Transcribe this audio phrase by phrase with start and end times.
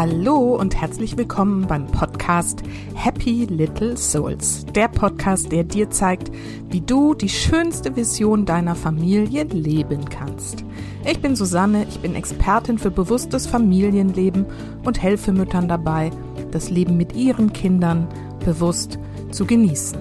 [0.00, 2.62] Hallo und herzlich willkommen beim Podcast
[2.94, 4.64] Happy Little Souls.
[4.66, 6.30] Der Podcast, der dir zeigt,
[6.70, 10.64] wie du die schönste Vision deiner Familie leben kannst.
[11.04, 14.46] Ich bin Susanne, ich bin Expertin für bewusstes Familienleben
[14.84, 16.12] und helfe Müttern dabei,
[16.52, 18.06] das Leben mit ihren Kindern
[18.44, 19.00] bewusst
[19.32, 19.98] zu genießen.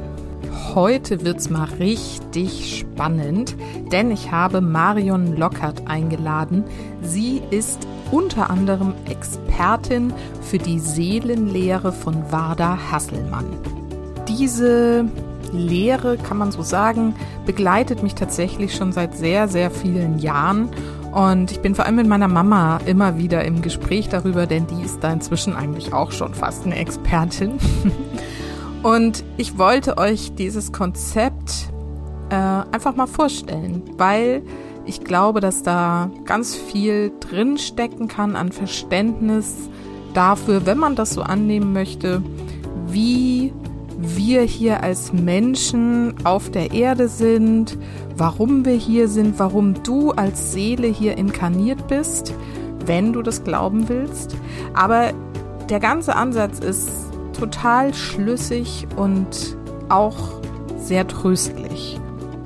[0.75, 3.55] Heute wird's mal richtig spannend,
[3.91, 6.65] denn ich habe Marion Lockert eingeladen.
[7.01, 13.45] Sie ist unter anderem Expertin für die Seelenlehre von Wada Hasselmann.
[14.27, 15.05] Diese
[15.53, 17.15] Lehre, kann man so sagen,
[17.45, 20.69] begleitet mich tatsächlich schon seit sehr, sehr vielen Jahren.
[21.13, 24.83] Und ich bin vor allem mit meiner Mama immer wieder im Gespräch darüber, denn die
[24.83, 27.53] ist da inzwischen eigentlich auch schon fast eine Expertin.
[28.83, 31.69] Und ich wollte euch dieses Konzept
[32.29, 34.43] äh, einfach mal vorstellen, weil
[34.87, 39.69] ich glaube, dass da ganz viel drinstecken kann an Verständnis
[40.13, 42.23] dafür, wenn man das so annehmen möchte,
[42.87, 43.53] wie
[43.99, 47.77] wir hier als Menschen auf der Erde sind,
[48.15, 52.33] warum wir hier sind, warum du als Seele hier inkarniert bist,
[52.85, 54.35] wenn du das glauben willst.
[54.73, 55.11] Aber
[55.69, 56.89] der ganze Ansatz ist
[57.37, 59.57] total schlüssig und
[59.89, 60.41] auch
[60.77, 61.99] sehr tröstlich.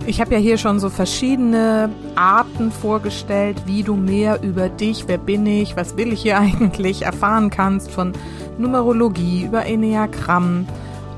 [0.07, 5.19] Ich habe ja hier schon so verschiedene Arten vorgestellt, wie du mehr über dich, wer
[5.19, 8.13] bin ich, was will ich hier eigentlich erfahren kannst, von
[8.57, 10.65] Numerologie über Enneagramm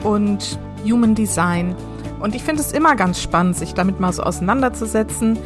[0.03, 1.75] und Human Design.
[2.19, 5.37] Und ich finde es immer ganz spannend, sich damit mal so auseinanderzusetzen.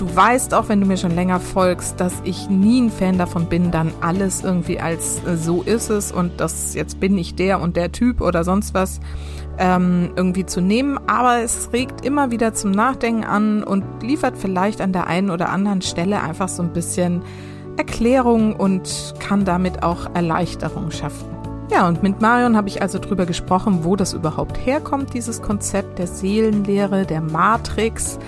[0.00, 3.50] Du weißt auch, wenn du mir schon länger folgst, dass ich nie ein Fan davon
[3.50, 7.60] bin, dann alles irgendwie als äh, so ist es und das jetzt bin ich der
[7.60, 9.00] und der Typ oder sonst was
[9.58, 14.80] ähm, irgendwie zu nehmen, aber es regt immer wieder zum Nachdenken an und liefert vielleicht
[14.80, 17.20] an der einen oder anderen Stelle einfach so ein bisschen
[17.76, 21.28] Erklärung und kann damit auch Erleichterung schaffen.
[21.70, 25.98] Ja, und mit Marion habe ich also drüber gesprochen, wo das überhaupt herkommt, dieses Konzept
[25.98, 28.18] der Seelenlehre, der Matrix,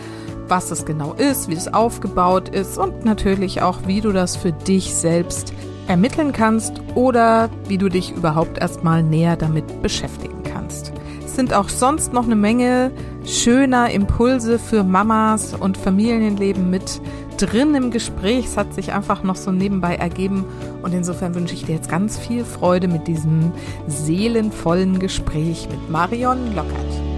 [0.49, 4.53] was es genau ist, wie es aufgebaut ist und natürlich auch, wie du das für
[4.53, 5.53] dich selbst
[5.89, 10.93] ermitteln kannst oder wie du dich überhaupt erstmal näher damit beschäftigen kannst
[11.35, 12.91] sind auch sonst noch eine Menge
[13.25, 17.01] schöner Impulse für Mamas und Familienleben mit
[17.39, 18.47] drin im Gespräch.
[18.47, 20.45] Es hat sich einfach noch so nebenbei ergeben.
[20.83, 23.53] Und insofern wünsche ich dir jetzt ganz viel Freude mit diesem
[23.87, 27.12] seelenvollen Gespräch mit Marion Lockert.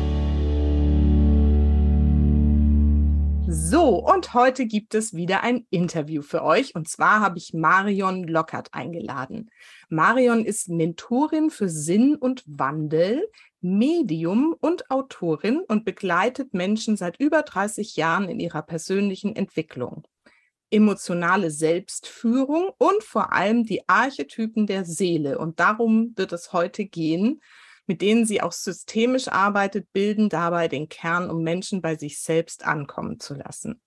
[3.66, 6.74] So, und heute gibt es wieder ein Interview für euch.
[6.74, 9.50] Und zwar habe ich Marion Lockert eingeladen.
[9.88, 13.26] Marion ist Mentorin für Sinn und Wandel,
[13.62, 20.06] Medium und Autorin und begleitet Menschen seit über 30 Jahren in ihrer persönlichen Entwicklung.
[20.70, 25.38] Emotionale Selbstführung und vor allem die Archetypen der Seele.
[25.38, 27.40] Und darum wird es heute gehen,
[27.86, 32.64] mit denen sie auch systemisch arbeitet, bilden dabei den Kern, um Menschen bei sich selbst
[32.64, 33.80] ankommen zu lassen.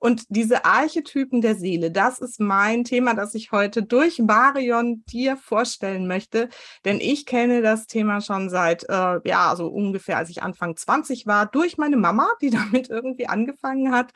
[0.00, 5.36] Und diese Archetypen der Seele, das ist mein Thema, das ich heute durch Marion dir
[5.36, 6.48] vorstellen möchte.
[6.86, 11.26] Denn ich kenne das Thema schon seit, äh, ja, so ungefähr, als ich Anfang 20
[11.26, 14.12] war, durch meine Mama, die damit irgendwie angefangen hat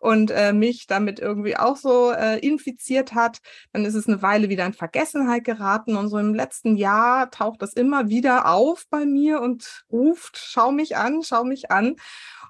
[0.00, 3.38] und äh, mich damit irgendwie auch so äh, infiziert hat.
[3.72, 5.96] Dann ist es eine Weile wieder in Vergessenheit geraten.
[5.96, 10.72] Und so im letzten Jahr taucht das immer wieder auf bei mir und ruft, schau
[10.72, 11.94] mich an, schau mich an.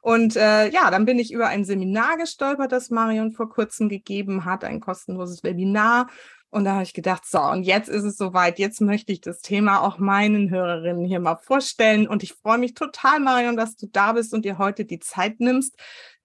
[0.00, 4.44] Und äh, ja, dann bin ich über ein Seminar gestolpert, das Marion vor kurzem gegeben
[4.44, 6.08] hat, ein kostenloses Webinar.
[6.50, 8.58] Und da habe ich gedacht, so, und jetzt ist es soweit.
[8.58, 12.08] Jetzt möchte ich das Thema auch meinen Hörerinnen hier mal vorstellen.
[12.08, 15.40] Und ich freue mich total, Marion, dass du da bist und dir heute die Zeit
[15.40, 15.76] nimmst,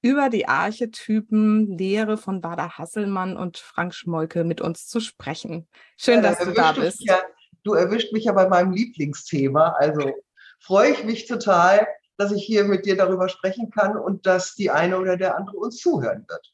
[0.02, 5.68] über die Archetypen Lehre von Bader Hasselmann und Frank Schmolke mit uns zu sprechen.
[5.98, 7.04] Schön, ja, dass du da bist.
[7.04, 7.22] Ja,
[7.64, 9.76] du erwischt mich ja bei meinem Lieblingsthema.
[9.78, 10.14] Also
[10.60, 11.86] freue ich mich total,
[12.24, 15.58] dass ich hier mit dir darüber sprechen kann und dass die eine oder der andere
[15.58, 16.54] uns zuhören wird.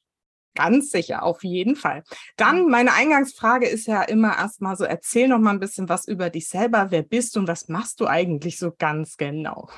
[0.55, 2.03] Ganz sicher, auf jeden Fall.
[2.35, 6.29] Dann meine Eingangsfrage ist ja immer erstmal so, erzähl noch mal ein bisschen was über
[6.29, 6.87] dich selber.
[6.89, 9.69] Wer bist du und was machst du eigentlich so ganz genau?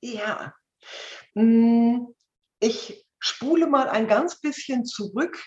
[0.00, 0.54] Ja,
[1.34, 2.14] hm,
[2.60, 5.42] ich spule mal ein ganz bisschen zurück.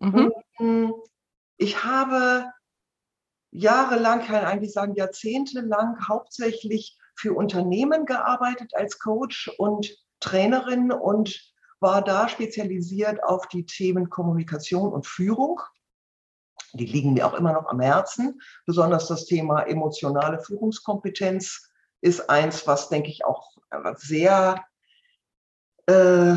[0.00, 0.32] Mhm.
[0.56, 0.94] Hm,
[1.58, 2.50] ich habe
[3.50, 11.52] jahrelang, kann ich eigentlich sagen jahrzehntelang hauptsächlich für Unternehmen gearbeitet als Coach und Trainerin und
[11.80, 15.60] war da spezialisiert auf die Themen Kommunikation und Führung.
[16.72, 18.40] Die liegen mir auch immer noch am Herzen.
[18.66, 21.70] Besonders das Thema emotionale Führungskompetenz
[22.00, 23.56] ist eins, was, denke ich, auch
[23.96, 24.64] sehr
[25.86, 25.92] äh,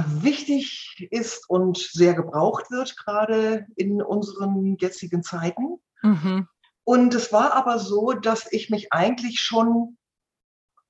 [0.08, 5.80] wichtig ist und sehr gebraucht wird, gerade in unseren jetzigen Zeiten.
[6.02, 6.48] Mhm.
[6.84, 9.98] Und es war aber so, dass ich mich eigentlich schon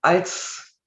[0.02, 0.78] als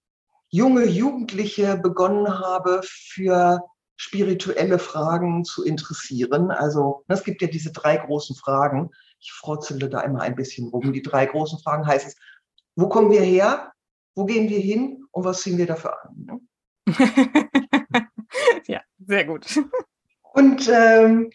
[0.49, 3.61] junge Jugendliche begonnen habe, für
[3.97, 6.51] spirituelle Fragen zu interessieren.
[6.51, 8.91] Also es gibt ja diese drei großen Fragen.
[9.21, 10.93] Ich frotzele da immer ein bisschen rum.
[10.93, 12.17] Die drei großen Fragen heißen es,
[12.75, 13.73] wo kommen wir her?
[14.15, 15.05] Wo gehen wir hin?
[15.13, 16.15] Und was ziehen wir dafür an?
[16.17, 16.41] Ne?
[18.67, 19.47] ja, sehr gut.
[20.33, 21.31] Und ähm,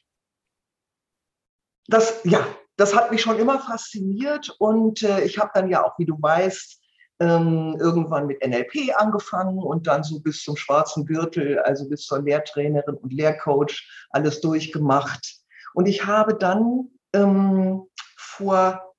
[1.88, 2.46] das, ja,
[2.76, 6.18] das hat mich schon immer fasziniert und äh, ich habe dann ja auch, wie du
[6.20, 6.82] weißt,
[7.20, 12.22] ähm, irgendwann mit NLP angefangen und dann so bis zum schwarzen Gürtel, also bis zur
[12.22, 15.38] Lehrtrainerin und Lehrcoach, alles durchgemacht.
[15.74, 17.84] Und ich habe dann ähm,
[18.16, 18.94] vor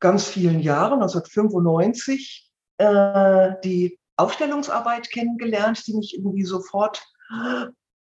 [0.00, 7.02] ganz vielen Jahren, 1995, äh, die Aufstellungsarbeit kennengelernt, die mich irgendwie sofort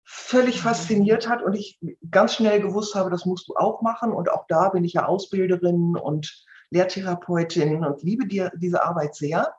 [0.10, 4.14] völlig fasziniert hat und ich ganz schnell gewusst habe, das musst du auch machen.
[4.14, 9.54] Und auch da bin ich ja Ausbilderin und Lehrtherapeutin und liebe dir diese Arbeit sehr.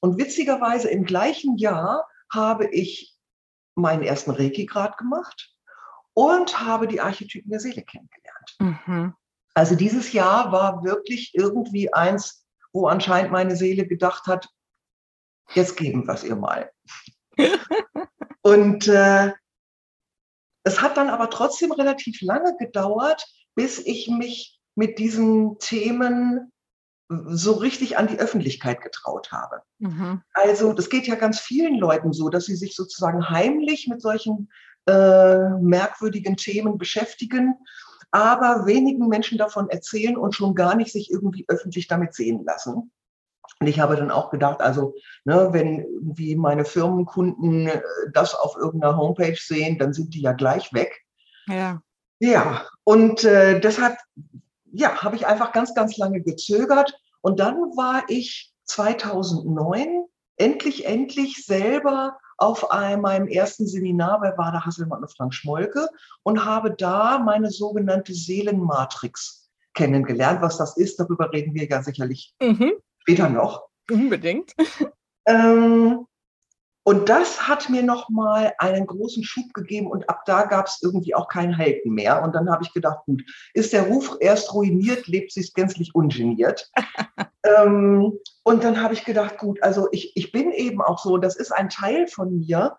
[0.00, 3.14] Und witzigerweise im gleichen Jahr habe ich
[3.74, 5.54] meinen ersten Reiki-Grad gemacht
[6.12, 8.56] und habe die Archetypen der Seele kennengelernt.
[8.86, 9.14] Mhm.
[9.54, 14.48] Also dieses Jahr war wirklich irgendwie eins, wo anscheinend meine Seele gedacht hat,
[15.54, 16.70] jetzt geben wir es ihr mal.
[18.42, 19.32] und äh,
[20.64, 23.24] es hat dann aber trotzdem relativ lange gedauert,
[23.54, 26.52] bis ich mich mit diesen Themen
[27.08, 29.62] so richtig an die Öffentlichkeit getraut habe.
[29.78, 30.22] Mhm.
[30.32, 34.50] Also das geht ja ganz vielen Leuten so, dass sie sich sozusagen heimlich mit solchen
[34.86, 37.56] äh, merkwürdigen Themen beschäftigen,
[38.10, 42.90] aber wenigen Menschen davon erzählen und schon gar nicht sich irgendwie öffentlich damit sehen lassen.
[43.60, 44.94] Und ich habe dann auch gedacht, also
[45.24, 47.82] ne, wenn irgendwie meine Firmenkunden äh,
[48.12, 51.02] das auf irgendeiner Homepage sehen, dann sind die ja gleich weg.
[51.46, 51.82] Ja.
[52.20, 53.96] Ja, und äh, deshalb
[54.74, 56.98] ja, habe ich einfach ganz, ganz lange gezögert.
[57.22, 60.04] Und dann war ich 2009
[60.36, 65.88] endlich, endlich selber auf einem, meinem ersten Seminar bei Wada Hasselmann und Frank Schmolke
[66.24, 70.42] und habe da meine sogenannte Seelenmatrix kennengelernt.
[70.42, 72.72] Was das ist, darüber reden wir ja sicherlich mhm.
[72.98, 73.68] später noch.
[73.90, 74.52] Unbedingt.
[75.26, 76.06] Ähm,
[76.84, 81.14] und das hat mir nochmal einen großen Schub gegeben und ab da gab es irgendwie
[81.14, 82.22] auch kein Halten mehr.
[82.22, 83.22] Und dann habe ich gedacht, gut,
[83.54, 86.70] ist der Ruf erst ruiniert, lebt es gänzlich ungeniert.
[87.42, 91.36] ähm, und dann habe ich gedacht, gut, also ich, ich bin eben auch so, das
[91.36, 92.76] ist ein Teil von mir.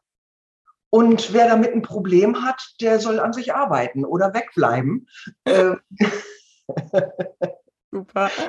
[0.91, 5.07] Und wer damit ein Problem hat, der soll an sich arbeiten oder wegbleiben.
[5.45, 5.79] Ähm,
[7.91, 8.29] Super.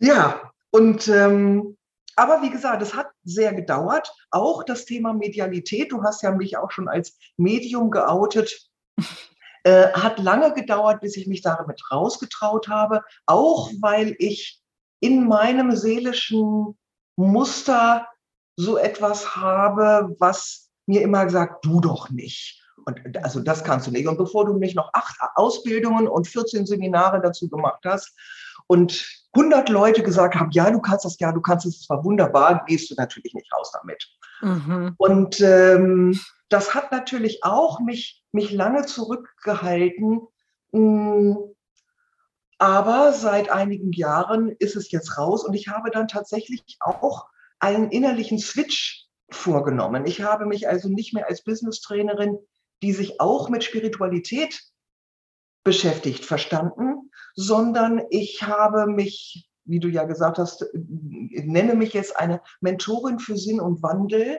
[0.00, 1.76] Ja, und ähm,
[2.18, 4.12] aber wie gesagt, es hat sehr gedauert.
[4.30, 8.68] Auch das Thema Medialität, du hast ja mich auch schon als Medium geoutet,
[9.64, 13.02] äh, hat lange gedauert, bis ich mich damit rausgetraut habe.
[13.26, 14.60] Auch weil ich
[15.00, 16.76] in meinem seelischen
[17.16, 18.08] Muster
[18.56, 22.60] so etwas habe, was mir immer gesagt, du doch nicht.
[22.84, 24.08] Und also das kannst du nicht.
[24.08, 28.12] Und bevor du nicht noch acht Ausbildungen und 14 Seminare dazu gemacht hast,
[28.68, 29.06] und
[29.38, 32.64] 100 Leute gesagt haben, ja, du kannst das, ja, du kannst es, das war wunderbar,
[32.66, 34.08] gehst du natürlich nicht raus damit.
[34.40, 34.94] Mhm.
[34.98, 36.18] Und ähm,
[36.48, 40.22] das hat natürlich auch mich, mich lange zurückgehalten.
[40.72, 41.36] Hm,
[42.58, 47.26] aber seit einigen Jahren ist es jetzt raus und ich habe dann tatsächlich auch
[47.60, 50.06] einen innerlichen Switch vorgenommen.
[50.06, 52.38] Ich habe mich also nicht mehr als Business-Trainerin,
[52.82, 54.60] die sich auch mit Spiritualität
[55.68, 62.40] beschäftigt, verstanden, sondern ich habe mich, wie du ja gesagt hast, nenne mich jetzt eine
[62.62, 64.38] Mentorin für Sinn und Wandel,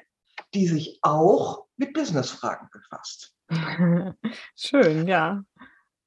[0.55, 3.35] die sich auch mit Businessfragen befasst.
[4.55, 5.43] Schön, ja.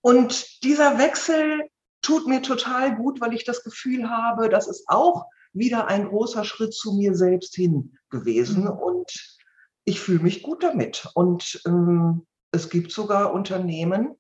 [0.01, 1.69] Und dieser Wechsel
[2.03, 6.43] tut mir total gut, weil ich das Gefühl habe, das ist auch wieder ein großer
[6.43, 8.65] Schritt zu mir selbst hin gewesen.
[8.65, 8.71] Mhm.
[8.71, 9.39] Und
[9.85, 11.07] ich fühle mich gut damit.
[11.15, 14.17] Und ähm, es gibt sogar Unternehmen,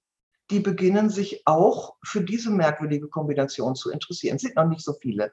[0.52, 4.36] die beginnen sich auch für diese merkwürdige Kombination zu interessieren.
[4.36, 5.32] Es sind noch nicht so viele.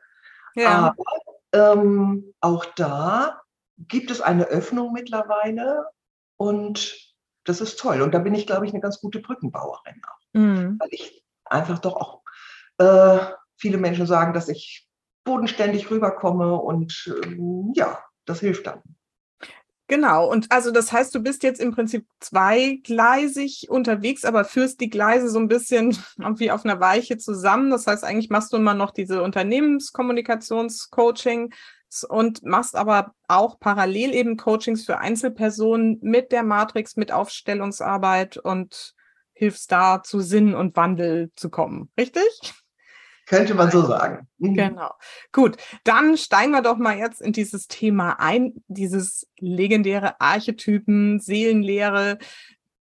[0.55, 0.95] Ja.
[0.97, 3.41] Aber ähm, auch da
[3.77, 5.85] gibt es eine Öffnung mittlerweile
[6.37, 8.01] und das ist toll.
[8.01, 10.39] Und da bin ich, glaube ich, eine ganz gute Brückenbauerin auch.
[10.39, 10.77] Mhm.
[10.79, 12.21] Weil ich einfach doch auch
[12.77, 13.19] äh,
[13.57, 14.87] viele Menschen sagen, dass ich
[15.25, 18.81] bodenständig rüberkomme und ähm, ja, das hilft dann.
[19.89, 24.91] Genau, und also das heißt, du bist jetzt im Prinzip zweigleisig unterwegs, aber führst die
[24.91, 25.97] Gleise so ein bisschen
[26.37, 27.71] wie auf einer Weiche zusammen.
[27.71, 31.55] Das heißt, eigentlich machst du immer noch diese Unternehmenskommunikationscoaching
[32.07, 38.93] und machst aber auch parallel eben Coachings für Einzelpersonen mit der Matrix, mit Aufstellungsarbeit und
[39.33, 42.53] hilfst da zu Sinn und Wandel zu kommen, richtig?
[43.29, 44.27] Könnte man so sagen.
[44.39, 44.55] Mhm.
[44.55, 44.91] Genau.
[45.31, 52.17] Gut, dann steigen wir doch mal jetzt in dieses Thema ein, dieses legendäre Archetypen, Seelenlehre.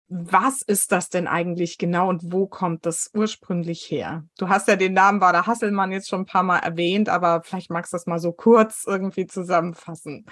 [0.08, 4.24] Was ist das denn eigentlich genau und wo kommt das ursprünglich her?
[4.38, 7.72] Du hast ja den Namen Bader Hasselmann jetzt schon ein paar Mal erwähnt, aber vielleicht
[7.72, 10.28] magst du das mal so kurz irgendwie zusammenfassen.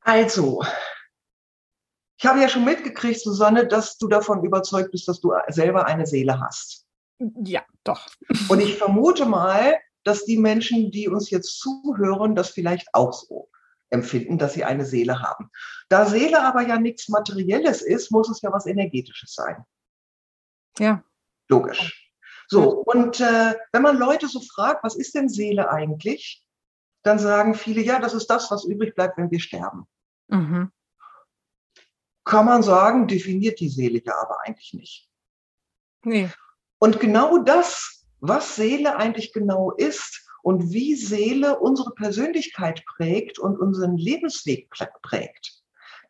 [0.00, 0.64] Also,
[2.22, 6.06] ich habe ja schon mitgekriegt, Susanne, dass du davon überzeugt bist, dass du selber eine
[6.06, 6.86] Seele hast.
[7.18, 8.06] Ja, doch.
[8.48, 13.50] Und ich vermute mal, dass die Menschen, die uns jetzt zuhören, das vielleicht auch so
[13.90, 15.50] empfinden, dass sie eine Seele haben.
[15.88, 19.64] Da Seele aber ja nichts Materielles ist, muss es ja was Energetisches sein.
[20.78, 21.02] Ja.
[21.48, 22.08] Logisch.
[22.46, 26.46] So, und äh, wenn man Leute so fragt, was ist denn Seele eigentlich,
[27.02, 29.88] dann sagen viele, ja, das ist das, was übrig bleibt, wenn wir sterben.
[30.28, 30.70] Mhm
[32.24, 35.08] kann man sagen, definiert die Seele ja aber eigentlich nicht.
[36.04, 36.30] Nee.
[36.78, 43.58] Und genau das, was Seele eigentlich genau ist und wie Seele unsere Persönlichkeit prägt und
[43.58, 44.68] unseren Lebensweg
[45.02, 45.62] prägt,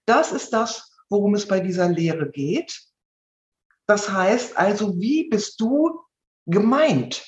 [0.07, 2.83] das ist das, worum es bei dieser Lehre geht.
[3.87, 6.01] Das heißt also, wie bist du
[6.47, 7.25] gemeint?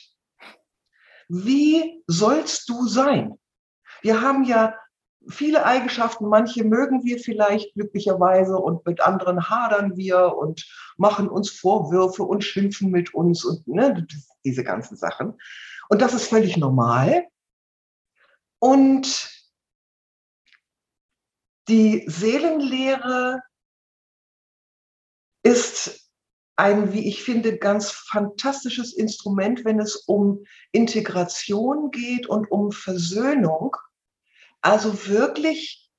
[1.29, 3.39] Wie sollst du sein?
[4.03, 4.79] Wir haben ja
[5.29, 10.67] viele Eigenschaften, manche mögen wir vielleicht glücklicherweise und mit anderen hadern wir und
[10.97, 14.07] machen uns Vorwürfe und schimpfen mit uns und ne,
[14.45, 15.39] diese ganzen Sachen.
[15.89, 17.27] Und das ist völlig normal.
[18.59, 19.31] Und
[21.69, 23.43] die Seelenlehre
[25.43, 26.11] ist
[26.57, 33.77] ein, wie ich finde, ganz fantastisches Instrument, wenn es um Integration geht und um Versöhnung
[34.65, 35.91] also wirklich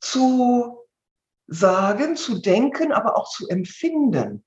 [0.00, 0.84] zu
[1.46, 4.44] sagen, zu denken, aber auch zu empfinden.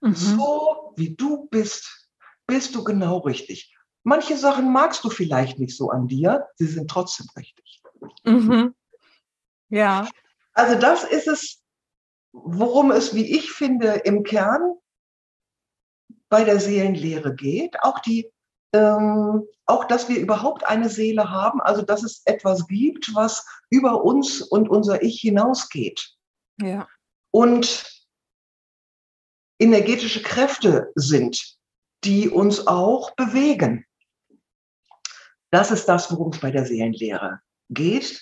[0.00, 0.14] Mhm.
[0.14, 2.08] So wie du bist,
[2.46, 3.76] bist du genau richtig.
[4.04, 7.82] Manche Sachen magst du vielleicht nicht so an dir, sie sind trotzdem richtig.
[8.24, 8.74] Mhm.
[9.68, 10.08] Ja.
[10.54, 11.62] Also das ist es,
[12.32, 14.76] worum es, wie ich finde, im Kern
[16.30, 17.82] bei der Seelenlehre geht.
[17.82, 18.32] Auch die
[18.72, 24.04] ähm, auch, dass wir überhaupt eine Seele haben, also dass es etwas gibt, was über
[24.04, 26.14] uns und unser Ich hinausgeht.
[26.60, 26.88] Ja.
[27.30, 28.04] Und
[29.58, 31.56] energetische Kräfte sind,
[32.04, 33.86] die uns auch bewegen.
[35.50, 38.20] Das ist das, worum es bei der Seelenlehre geht,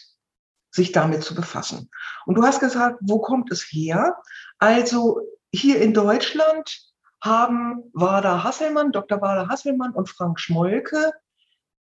[0.72, 1.90] sich damit zu befassen.
[2.26, 4.16] Und du hast gesagt, wo kommt es her?
[4.58, 5.20] Also
[5.52, 6.89] hier in Deutschland
[7.22, 9.20] haben Wada Hasselmann, Dr.
[9.20, 11.12] Wada Hasselmann und Frank Schmolke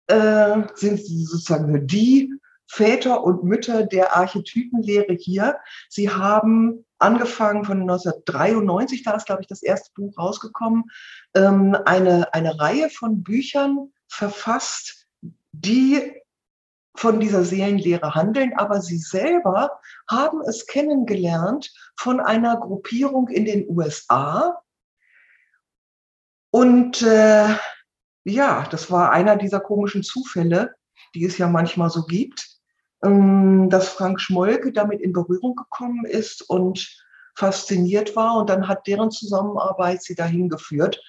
[0.08, 2.34] äh, sind sozusagen die
[2.68, 5.60] Väter und Mütter der Archetypenlehre hier.
[5.90, 10.86] Sie haben angefangen von 1993, da ist, glaube ich, das erste Buch rausgekommen,
[11.36, 15.08] ähm, eine, eine Reihe von Büchern verfasst,
[15.52, 16.22] die
[16.96, 23.66] von dieser Seelenlehre handeln, aber sie selber haben es kennengelernt von einer Gruppierung in den
[23.70, 24.62] USA,
[26.52, 27.48] und äh,
[28.24, 30.74] ja, das war einer dieser komischen Zufälle,
[31.16, 32.48] die es ja manchmal so gibt,
[33.04, 36.88] ähm, dass Frank Schmolke damit in Berührung gekommen ist und
[37.36, 38.36] fasziniert war.
[38.38, 41.02] Und dann hat deren Zusammenarbeit sie dahin geführt.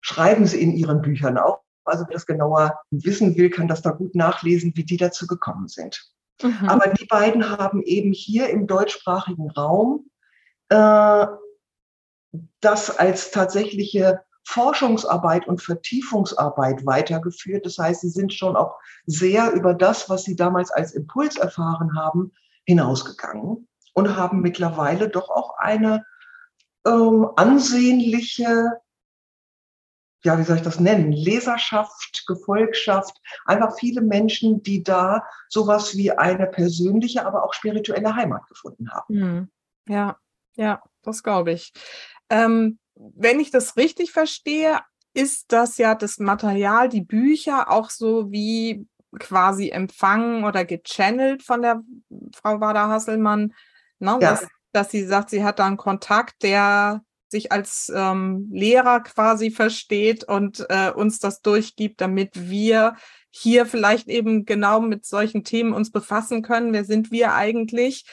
[0.00, 1.60] Schreiben sie in ihren Büchern auch.
[1.84, 5.68] Also wer das genauer wissen will, kann das da gut nachlesen, wie die dazu gekommen
[5.68, 6.02] sind.
[6.42, 6.68] Mhm.
[6.68, 10.10] Aber die beiden haben eben hier im deutschsprachigen Raum
[10.70, 11.26] äh,
[12.60, 17.64] das als tatsächliche Forschungsarbeit und Vertiefungsarbeit weitergeführt.
[17.66, 21.96] Das heißt, sie sind schon auch sehr über das, was sie damals als Impuls erfahren
[21.96, 22.32] haben,
[22.64, 26.04] hinausgegangen und haben mittlerweile doch auch eine
[26.86, 28.80] ähm, ansehnliche,
[30.24, 36.12] ja, wie soll ich das nennen, Leserschaft, Gefolgschaft, einfach viele Menschen, die da sowas wie
[36.12, 39.14] eine persönliche, aber auch spirituelle Heimat gefunden haben.
[39.14, 39.50] Hm.
[39.88, 40.18] Ja,
[40.56, 41.72] ja, das glaube ich.
[42.30, 44.80] Ähm, wenn ich das richtig verstehe,
[45.14, 48.86] ist das ja das Material, die Bücher auch so wie
[49.18, 51.82] quasi empfangen oder gechannelt von der
[52.34, 53.54] Frau Wada Hasselmann,
[54.00, 54.10] ne?
[54.10, 54.18] ja.
[54.18, 59.50] dass, dass, sie sagt, sie hat da einen Kontakt, der sich als ähm, Lehrer quasi
[59.50, 62.96] versteht und äh, uns das durchgibt, damit wir
[63.30, 66.72] hier vielleicht eben genau mit solchen Themen uns befassen können.
[66.72, 68.04] Wer sind wir eigentlich?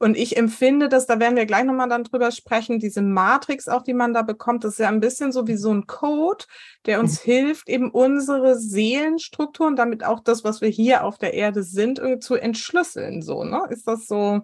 [0.00, 3.82] Und ich empfinde das, da werden wir gleich nochmal dann drüber sprechen, diese Matrix auch,
[3.82, 6.46] die man da bekommt, das ist ja ein bisschen so wie so ein Code,
[6.86, 7.30] der uns mhm.
[7.30, 12.34] hilft, eben unsere Seelenstrukturen, damit auch das, was wir hier auf der Erde sind, zu
[12.34, 13.20] entschlüsseln.
[13.20, 13.66] So, ne?
[13.68, 14.40] Ist das so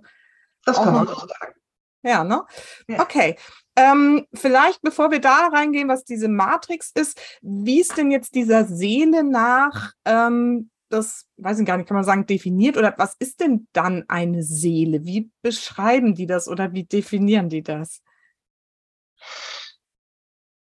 [0.66, 1.54] Das kann man so sagen.
[2.02, 2.44] Ja, ne?
[2.86, 3.00] Ja.
[3.00, 3.36] Okay.
[3.76, 8.64] Ähm, vielleicht, bevor wir da reingehen, was diese Matrix ist, wie ist denn jetzt dieser
[8.64, 13.40] Seele nach, ähm, das, weiß ich gar nicht, kann man sagen, definiert oder was ist
[13.40, 15.04] denn dann eine Seele?
[15.04, 18.02] Wie beschreiben die das oder wie definieren die das?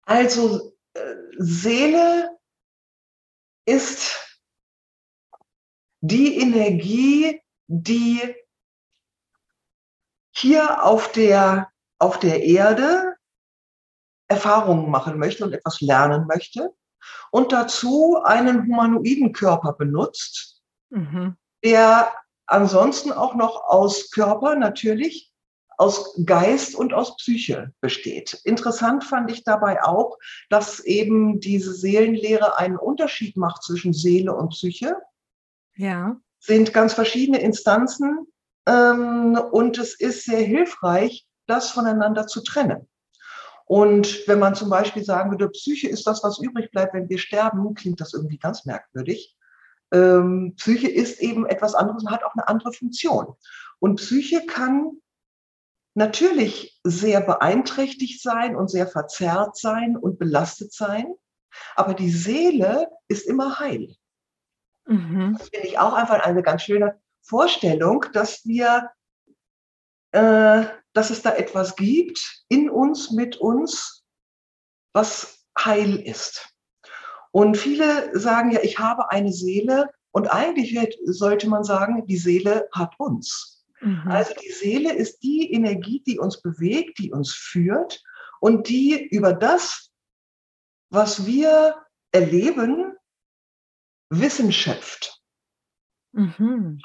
[0.03, 2.31] Also, äh, Seele
[3.65, 4.41] ist
[6.01, 8.35] die Energie, die
[10.35, 13.17] hier auf der, auf der Erde
[14.29, 16.75] Erfahrungen machen möchte und etwas lernen möchte
[17.31, 21.37] und dazu einen humanoiden Körper benutzt, mhm.
[21.65, 22.13] der
[22.47, 25.33] ansonsten auch noch aus Körper natürlich,
[25.79, 28.41] aus Geist und aus Psyche besteht.
[28.45, 30.19] Interessant fand ich dabei auch,
[30.49, 34.97] dass eben diese Seelenlehre einen Unterschied macht zwischen Seele und Psyche.
[35.75, 36.17] Ja.
[36.39, 38.27] Sind ganz verschiedene Instanzen
[38.67, 42.89] ähm, und es ist sehr hilfreich, das voneinander zu trennen.
[43.67, 47.19] Und wenn man zum Beispiel sagen würde, Psyche ist das, was übrig bleibt, wenn wir
[47.19, 49.37] sterben, klingt das irgendwie ganz merkwürdig.
[49.93, 53.35] Ähm, Psyche ist eben etwas anderes und hat auch eine andere Funktion.
[53.79, 55.03] Und Psyche kann
[55.95, 61.15] natürlich sehr beeinträchtigt sein und sehr verzerrt sein und belastet sein,
[61.77, 63.95] aber die Seele ist immer heil.
[64.87, 65.37] Mhm.
[65.39, 68.91] Das finde ich auch einfach eine ganz schöne Vorstellung, dass wir,
[70.13, 74.05] äh, dass es da etwas gibt in uns, mit uns,
[74.93, 76.53] was heil ist.
[77.31, 82.69] Und viele sagen ja, ich habe eine Seele und eigentlich sollte man sagen, die Seele
[82.73, 83.65] hat uns.
[83.81, 84.03] Mhm.
[84.07, 88.03] Also die Seele ist die Energie, die uns bewegt, die uns führt
[88.41, 89.91] und die über das,
[90.91, 91.77] was wir
[92.13, 92.95] erleben,
[94.11, 95.23] Wissen schöpft.
[96.13, 96.81] Mhm.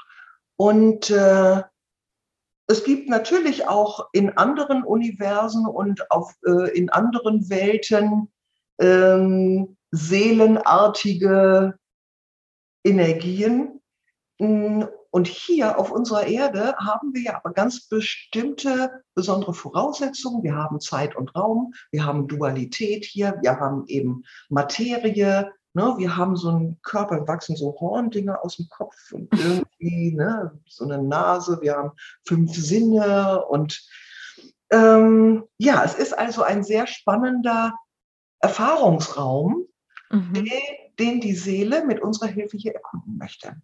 [0.56, 1.62] Und äh,
[2.70, 8.30] es gibt natürlich auch in anderen Universen und auf, äh, in anderen Welten
[8.78, 11.78] ähm, seelenartige
[12.84, 13.80] Energien.
[14.38, 20.44] Und hier auf unserer Erde haben wir ja aber ganz bestimmte besondere Voraussetzungen.
[20.44, 26.16] Wir haben Zeit und Raum, wir haben Dualität hier, wir haben eben Materie, Ne, wir
[26.16, 31.00] haben so einen Körper, wachsen so Horndinger aus dem Kopf und irgendwie ne, so eine
[31.00, 31.92] Nase, wir haben
[32.26, 33.88] fünf Sinne und
[34.70, 37.78] ähm, ja, es ist also ein sehr spannender
[38.40, 39.68] Erfahrungsraum,
[40.10, 40.34] mhm.
[40.34, 40.50] den,
[40.98, 43.54] den, die Seele mit unserer Hilfe hier erkunden möchte.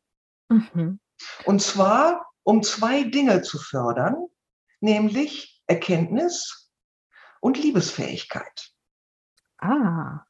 [0.48, 1.00] Mhm.
[1.46, 4.28] Und zwar, um zwei Dinge zu fördern,
[4.78, 6.70] nämlich Erkenntnis
[7.40, 8.70] und Liebesfähigkeit.
[9.58, 10.20] Ah.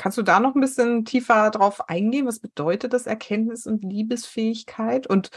[0.00, 2.26] Kannst du da noch ein bisschen tiefer drauf eingehen?
[2.26, 5.06] Was bedeutet das Erkenntnis und Liebesfähigkeit?
[5.06, 5.30] Und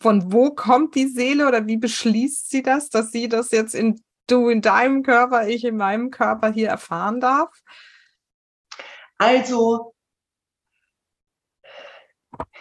[0.00, 4.00] von wo kommt die Seele oder wie beschließt sie das, dass sie das jetzt in
[4.26, 7.62] du in deinem Körper, ich in meinem Körper hier erfahren darf?
[9.18, 9.94] Also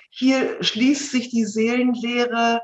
[0.09, 2.63] hier schließt sich die Seelenlehre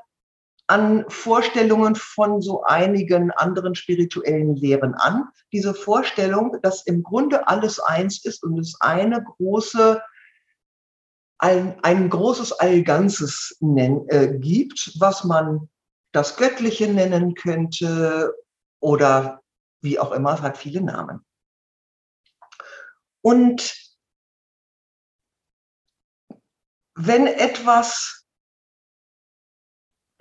[0.72, 5.28] an Vorstellungen von so einigen anderen spirituellen Lehren an.
[5.52, 10.02] Diese Vorstellung, dass im Grunde alles eins ist und es eine große,
[11.40, 15.70] ein, ein großes Allganzes äh, gibt, was man
[16.14, 18.34] das Göttliche nennen könnte
[18.80, 19.42] oder
[19.82, 21.26] wie auch immer, es hat viele Namen.
[23.22, 23.76] Und
[26.96, 28.21] wenn etwas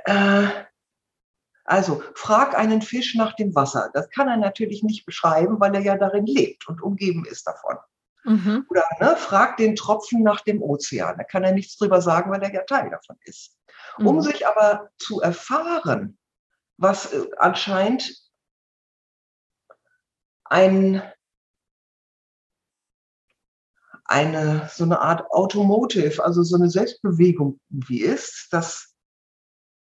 [0.04, 0.48] äh,
[1.64, 3.90] also frag einen Fisch nach dem Wasser.
[3.94, 7.76] Das kann er natürlich nicht beschreiben, weil er ja darin lebt und umgeben ist davon.
[8.24, 8.66] Mhm.
[8.68, 11.16] Oder ne, frag den Tropfen nach dem Ozean.
[11.16, 13.56] Da kann er nichts drüber sagen, weil er ja Teil davon ist.
[13.98, 14.06] Mhm.
[14.06, 16.18] Um sich aber zu erfahren,
[16.76, 18.12] was äh, anscheinend
[20.44, 21.02] ein,
[24.04, 28.89] eine, so eine Art Automotive, also so eine Selbstbewegung wie ist, dass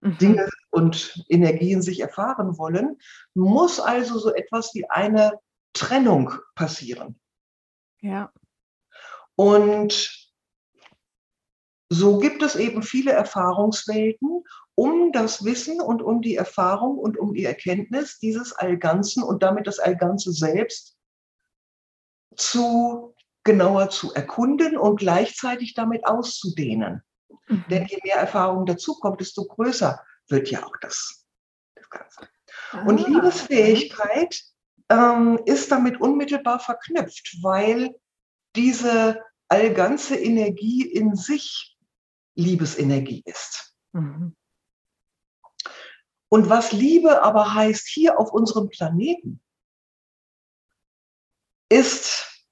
[0.02, 0.18] mhm.
[0.18, 2.98] Dinge und Energien sich erfahren wollen,
[3.34, 5.40] muss also so etwas wie eine
[5.74, 7.20] Trennung passieren.
[8.02, 8.32] Ja.
[9.36, 10.32] Und
[11.90, 14.44] so gibt es eben viele Erfahrungswelten,
[14.76, 19.68] um das Wissen und um die Erfahrung und um die Erkenntnis dieses Allganzen und damit
[19.68, 20.98] das Allganze selbst
[22.36, 27.02] zu genauer zu erkunden und gleichzeitig damit auszudehnen.
[27.48, 27.66] Mhm.
[27.70, 31.26] Denn je mehr Erfahrung dazukommt, desto größer wird ja auch das,
[31.76, 32.28] das Ganze.
[32.72, 34.44] Ah, Und Liebesfähigkeit
[34.90, 37.96] ähm, ist damit unmittelbar verknüpft, weil
[38.56, 41.78] diese allganze Energie in sich
[42.36, 43.74] Liebesenergie ist.
[43.94, 44.36] Mhm.
[46.30, 49.42] Und was Liebe aber heißt hier auf unserem Planeten,
[51.70, 52.46] ist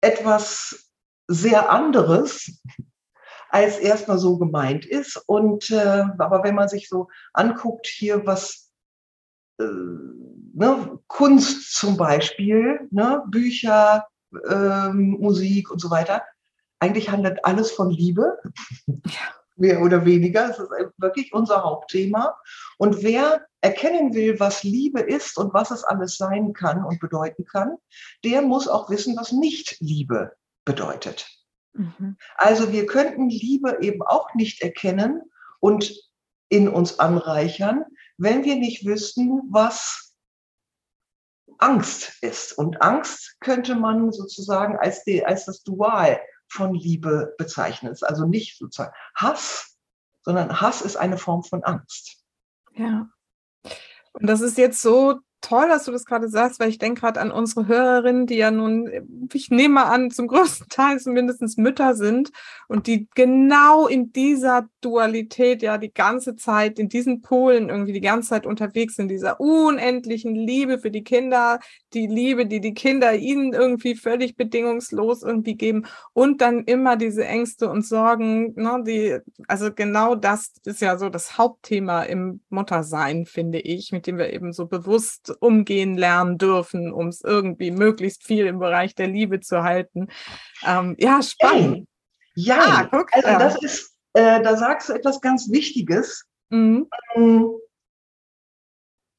[0.00, 0.92] etwas
[1.28, 2.62] sehr anderes,
[3.50, 5.22] als erstmal so gemeint ist.
[5.26, 8.70] Und äh, aber wenn man sich so anguckt hier, was
[9.58, 14.06] äh, ne, Kunst zum Beispiel, ne, Bücher,
[14.48, 16.22] ähm, Musik und so weiter,
[16.78, 18.38] eigentlich handelt alles von Liebe.
[18.86, 19.20] Ja.
[19.58, 20.50] Mehr oder weniger.
[20.50, 22.36] Es ist wirklich unser Hauptthema.
[22.76, 27.46] Und wer erkennen will, was Liebe ist und was es alles sein kann und bedeuten
[27.46, 27.78] kann,
[28.22, 30.32] der muss auch wissen, was nicht Liebe
[30.66, 31.35] bedeutet.
[31.76, 32.16] Mhm.
[32.36, 35.22] Also wir könnten Liebe eben auch nicht erkennen
[35.60, 35.94] und
[36.48, 37.84] in uns anreichern,
[38.18, 40.14] wenn wir nicht wüssten, was
[41.58, 42.52] Angst ist.
[42.52, 47.92] Und Angst könnte man sozusagen als, die, als das Dual von Liebe bezeichnen.
[47.92, 49.76] Es ist also nicht sozusagen Hass,
[50.22, 52.22] sondern Hass ist eine Form von Angst.
[52.74, 53.08] Ja.
[54.12, 57.20] Und das ist jetzt so toll, dass du das gerade sagst, weil ich denke gerade
[57.20, 58.90] an unsere Hörerinnen, die ja nun,
[59.32, 62.30] ich nehme an, zum größten Teil mindestens Mütter sind
[62.66, 68.00] und die genau in dieser Dualität ja die ganze Zeit, in diesen Polen irgendwie die
[68.00, 71.60] ganze Zeit unterwegs sind, dieser unendlichen Liebe für die Kinder,
[71.94, 77.24] die Liebe, die die Kinder ihnen irgendwie völlig bedingungslos irgendwie geben und dann immer diese
[77.24, 83.26] Ängste und Sorgen, ne, die, also genau das ist ja so das Hauptthema im Muttersein,
[83.26, 88.24] finde ich, mit dem wir eben so bewusst umgehen lernen dürfen, um es irgendwie möglichst
[88.24, 90.08] viel im Bereich der Liebe zu halten.
[90.64, 91.88] Ähm, ja, spannend.
[92.34, 93.38] Ja, ah, guck, also ja.
[93.38, 96.24] das ist, äh, da sagst du etwas ganz Wichtiges.
[96.50, 96.88] Mhm.
[97.14, 97.50] Ähm,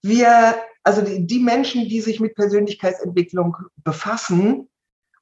[0.04, 4.70] wir, also die, die Menschen, die sich mit Persönlichkeitsentwicklung befassen,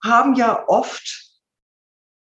[0.03, 1.31] haben ja oft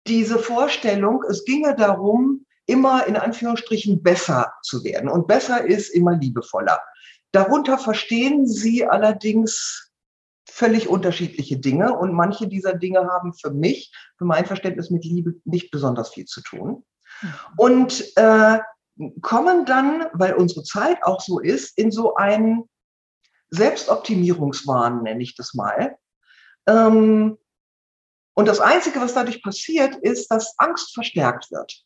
[0.07, 5.09] diese Vorstellung, es ginge darum, immer in Anführungsstrichen besser zu werden.
[5.09, 6.81] Und besser ist immer liebevoller.
[7.35, 9.91] Darunter verstehen sie allerdings
[10.49, 15.33] völlig unterschiedliche Dinge und manche dieser Dinge haben für mich, für mein Verständnis mit Liebe
[15.43, 16.85] nicht besonders viel zu tun.
[17.21, 17.29] Mhm.
[17.57, 18.59] Und äh,
[19.21, 22.69] kommen dann, weil unsere Zeit auch so ist, in so einen
[23.49, 25.97] Selbstoptimierungswahn, nenne ich das mal.
[26.67, 27.37] Ähm,
[28.33, 31.83] und das Einzige, was dadurch passiert, ist, dass Angst verstärkt wird.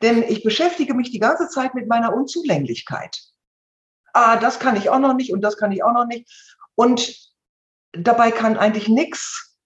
[0.00, 3.20] Denn ich beschäftige mich die ganze Zeit mit meiner Unzulänglichkeit
[4.16, 6.28] ah, das kann ich auch noch nicht und das kann ich auch noch nicht.
[6.74, 7.16] Und
[7.92, 9.56] dabei kann eigentlich nichts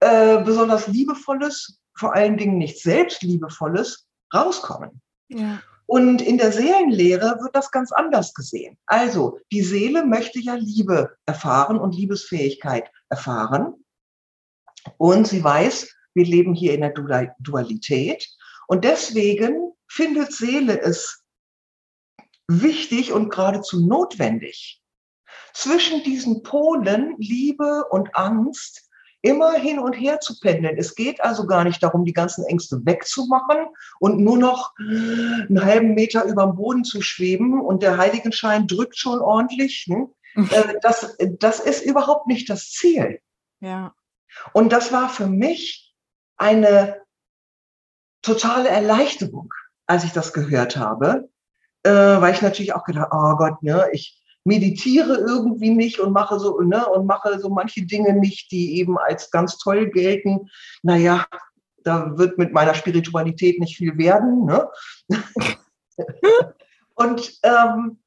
[0.00, 5.02] äh, besonders Liebevolles, vor allen Dingen nichts Selbstliebevolles rauskommen.
[5.28, 5.60] Ja.
[5.86, 8.78] Und in der Seelenlehre wird das ganz anders gesehen.
[8.86, 13.74] Also die Seele möchte ja Liebe erfahren und Liebesfähigkeit erfahren.
[14.98, 16.94] Und sie weiß, wir leben hier in der
[17.40, 18.26] Dualität.
[18.68, 21.19] Und deswegen findet Seele es
[22.50, 24.82] wichtig und geradezu notwendig,
[25.52, 28.88] zwischen diesen Polen Liebe und Angst
[29.22, 30.78] immer hin und her zu pendeln.
[30.78, 33.66] Es geht also gar nicht darum, die ganzen Ängste wegzumachen
[33.98, 38.96] und nur noch einen halben Meter über dem Boden zu schweben und der Heiligenschein drückt
[38.96, 39.86] schon ordentlich.
[39.88, 40.10] Hm?
[40.82, 43.20] Das, das ist überhaupt nicht das Ziel.
[43.58, 43.94] Ja.
[44.52, 45.92] Und das war für mich
[46.36, 47.02] eine
[48.22, 49.52] totale Erleichterung,
[49.86, 51.28] als ich das gehört habe,
[51.82, 56.38] äh, weil ich natürlich auch gedacht, oh Gott, ne, ich meditiere irgendwie nicht und mache
[56.38, 60.48] so, ne, und mache so manche Dinge nicht, die eben als ganz toll gelten.
[60.82, 61.26] Naja,
[61.84, 64.44] da wird mit meiner Spiritualität nicht viel werden.
[64.44, 64.68] Ne?
[66.94, 68.00] und ähm,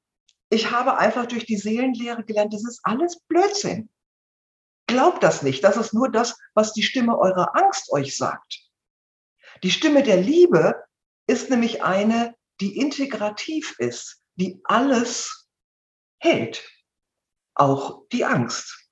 [0.50, 3.90] ich habe einfach durch die Seelenlehre gelernt, das ist alles Blödsinn.
[4.88, 5.64] Glaubt das nicht.
[5.64, 8.60] Das ist nur das, was die Stimme eurer Angst euch sagt.
[9.64, 10.76] Die Stimme der Liebe
[11.26, 15.50] ist nämlich eine, die integrativ ist, die alles
[16.18, 16.66] hält,
[17.56, 18.90] auch die Angst.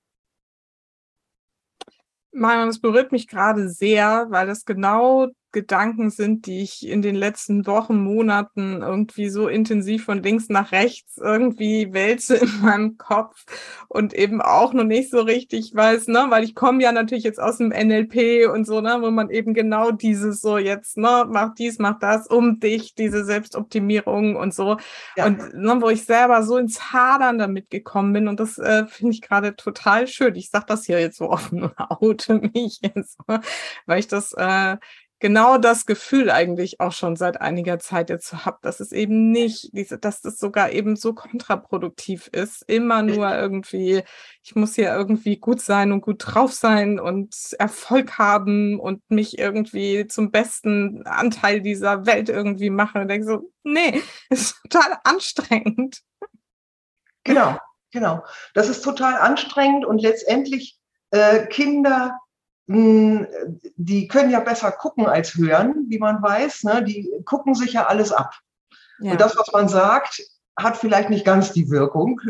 [2.34, 7.16] Marion, es berührt mich gerade sehr, weil es genau Gedanken sind, die ich in den
[7.16, 13.46] letzten Wochen, Monaten irgendwie so intensiv von links nach rechts irgendwie wälze in meinem Kopf
[13.88, 17.40] und eben auch noch nicht so richtig weiß, ne, weil ich komme ja natürlich jetzt
[17.40, 21.54] aus dem NLP und so, ne, wo man eben genau dieses so jetzt, ne, mach
[21.54, 24.78] dies, mach das, um dich, diese Selbstoptimierung und so.
[25.18, 25.26] Ja.
[25.26, 29.14] Und ne, wo ich selber so ins Hadern damit gekommen bin und das äh, finde
[29.14, 30.36] ich gerade total schön.
[30.36, 33.18] Ich sag das hier jetzt so offen und oute mich jetzt,
[33.86, 34.78] weil ich das äh,
[35.22, 39.70] genau das Gefühl eigentlich auch schon seit einiger Zeit jetzt habe, dass es eben nicht,
[39.72, 42.64] diese, dass das sogar eben so kontraproduktiv ist.
[42.68, 44.04] Immer nur irgendwie,
[44.44, 49.38] ich muss hier irgendwie gut sein und gut drauf sein und Erfolg haben und mich
[49.38, 53.02] irgendwie zum besten Anteil dieser Welt irgendwie machen.
[53.02, 56.02] Und denke so, nee, ist total anstrengend.
[57.24, 57.58] Genau,
[57.92, 58.26] genau.
[58.56, 60.80] Das ist total anstrengend und letztendlich
[61.12, 62.18] äh, Kinder
[62.68, 66.64] die können ja besser gucken als hören, wie man weiß.
[66.64, 66.84] Ne?
[66.84, 68.34] Die gucken sich ja alles ab.
[69.00, 69.12] Ja.
[69.12, 70.22] Und das, was man sagt,
[70.58, 72.22] hat vielleicht nicht ganz die Wirkung,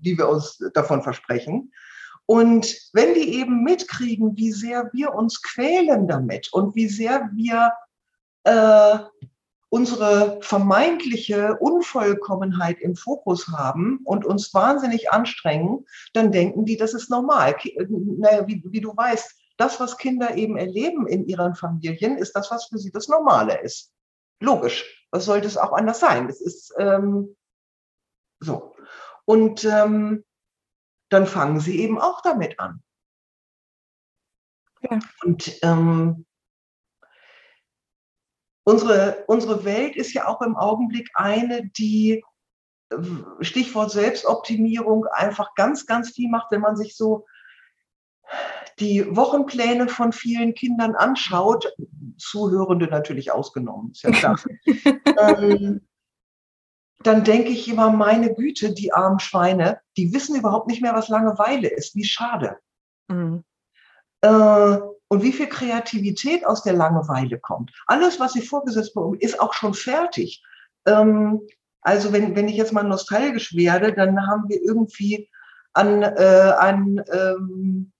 [0.00, 1.72] die wir uns davon versprechen.
[2.26, 7.72] Und wenn die eben mitkriegen, wie sehr wir uns quälen damit und wie sehr wir
[8.44, 8.98] äh,
[9.68, 17.10] unsere vermeintliche Unvollkommenheit im Fokus haben und uns wahnsinnig anstrengen, dann denken die, das ist
[17.10, 17.56] normal.
[17.88, 22.50] Naja, wie, wie du weißt, das, was Kinder eben erleben in ihren Familien, ist das,
[22.50, 23.92] was für sie das Normale ist.
[24.40, 25.06] Logisch.
[25.10, 26.28] Was sollte es auch anders sein?
[26.28, 27.36] Es ist ähm,
[28.40, 28.74] so.
[29.26, 30.24] Und ähm,
[31.10, 32.82] dann fangen sie eben auch damit an.
[34.80, 34.98] Ja.
[35.24, 36.24] Und ähm,
[38.64, 42.24] unsere, unsere Welt ist ja auch im Augenblick eine, die
[42.90, 42.96] äh,
[43.40, 47.26] Stichwort Selbstoptimierung einfach ganz, ganz viel macht, wenn man sich so
[48.78, 51.72] die Wochenpläne von vielen Kindern anschaut,
[52.16, 54.40] Zuhörende natürlich ausgenommen, ist ja klar,
[55.18, 55.82] ähm,
[57.02, 61.08] dann denke ich immer, meine Güte, die armen Schweine, die wissen überhaupt nicht mehr, was
[61.08, 61.94] Langeweile ist.
[61.94, 62.58] Wie schade.
[63.08, 63.42] Mhm.
[64.20, 67.72] Äh, und wie viel Kreativität aus der Langeweile kommt.
[67.86, 70.44] Alles, was sie vorgesetzt bekommen, ist auch schon fertig.
[70.86, 71.40] Ähm,
[71.80, 75.30] also wenn, wenn ich jetzt mal nostalgisch werde, dann haben wir irgendwie
[75.72, 77.92] an, äh, an ähm,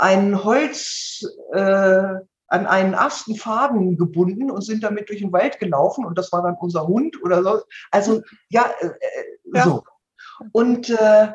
[0.00, 2.14] ein Holz äh,
[2.48, 6.42] an einen ersten Faden gebunden und sind damit durch den Wald gelaufen und das war
[6.42, 7.62] dann unser Hund oder so.
[7.90, 9.64] Also ja, äh, äh, ja.
[9.64, 9.84] so.
[10.52, 11.32] Und äh,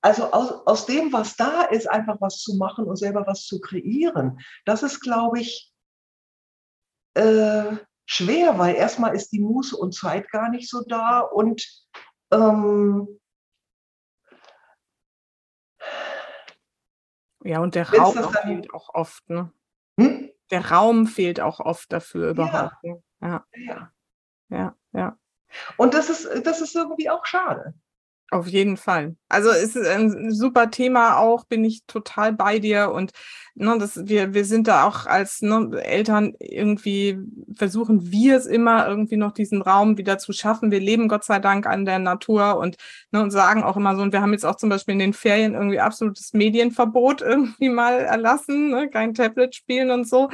[0.00, 3.60] also aus, aus dem, was da ist, einfach was zu machen und selber was zu
[3.60, 5.72] kreieren, das ist, glaube ich,
[7.14, 7.76] äh,
[8.06, 11.64] schwer, weil erstmal ist die Muße und Zeit gar nicht so da und
[12.32, 13.20] ähm,
[17.44, 19.52] Ja, und der Raum fehlt auch oft, ne?
[19.98, 20.30] Hm?
[20.50, 22.74] Der Raum fehlt auch oft dafür überhaupt.
[22.82, 22.92] Ja.
[22.92, 23.02] Ne?
[23.20, 23.46] Ja.
[23.54, 23.92] ja.
[24.48, 25.18] Ja, ja.
[25.76, 27.74] Und das ist, das ist irgendwie auch schade.
[28.32, 29.14] Auf jeden Fall.
[29.28, 33.12] Also es ist ein super Thema auch, bin ich total bei dir und
[33.54, 37.18] ne, das, wir, wir sind da auch als ne, Eltern irgendwie
[37.54, 40.70] versuchen wir es immer irgendwie noch diesen Raum wieder zu schaffen.
[40.70, 42.76] Wir leben Gott sei Dank an der Natur und,
[43.10, 45.12] ne, und sagen auch immer so, und wir haben jetzt auch zum Beispiel in den
[45.12, 50.30] Ferien irgendwie absolutes Medienverbot irgendwie mal erlassen, ne, kein Tablet spielen und so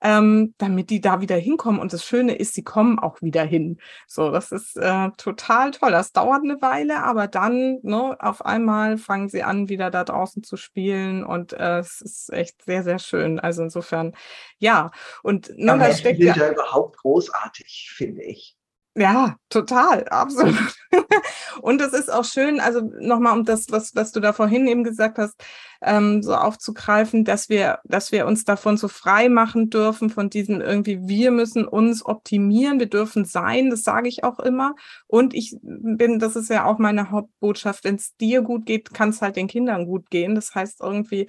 [0.00, 1.80] ähm, damit die da wieder hinkommen.
[1.80, 3.78] Und das Schöne ist, sie kommen auch wieder hin.
[4.06, 5.90] So, das ist äh, total toll.
[5.90, 10.42] Das dauert eine Weile, aber dann ne, auf einmal fangen sie an, wieder da draußen
[10.42, 13.40] zu spielen und äh, es ist echt sehr, sehr schön.
[13.40, 14.14] Also insofern,
[14.58, 14.90] ja.
[15.22, 18.56] Und ne, da steckt ja überhaupt großartig, finde ich.
[18.96, 20.56] Ja, total, absolut.
[21.62, 24.82] und es ist auch schön, also nochmal um das, was, was du da vorhin eben
[24.82, 25.40] gesagt hast,
[25.80, 30.60] ähm, so aufzugreifen, dass wir, dass wir uns davon so frei machen dürfen, von diesen
[30.60, 34.74] irgendwie, wir müssen uns optimieren, wir dürfen sein, das sage ich auch immer.
[35.06, 39.10] Und ich bin, das ist ja auch meine Hauptbotschaft, wenn es dir gut geht, kann
[39.10, 40.34] es halt den Kindern gut gehen.
[40.34, 41.28] Das heißt irgendwie,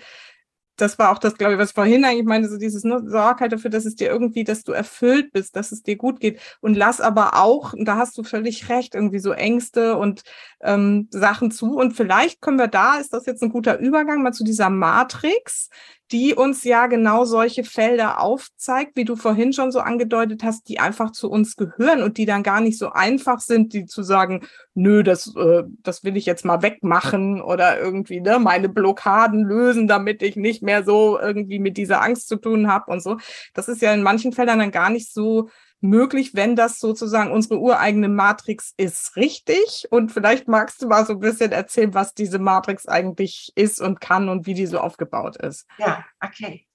[0.81, 3.39] das war auch das, glaube ich, was ich vorhin eigentlich meinte, so dieses ne, Sorg
[3.39, 6.39] halt dafür, dass es dir irgendwie, dass du erfüllt bist, dass es dir gut geht.
[6.59, 10.23] Und lass aber auch, und da hast du völlig recht, irgendwie so Ängste und
[10.61, 11.77] ähm, Sachen zu.
[11.77, 15.69] Und vielleicht können wir da, ist das jetzt ein guter Übergang mal zu dieser Matrix,
[16.11, 20.79] die uns ja genau solche Felder aufzeigt, wie du vorhin schon so angedeutet hast, die
[20.79, 24.45] einfach zu uns gehören und die dann gar nicht so einfach sind, die zu sagen,
[24.73, 29.87] nö, das, äh, das will ich jetzt mal wegmachen oder irgendwie ne, meine Blockaden lösen,
[29.87, 33.17] damit ich nicht mehr so irgendwie mit dieser Angst zu tun habe und so.
[33.53, 35.49] Das ist ja in manchen Feldern dann gar nicht so
[35.81, 39.87] möglich, wenn das sozusagen unsere ureigene Matrix ist, richtig?
[39.89, 43.99] Und vielleicht magst du mal so ein bisschen erzählen, was diese Matrix eigentlich ist und
[43.99, 45.67] kann und wie die so aufgebaut ist.
[45.77, 46.67] Ja, okay.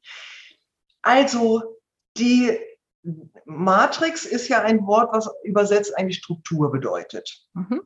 [1.02, 1.78] Also
[2.16, 2.58] die
[3.44, 7.46] Matrix ist ja ein Wort, was übersetzt eine Struktur bedeutet.
[7.54, 7.82] Mhm.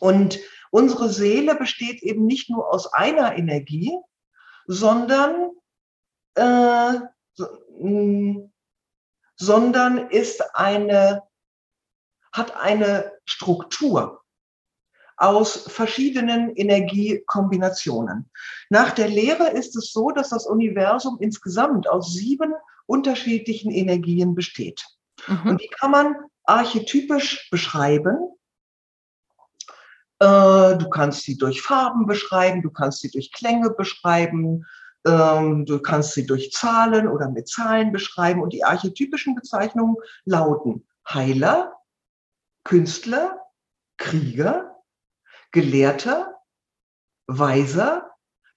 [0.00, 0.38] Und
[0.70, 3.92] unsere Seele besteht eben nicht nur aus einer Energie,
[4.66, 5.50] sondern
[6.34, 6.94] äh,
[9.38, 11.22] sondern ist eine,
[12.32, 14.22] hat eine Struktur
[15.16, 18.30] aus verschiedenen Energiekombinationen.
[18.70, 22.54] Nach der Lehre ist es so, dass das Universum insgesamt aus sieben
[22.86, 24.86] unterschiedlichen Energien besteht.
[25.26, 25.50] Mhm.
[25.50, 28.16] Und die kann man archetypisch beschreiben.
[30.20, 34.64] Äh, du kannst sie durch Farben beschreiben, du kannst sie durch Klänge beschreiben,
[35.08, 38.42] du kannst sie durch Zahlen oder mit Zahlen beschreiben.
[38.42, 41.72] Und die archetypischen Bezeichnungen lauten Heiler,
[42.64, 43.40] Künstler,
[43.96, 44.76] Krieger,
[45.52, 46.34] Gelehrter,
[47.26, 48.10] Weiser,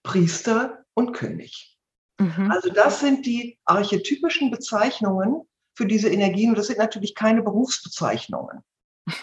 [0.03, 1.79] Priester und König.
[2.19, 2.51] Mhm.
[2.51, 5.41] Also das sind die archetypischen Bezeichnungen
[5.75, 6.49] für diese Energien.
[6.49, 8.63] Und das sind natürlich keine Berufsbezeichnungen,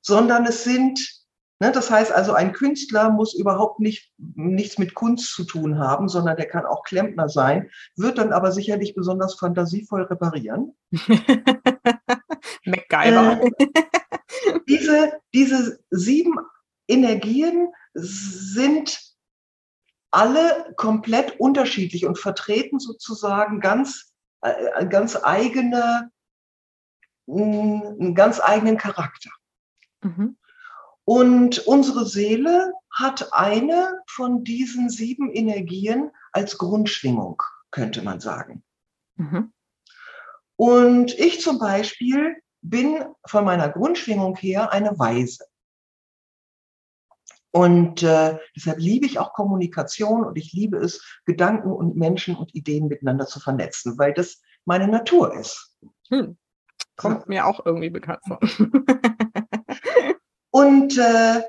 [0.00, 1.21] sondern es sind,
[1.70, 6.36] das heißt also, ein Künstler muss überhaupt nicht, nichts mit Kunst zu tun haben, sondern
[6.36, 10.74] der kann auch Klempner sein, wird dann aber sicherlich besonders fantasievoll reparieren.
[12.64, 13.42] MacGyver.
[13.42, 13.50] Äh,
[14.68, 16.36] diese, diese sieben
[16.88, 18.98] Energien sind
[20.10, 26.10] alle komplett unterschiedlich und vertreten sozusagen ganz, äh, ganz eigene,
[27.26, 29.30] einen ganz eigenen Charakter.
[30.02, 30.36] Mhm.
[31.04, 38.62] Und unsere Seele hat eine von diesen sieben Energien als Grundschwingung, könnte man sagen.
[39.16, 39.52] Mhm.
[40.56, 45.44] Und ich zum Beispiel bin von meiner Grundschwingung her eine Weise.
[47.50, 52.54] Und äh, deshalb liebe ich auch Kommunikation und ich liebe es, Gedanken und Menschen und
[52.54, 55.76] Ideen miteinander zu vernetzen, weil das meine Natur ist.
[56.08, 56.38] Hm.
[56.96, 57.26] Kommt ja.
[57.26, 58.38] mir auch irgendwie bekannt vor.
[60.52, 61.42] und äh,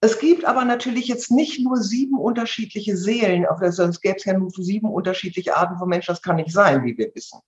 [0.00, 4.50] es gibt aber natürlich jetzt nicht nur sieben unterschiedliche Seelen, sonst gäbe es ja nur
[4.50, 7.40] sieben unterschiedliche Arten von Menschen, das kann nicht sein, wie wir wissen.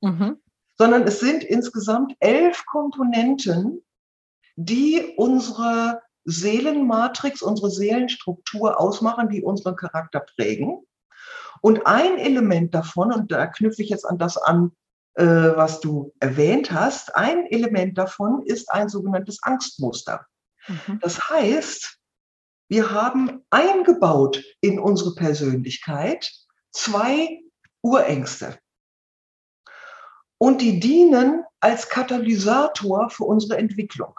[0.00, 0.38] Mhm.
[0.78, 3.84] Sondern es sind insgesamt elf Komponenten,
[4.56, 10.80] die unsere Seelenmatrix, unsere Seelenstruktur ausmachen, die unseren Charakter prägen.
[11.60, 14.72] Und ein Element davon, und da knüpfe ich jetzt an das an,
[15.14, 20.26] äh, was du erwähnt hast, ein Element davon ist ein sogenanntes Angstmuster.
[20.68, 21.00] Mhm.
[21.00, 21.98] Das heißt,
[22.68, 26.30] wir haben eingebaut in unsere Persönlichkeit
[26.72, 27.40] zwei
[27.82, 28.58] Urängste.
[30.38, 34.14] Und die dienen als Katalysator für unsere Entwicklung.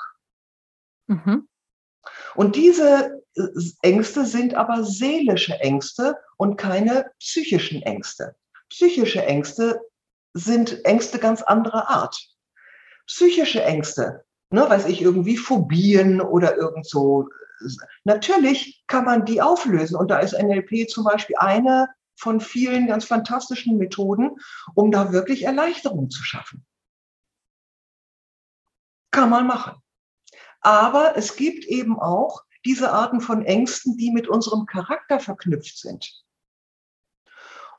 [1.08, 1.48] Mhm.
[2.36, 3.42] Und diese äh,
[3.82, 8.36] Ängste sind aber seelische Ängste und keine psychischen Ängste.
[8.70, 9.80] Psychische Ängste
[10.34, 12.18] sind Ängste ganz anderer Art.
[13.08, 17.30] Psychische Ängste, ne, weiß ich, irgendwie Phobien oder irgend so.
[18.04, 23.06] Natürlich kann man die auflösen und da ist NLP zum Beispiel eine von vielen ganz
[23.06, 24.38] fantastischen Methoden,
[24.76, 26.66] um da wirklich Erleichterung zu schaffen.
[29.12, 29.82] Kann man machen.
[30.62, 36.24] Aber es gibt eben auch diese Arten von Ängsten, die mit unserem Charakter verknüpft sind.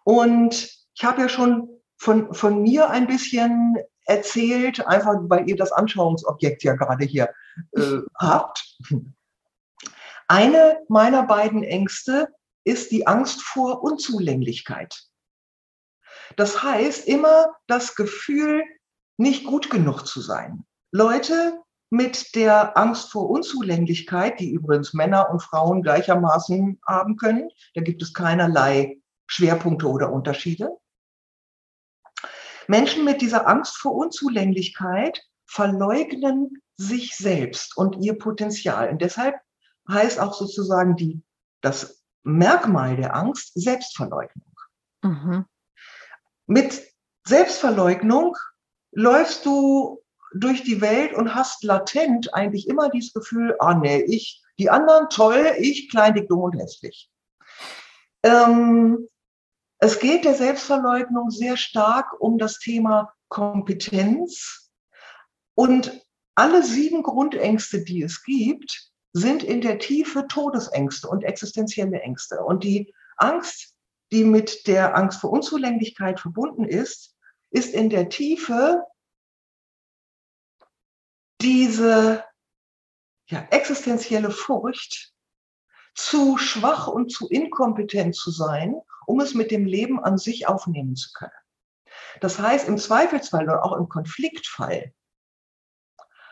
[0.05, 3.77] Und ich habe ja schon von, von mir ein bisschen
[4.11, 7.31] erzählt, einfach weil ihr das Anschauungsobjekt ja gerade hier
[7.73, 8.79] äh, habt.
[10.29, 12.29] Eine meiner beiden Ängste
[12.65, 15.03] ist die Angst vor Unzulänglichkeit.
[16.37, 18.63] Das heißt immer das Gefühl,
[19.17, 20.65] nicht gut genug zu sein.
[20.93, 27.49] Leute mit der Angst vor Unzulänglichkeit, die übrigens Männer und Frauen gleichermaßen haben können.
[27.75, 30.71] Da gibt es keinerlei Schwerpunkte oder Unterschiede.
[32.67, 38.91] Menschen mit dieser Angst vor Unzulänglichkeit verleugnen sich selbst und ihr Potenzial.
[38.91, 39.37] Und deshalb
[39.89, 41.23] heißt auch sozusagen die,
[41.61, 44.55] das Merkmal der Angst Selbstverleugnung.
[45.03, 45.47] Mhm.
[46.47, 46.83] Mit
[47.27, 48.37] Selbstverleugnung
[48.93, 54.43] läufst du durch die Welt und hast latent eigentlich immer dieses Gefühl, ah nee, ich,
[54.59, 57.11] die anderen toll, ich klein, dick, dumm und hässlich.
[58.23, 59.09] Ähm,
[59.81, 64.71] es geht der Selbstverleugnung sehr stark um das Thema Kompetenz
[65.55, 72.43] und alle sieben Grundängste, die es gibt, sind in der Tiefe Todesängste und existenzielle Ängste.
[72.45, 73.75] Und die Angst,
[74.13, 77.17] die mit der Angst vor Unzulänglichkeit verbunden ist,
[77.51, 78.85] ist in der Tiefe
[81.41, 82.25] diese
[83.29, 85.13] ja, existenzielle Furcht,
[85.95, 90.95] zu schwach und zu inkompetent zu sein, um es mit dem Leben an sich aufnehmen
[90.95, 91.33] zu können.
[92.21, 94.95] Das heißt, im Zweifelsfall oder auch im Konfliktfall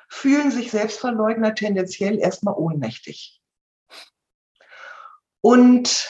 [0.09, 3.43] fühlen sich Selbstverleugner tendenziell erstmal ohnmächtig.
[5.41, 6.09] Und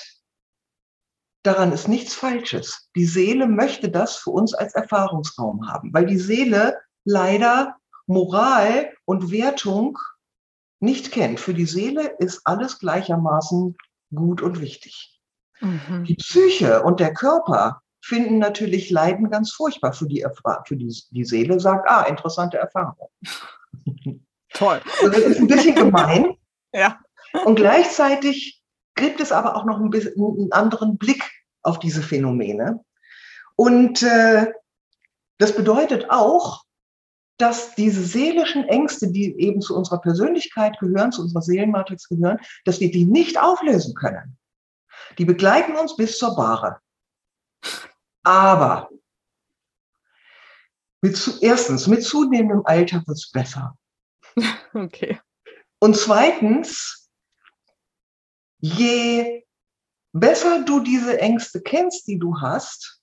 [1.42, 2.90] daran ist nichts Falsches.
[2.94, 7.76] Die Seele möchte das für uns als Erfahrungsraum haben, weil die Seele leider
[8.06, 9.98] Moral und Wertung
[10.80, 11.40] nicht kennt.
[11.40, 13.76] Für die Seele ist alles gleichermaßen
[14.14, 15.17] gut und wichtig.
[15.60, 16.04] Mhm.
[16.04, 20.24] Die Psyche und der Körper finden natürlich Leiden ganz furchtbar für die,
[20.66, 23.08] für die, die Seele, sagt, ah, interessante Erfahrung.
[24.54, 24.80] Toll.
[25.02, 26.36] Also das ist ein bisschen gemein.
[26.72, 26.98] ja.
[27.44, 28.62] Und gleichzeitig
[28.94, 31.22] gibt es aber auch noch ein bisschen einen anderen Blick
[31.62, 32.80] auf diese Phänomene.
[33.56, 34.52] Und äh,
[35.38, 36.64] das bedeutet auch,
[37.38, 42.80] dass diese seelischen Ängste, die eben zu unserer Persönlichkeit gehören, zu unserer Seelenmatrix gehören, dass
[42.80, 44.36] wir die nicht auflösen können.
[45.16, 46.80] Die begleiten uns bis zur Bahre.
[48.22, 48.90] Aber
[51.00, 53.76] mit zu, erstens, mit zunehmendem Alter wird es besser.
[54.74, 55.18] Okay.
[55.80, 57.10] Und zweitens,
[58.60, 59.44] je
[60.12, 63.00] besser du diese Ängste kennst, die du hast,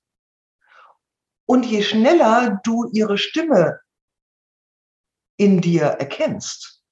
[1.48, 3.80] und je schneller du ihre Stimme
[5.38, 6.84] in dir erkennst,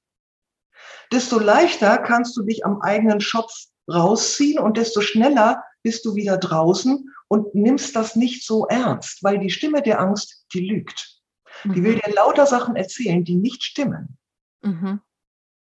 [1.12, 3.54] desto leichter kannst du dich am eigenen Schopf
[3.92, 9.40] rausziehen und desto schneller bist du wieder draußen und nimmst das nicht so ernst, weil
[9.40, 11.22] die Stimme der Angst, die lügt.
[11.64, 11.74] Mhm.
[11.74, 12.00] Die will mhm.
[12.06, 14.18] dir lauter Sachen erzählen, die nicht stimmen.
[14.62, 15.02] Mhm.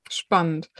[0.09, 0.71] Spannend.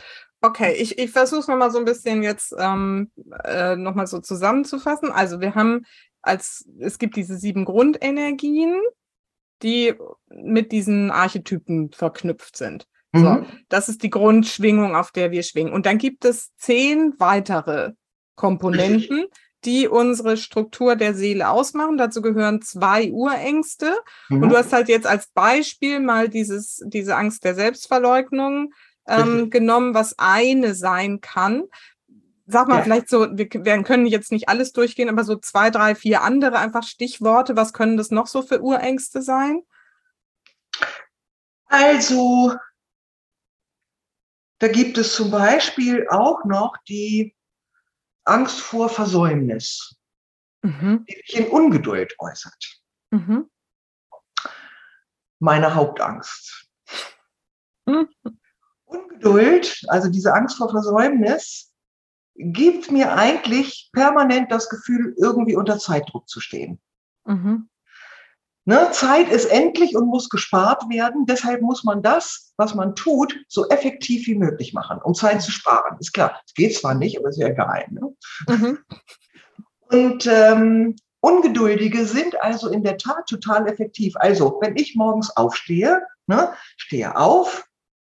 [0.41, 3.11] Okay, ich, ich versuche es nochmal so ein bisschen jetzt ähm,
[3.43, 5.11] äh, nochmal so zusammenzufassen.
[5.11, 5.85] Also wir haben
[6.21, 8.81] als, es gibt diese sieben Grundenergien,
[9.61, 9.93] die
[10.29, 12.87] mit diesen Archetypen verknüpft sind.
[13.11, 13.23] Mhm.
[13.23, 15.73] So, das ist die Grundschwingung, auf der wir schwingen.
[15.73, 17.91] Und dann gibt es zehn weitere
[18.35, 19.25] Komponenten,
[19.65, 21.97] die unsere Struktur der Seele ausmachen.
[21.97, 23.93] Dazu gehören zwei Urängste.
[24.29, 24.43] Mhm.
[24.43, 28.73] Und du hast halt jetzt als Beispiel mal dieses, diese Angst der Selbstverleugnung
[29.07, 31.63] ähm, genommen, was eine sein kann.
[32.47, 32.83] Sag mal, ja.
[32.83, 36.57] vielleicht so, wir, wir können jetzt nicht alles durchgehen, aber so zwei, drei, vier andere
[36.57, 37.55] einfach Stichworte.
[37.55, 39.61] Was können das noch so für Urängste sein?
[41.67, 42.53] Also,
[44.61, 47.35] da gibt es zum Beispiel auch noch die
[48.25, 49.97] Angst vor Versäumnis,
[50.61, 51.03] mhm.
[51.09, 52.81] die sich in Ungeduld äußert.
[53.09, 53.49] Mhm.
[55.39, 56.69] Meine Hauptangst.
[57.87, 58.07] Mhm.
[58.85, 61.73] Ungeduld, also diese Angst vor Versäumnis,
[62.35, 66.79] gibt mir eigentlich permanent das Gefühl, irgendwie unter Zeitdruck zu stehen.
[67.25, 67.67] Mhm.
[68.71, 71.25] Ne, Zeit ist endlich und muss gespart werden.
[71.25, 75.51] Deshalb muss man das, was man tut, so effektiv wie möglich machen, um Zeit zu
[75.51, 75.97] sparen.
[75.99, 77.85] Ist klar, es geht zwar nicht, aber ist ja geil.
[77.89, 78.15] Ne?
[78.47, 78.79] Mhm.
[79.89, 84.15] Und ähm, Ungeduldige sind also in der Tat total effektiv.
[84.15, 87.65] Also, wenn ich morgens aufstehe, ne, stehe auf,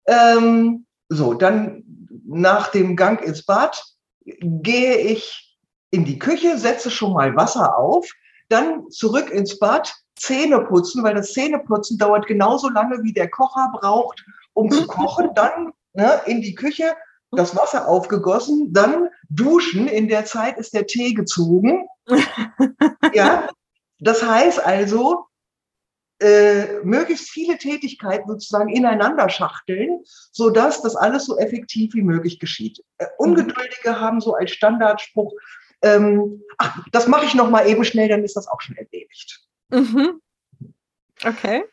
[0.07, 1.85] ähm, so, dann
[2.27, 3.83] nach dem Gang ins Bad
[4.27, 5.59] gehe ich
[5.91, 8.13] in die Küche, setze schon mal Wasser auf,
[8.51, 13.73] dann zurück ins Bad, Zähne putzen, weil das Zähneputzen dauert genauso lange, wie der Kocher
[13.81, 15.31] braucht, um zu kochen.
[15.35, 16.95] Dann ne, in die Küche,
[17.33, 19.89] das Wasser aufgegossen, dann duschen.
[19.89, 21.87] In der Zeit ist der Tee gezogen.
[23.15, 23.49] ja,
[23.99, 25.27] das heißt also,
[26.21, 30.01] äh, möglichst viele Tätigkeiten sozusagen ineinander schachteln,
[30.33, 32.85] sodass das alles so effektiv wie möglich geschieht.
[32.99, 34.01] Äh, Ungeduldige mhm.
[34.01, 35.33] haben so als Standardspruch,
[35.83, 39.41] ähm, ach, das mache ich noch mal eben schnell, dann ist das auch schon erledigt.
[39.71, 40.21] Mhm.
[41.25, 41.65] Okay.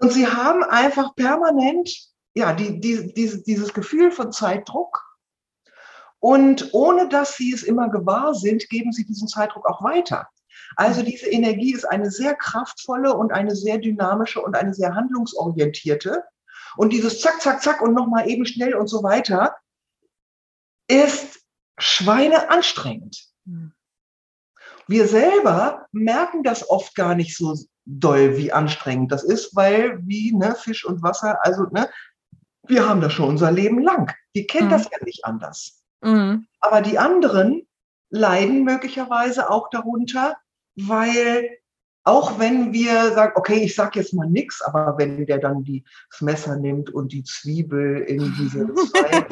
[0.00, 5.02] Und sie haben einfach permanent ja, die, die, die, dieses Gefühl von Zeitdruck.
[6.18, 10.28] Und ohne dass sie es immer gewahr sind, geben sie diesen Zeitdruck auch weiter.
[10.76, 11.06] Also mhm.
[11.06, 16.24] diese Energie ist eine sehr kraftvolle und eine sehr dynamische und eine sehr handlungsorientierte.
[16.76, 19.56] Und dieses Zack, Zack, Zack und nochmal eben schnell und so weiter
[20.88, 21.40] ist
[21.78, 23.28] schweineanstrengend.
[24.86, 27.56] Wir selber merken das oft gar nicht so
[27.86, 31.88] doll, wie anstrengend das ist, weil wie ne, Fisch und Wasser, also ne,
[32.66, 34.12] wir haben das schon unser Leben lang.
[34.34, 34.72] Die kennen mhm.
[34.72, 35.82] das ja nicht anders.
[36.02, 36.46] Mhm.
[36.60, 37.66] Aber die anderen
[38.10, 40.36] leiden möglicherweise auch darunter,
[40.76, 41.58] weil
[42.04, 45.84] auch wenn wir sagen, okay, ich sag jetzt mal nichts, aber wenn der dann die,
[46.10, 49.26] das Messer nimmt und die Zwiebel in diese zwei,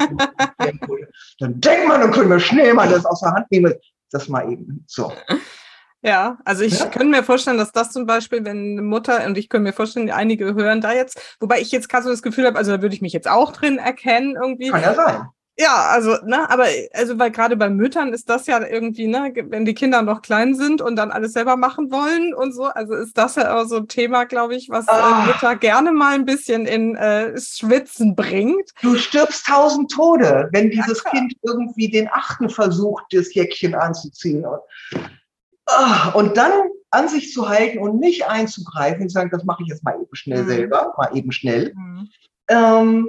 [1.39, 3.73] dann denkt man, dann können wir schnell mal das aus der Hand nehmen.
[4.13, 5.11] Das mal eben so.
[6.05, 6.87] Ja, also ich ja?
[6.87, 10.11] könnte mir vorstellen, dass das zum Beispiel, wenn eine Mutter, und ich könnte mir vorstellen,
[10.11, 12.93] einige hören da jetzt, wobei ich jetzt gerade so das Gefühl habe, also da würde
[12.93, 14.69] ich mich jetzt auch drin erkennen irgendwie.
[14.69, 15.27] Kann ja sein.
[15.55, 19.65] Ja, also, ne, aber also weil gerade bei Müttern ist das ja irgendwie, ne, wenn
[19.65, 23.15] die Kinder noch klein sind und dann alles selber machen wollen und so, also ist
[23.19, 26.65] das ja auch so ein Thema, glaube ich, was äh, Mütter gerne mal ein bisschen
[26.65, 28.71] in äh, Schwitzen bringt.
[28.81, 34.43] Du stirbst tausend Tode, wenn dieses ja, Kind irgendwie den achten versucht, das Jäckchen anzuziehen.
[34.45, 34.59] Und,
[35.67, 36.51] ah, und dann
[36.89, 40.15] an sich zu halten und nicht einzugreifen und sagen, das mache ich jetzt mal eben
[40.15, 40.47] schnell mhm.
[40.47, 41.73] selber, mal eben schnell.
[41.75, 42.09] Mhm.
[42.49, 43.07] Ähm,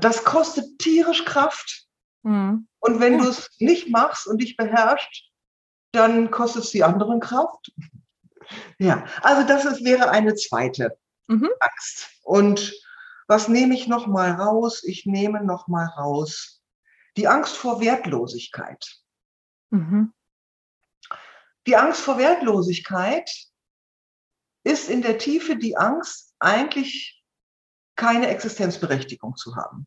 [0.00, 1.86] das kostet tierisch Kraft.
[2.22, 2.68] Mhm.
[2.80, 3.20] Und wenn ja.
[3.20, 5.30] du es nicht machst und dich beherrschst,
[5.92, 7.72] dann kostet es die anderen Kraft.
[8.78, 10.98] Ja, also das ist, wäre eine zweite
[11.28, 11.50] mhm.
[11.60, 12.08] Angst.
[12.22, 12.72] Und
[13.28, 14.82] was nehme ich noch mal raus?
[14.84, 16.62] Ich nehme noch mal raus
[17.16, 18.84] die Angst vor Wertlosigkeit.
[19.70, 20.12] Mhm.
[21.66, 23.30] Die Angst vor Wertlosigkeit
[24.64, 27.21] ist in der Tiefe die Angst, eigentlich
[28.02, 29.86] keine Existenzberechtigung zu haben.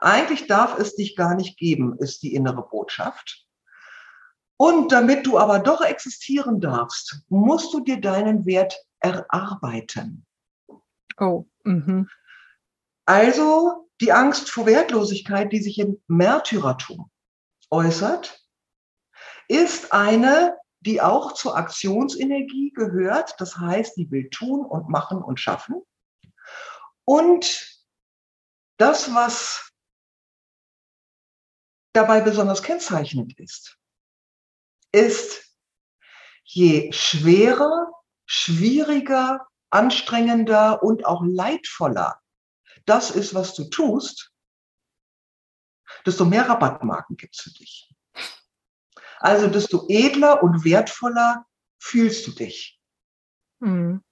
[0.00, 3.46] Eigentlich darf es dich gar nicht geben, ist die innere Botschaft.
[4.56, 10.24] Und damit du aber doch existieren darfst, musst du dir deinen Wert erarbeiten.
[11.18, 11.44] Oh.
[11.64, 12.08] Mhm.
[13.04, 17.10] Also die Angst vor Wertlosigkeit, die sich im Märtyrertum
[17.70, 18.42] äußert,
[19.48, 23.34] ist eine, die auch zur Aktionsenergie gehört.
[23.38, 25.82] Das heißt, die will tun und machen und schaffen.
[27.06, 27.82] Und
[28.78, 29.72] das, was
[31.94, 33.78] dabei besonders kennzeichnend ist,
[34.92, 35.56] ist,
[36.44, 37.90] je schwerer,
[38.26, 42.20] schwieriger, anstrengender und auch leidvoller
[42.86, 44.32] das ist, was du tust,
[46.06, 47.92] desto mehr Rabattmarken gibt es für dich.
[49.18, 51.46] Also desto edler und wertvoller
[51.78, 52.80] fühlst du dich.
[53.60, 54.02] Mhm.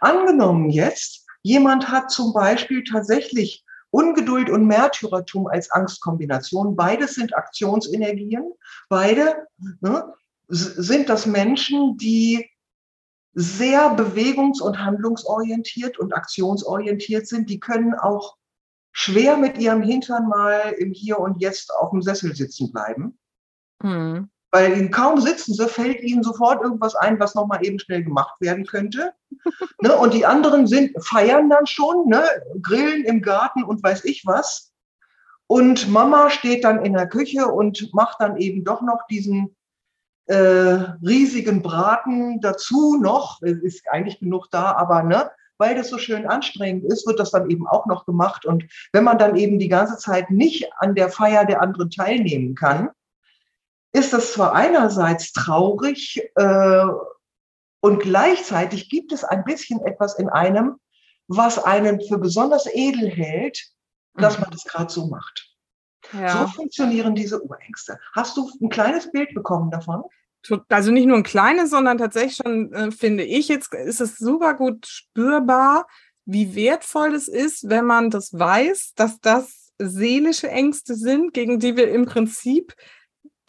[0.00, 6.76] Angenommen jetzt, jemand hat zum Beispiel tatsächlich Ungeduld und Märtyrertum als Angstkombination.
[6.76, 8.52] Beides sind Aktionsenergien.
[8.88, 9.46] Beide
[9.80, 10.14] ne,
[10.48, 12.48] sind das Menschen, die
[13.32, 18.36] sehr bewegungs- und handlungsorientiert und aktionsorientiert sind, die können auch
[18.92, 23.18] schwer mit ihrem Hintern mal im Hier und Jetzt auf dem Sessel sitzen bleiben.
[23.82, 24.30] Mhm.
[24.52, 28.34] Weil ihnen kaum sitzen sie, fällt ihnen sofort irgendwas ein, was nochmal eben schnell gemacht
[28.40, 29.12] werden könnte.
[29.80, 29.96] ne?
[29.96, 32.24] Und die anderen sind, feiern dann schon, ne?
[32.60, 34.72] grillen im Garten und weiß ich was.
[35.46, 39.56] Und Mama steht dann in der Küche und macht dann eben doch noch diesen
[40.26, 40.36] äh,
[41.04, 45.28] riesigen Braten dazu noch, es ist eigentlich genug da, aber ne,
[45.58, 48.46] weil das so schön anstrengend ist, wird das dann eben auch noch gemacht.
[48.46, 52.54] Und wenn man dann eben die ganze Zeit nicht an der Feier der anderen teilnehmen
[52.54, 52.90] kann,
[53.92, 56.84] ist das zwar einerseits traurig äh,
[57.80, 60.76] und gleichzeitig gibt es ein bisschen etwas in einem,
[61.28, 63.62] was einen für besonders edel hält,
[64.14, 64.42] dass mhm.
[64.42, 65.48] man das gerade so macht.
[66.12, 66.42] Ja.
[66.42, 67.98] So funktionieren diese Urängste.
[68.14, 70.04] Hast du ein kleines Bild bekommen davon?
[70.70, 74.54] also nicht nur ein kleines, sondern tatsächlich schon, äh, finde ich, jetzt ist es super
[74.54, 75.86] gut spürbar,
[76.24, 81.76] wie wertvoll es ist, wenn man das weiß, dass das seelische Ängste sind, gegen die
[81.76, 82.74] wir im Prinzip,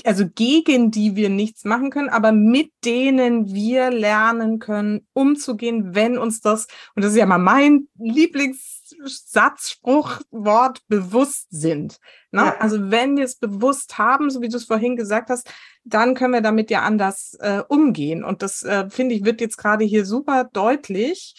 [0.05, 6.17] also gegen die wir nichts machen können, aber mit denen wir lernen können, umzugehen, wenn
[6.17, 11.99] uns das, und das ist ja mal mein Lieblingssatzspruchwort, bewusst sind.
[12.31, 12.45] Ne?
[12.45, 12.57] Ja.
[12.59, 15.51] Also wenn wir es bewusst haben, so wie du es vorhin gesagt hast,
[15.83, 18.23] dann können wir damit ja anders äh, umgehen.
[18.23, 21.35] Und das, äh, finde ich, wird jetzt gerade hier super deutlich,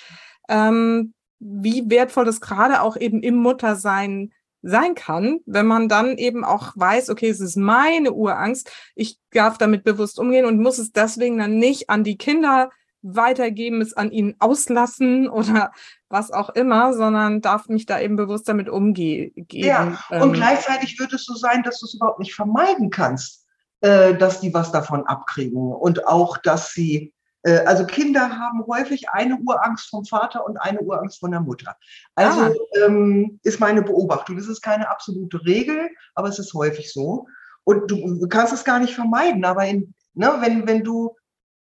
[0.48, 4.32] ähm, wie wertvoll das gerade auch eben im Muttersein
[4.62, 9.58] sein kann, wenn man dann eben auch weiß, okay, es ist meine Urangst, ich darf
[9.58, 12.70] damit bewusst umgehen und muss es deswegen dann nicht an die Kinder
[13.02, 15.72] weitergeben, es an ihnen auslassen oder
[16.08, 19.32] was auch immer, sondern darf mich da eben bewusst damit umgehen.
[19.50, 23.42] Ja, und ähm, gleichzeitig wird es so sein, dass du es überhaupt nicht vermeiden kannst
[23.82, 27.12] äh, dass die was davon abkriegen und auch, dass sie,
[27.50, 31.76] also Kinder haben häufig eine Urangst vom Vater und eine Urangst von der Mutter.
[32.14, 32.52] Also ah.
[32.84, 34.36] ähm, ist meine Beobachtung.
[34.36, 37.26] Das ist keine absolute Regel, aber es ist häufig so.
[37.64, 41.16] Und du, kannst es gar nicht vermeiden, aber in, ne, wenn, wenn du,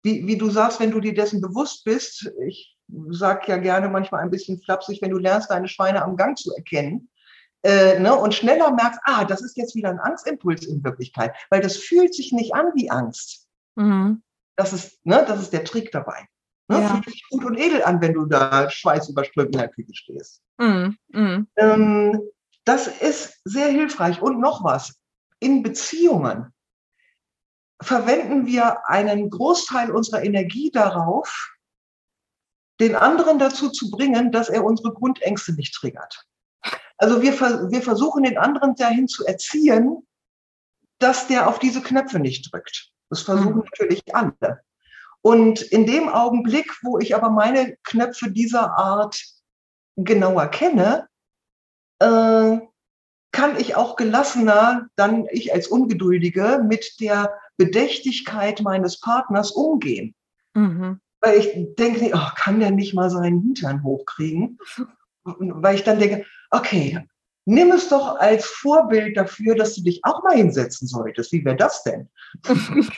[0.03, 2.75] wie, wie du sagst, wenn du dir dessen bewusst bist, ich
[3.09, 6.53] sag ja gerne manchmal ein bisschen flapsig, wenn du lernst, deine Schweine am Gang zu
[6.55, 7.09] erkennen,
[7.63, 11.61] äh, ne, und schneller merkst, ah, das ist jetzt wieder ein Angstimpuls in Wirklichkeit, weil
[11.61, 13.47] das fühlt sich nicht an wie Angst.
[13.75, 14.21] Mhm.
[14.57, 16.27] Das, ist, ne, das ist der Trick dabei.
[16.67, 16.81] Ne?
[16.81, 16.89] Ja.
[16.89, 20.41] Fühlt sich gut und edel an, wenn du da schweißüberströmt in der Küche stehst.
[20.57, 20.97] Mhm.
[21.09, 21.47] Mhm.
[21.55, 22.21] Ähm,
[22.65, 24.21] das ist sehr hilfreich.
[24.21, 24.99] Und noch was,
[25.39, 26.53] in Beziehungen
[27.81, 31.55] verwenden wir einen Großteil unserer Energie darauf,
[32.79, 36.25] den anderen dazu zu bringen, dass er unsere Grundängste nicht triggert.
[36.97, 40.05] Also wir, wir versuchen den anderen dahin zu erziehen,
[40.99, 42.91] dass der auf diese Knöpfe nicht drückt.
[43.09, 43.63] Das versuchen mhm.
[43.71, 44.61] natürlich alle.
[45.21, 49.21] Und in dem Augenblick, wo ich aber meine Knöpfe dieser Art
[49.95, 51.07] genauer kenne,
[51.99, 52.57] äh,
[53.31, 60.15] kann ich auch gelassener, dann ich als Ungeduldige, mit der Bedächtigkeit meines Partners umgehen.
[60.53, 60.99] Mhm.
[61.19, 64.57] Weil ich denke, oh, kann der nicht mal seinen Hintern hochkriegen?
[65.23, 67.05] Weil ich dann denke, okay,
[67.47, 71.31] nimm es doch als Vorbild dafür, dass du dich auch mal hinsetzen solltest.
[71.31, 72.09] Wie wäre das denn?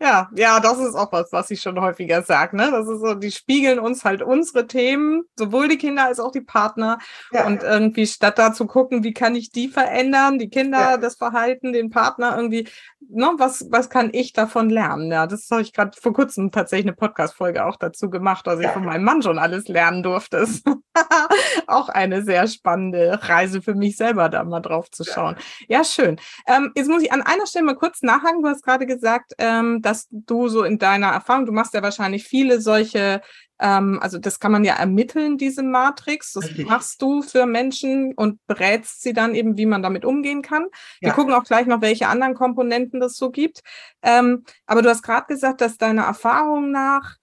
[0.00, 2.56] ja, ja, das ist auch was, was ich schon häufiger sage.
[2.56, 2.70] Ne?
[2.70, 6.40] Das ist so, die spiegeln uns halt unsere Themen, sowohl die Kinder als auch die
[6.40, 6.98] Partner.
[7.30, 7.46] Ja.
[7.46, 10.96] Und irgendwie statt da zu gucken, wie kann ich die verändern, die Kinder, ja.
[10.96, 12.68] das Verhalten, den Partner irgendwie,
[13.06, 15.12] ne, was, was kann ich davon lernen?
[15.12, 18.68] Ja, das habe ich gerade vor kurzem tatsächlich eine Podcast-Folge auch dazu gemacht, dass ja.
[18.68, 20.46] ich von meinem Mann schon alles lernen durfte.
[21.66, 25.36] auch eine sehr spannende Reise für mich mich selber da mal drauf zu schauen.
[25.68, 26.20] Ja, ja schön.
[26.46, 28.42] Ähm, jetzt muss ich an einer Stelle mal kurz nachhaken.
[28.42, 32.24] Du hast gerade gesagt, ähm, dass du so in deiner Erfahrung, du machst ja wahrscheinlich
[32.24, 33.20] viele solche
[33.62, 36.32] ähm, also das kann man ja ermitteln, diese Matrix.
[36.32, 36.66] Das Richtig.
[36.66, 40.64] machst du für Menschen und berätst sie dann eben, wie man damit umgehen kann.
[41.00, 41.08] Ja.
[41.08, 43.60] Wir gucken auch gleich noch, welche anderen Komponenten das so gibt.
[44.02, 47.16] Ähm, aber du hast gerade gesagt, dass deiner Erfahrung nach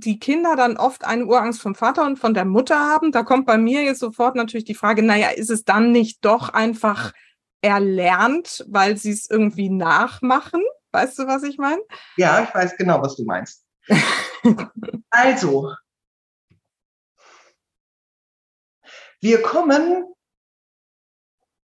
[0.00, 3.46] die Kinder dann oft eine Urangst vom Vater und von der Mutter haben, da kommt
[3.46, 7.12] bei mir jetzt sofort natürlich die Frage, naja, ist es dann nicht doch einfach
[7.60, 10.62] erlernt, weil sie es irgendwie nachmachen?
[10.92, 11.80] Weißt du, was ich meine?
[12.16, 13.64] Ja, ich weiß genau, was du meinst.
[15.10, 15.72] also,
[19.20, 20.06] wir kommen,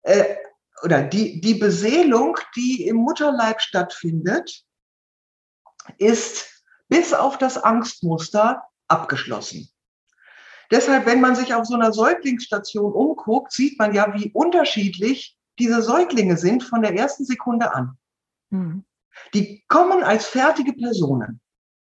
[0.04, 0.36] äh,
[0.84, 4.64] oder die, die Beseelung, die im Mutterleib stattfindet,
[5.98, 6.53] ist
[6.94, 9.68] bis auf das Angstmuster abgeschlossen.
[10.70, 15.82] Deshalb, wenn man sich auf so einer Säuglingsstation umguckt, sieht man ja, wie unterschiedlich diese
[15.82, 17.98] Säuglinge sind von der ersten Sekunde an.
[18.52, 18.86] Mhm.
[19.34, 21.42] Die kommen als fertige Personen.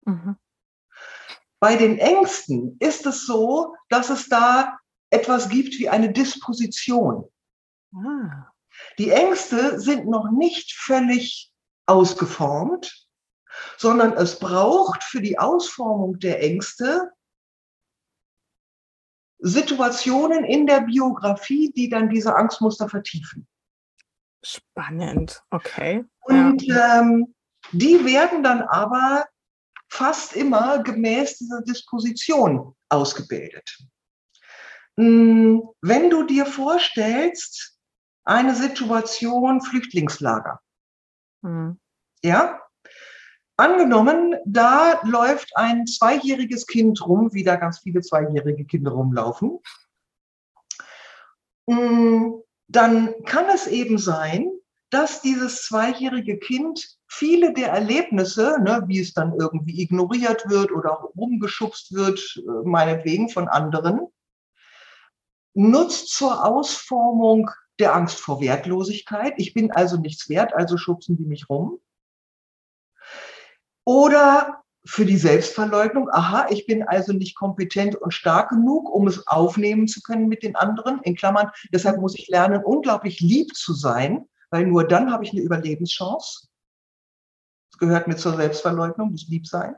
[0.05, 0.35] Mhm.
[1.59, 4.77] Bei den Ängsten ist es so, dass es da
[5.09, 7.25] etwas gibt wie eine Disposition.
[7.95, 8.51] Ah.
[8.99, 11.51] Die Ängste sind noch nicht völlig
[11.87, 13.00] ausgeformt,
[13.77, 17.11] sondern es braucht für die Ausformung der Ängste
[19.39, 23.47] Situationen in der Biografie, die dann diese Angstmuster vertiefen.
[24.43, 26.05] Spannend, okay.
[26.21, 27.01] Und ja.
[27.01, 27.33] ähm,
[27.71, 29.25] die werden dann aber
[29.89, 33.77] fast immer gemäß dieser Disposition ausgebildet.
[34.97, 37.77] Hm, wenn du dir vorstellst,
[38.23, 40.59] eine Situation Flüchtlingslager,
[41.41, 41.79] mhm.
[42.23, 42.59] ja,
[43.57, 49.59] Angenommen, da läuft ein zweijähriges Kind rum, wie da ganz viele zweijährige Kinder rumlaufen.
[51.67, 52.31] Mm,
[52.67, 54.49] dann kann es eben sein,
[54.89, 60.99] dass dieses zweijährige Kind viele der Erlebnisse, ne, wie es dann irgendwie ignoriert wird oder
[60.99, 64.07] auch rumgeschubst wird, äh, meinetwegen von anderen,
[65.53, 67.49] nutzt zur Ausformung
[67.79, 69.33] der Angst vor Wertlosigkeit.
[69.37, 71.79] Ich bin also nichts wert, also schubsen die mich rum.
[73.91, 79.27] Oder für die Selbstverleugnung, aha, ich bin also nicht kompetent und stark genug, um es
[79.27, 81.01] aufnehmen zu können mit den anderen.
[81.03, 85.33] In Klammern, deshalb muss ich lernen, unglaublich lieb zu sein, weil nur dann habe ich
[85.33, 86.47] eine Überlebenschance.
[87.71, 89.75] Das gehört mir zur Selbstverleugnung, das Liebsein.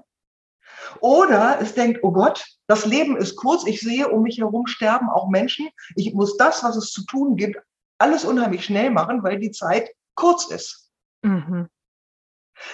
[0.99, 5.09] Oder es denkt, oh Gott, das Leben ist kurz, ich sehe um mich herum sterben
[5.09, 5.69] auch Menschen.
[5.95, 7.57] Ich muss das, was es zu tun gibt,
[7.97, 10.91] alles unheimlich schnell machen, weil die Zeit kurz ist.
[11.23, 11.67] Mhm.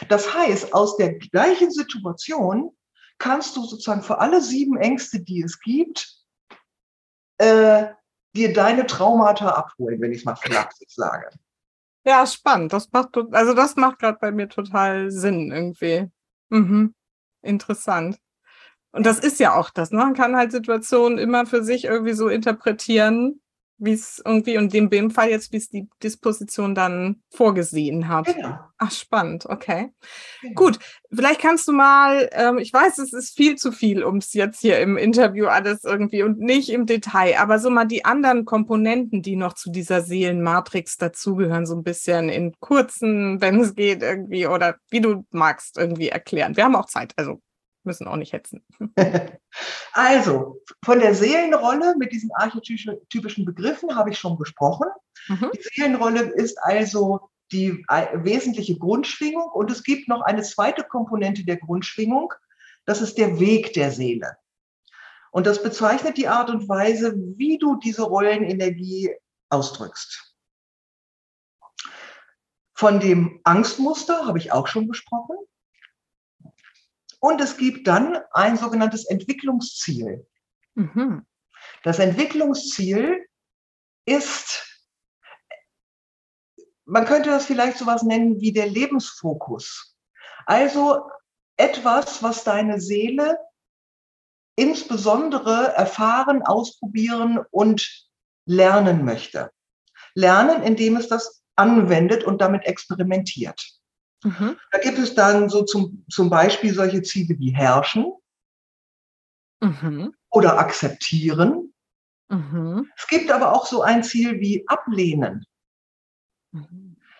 [0.08, 2.76] Das heißt, aus der gleichen Situation
[3.18, 6.16] kannst du sozusagen für alle sieben Ängste, die es gibt,
[7.38, 7.88] äh,
[8.36, 11.30] dir deine Traumata abholen, wenn ich es mal flapsig sage.
[12.06, 12.74] Ja, spannend.
[12.74, 16.10] Das macht, also das macht gerade bei mir total Sinn irgendwie.
[16.50, 16.96] Mhm.
[17.42, 18.18] Interessant.
[18.92, 20.00] Und das ist ja auch das, ne?
[20.00, 23.42] Man kann halt Situationen immer für sich irgendwie so interpretieren,
[23.80, 28.28] wie es irgendwie und in dem Fall jetzt, wie es die Disposition dann vorgesehen hat.
[28.28, 28.60] Genau.
[28.78, 29.92] Ach, spannend, okay.
[30.42, 30.54] Genau.
[30.54, 30.80] Gut,
[31.12, 34.62] vielleicht kannst du mal, ähm, ich weiß, es ist viel zu viel, um es jetzt
[34.62, 39.22] hier im Interview alles irgendwie und nicht im Detail, aber so mal die anderen Komponenten,
[39.22, 44.48] die noch zu dieser Seelenmatrix dazugehören, so ein bisschen in kurzen, wenn es geht, irgendwie
[44.48, 46.56] oder wie du magst, irgendwie erklären.
[46.56, 47.42] Wir haben auch Zeit, also
[47.84, 48.64] müssen auch nicht hetzen.
[49.94, 54.88] Also, von der Seelenrolle mit diesen archetypischen Begriffen habe ich schon gesprochen.
[55.28, 55.50] Mhm.
[55.54, 61.44] Die Seelenrolle ist also die äh, wesentliche Grundschwingung und es gibt noch eine zweite Komponente
[61.44, 62.34] der Grundschwingung,
[62.86, 64.38] das ist der Weg der Seele.
[65.32, 69.12] Und das bezeichnet die Art und Weise, wie du diese Rollenenergie
[69.50, 70.36] ausdrückst.
[72.74, 75.36] Von dem Angstmuster habe ich auch schon gesprochen.
[77.20, 80.26] Und es gibt dann ein sogenanntes Entwicklungsziel.
[80.76, 81.26] Mhm.
[81.84, 83.26] Das Entwicklungsziel
[84.06, 84.66] ist,
[86.86, 89.98] man könnte das vielleicht so was nennen wie der Lebensfokus.
[90.46, 91.10] Also
[91.58, 93.38] etwas, was deine Seele
[94.56, 98.10] insbesondere erfahren, ausprobieren und
[98.46, 99.52] lernen möchte.
[100.16, 103.79] lernen, indem es das anwendet und damit experimentiert.
[104.24, 104.58] Mhm.
[104.72, 108.14] Da gibt es dann so zum, zum Beispiel solche Ziele wie herrschen
[109.62, 110.14] mhm.
[110.30, 111.74] oder akzeptieren.
[112.30, 112.92] Mhm.
[112.98, 115.46] Es gibt aber auch so ein Ziel wie ablehnen.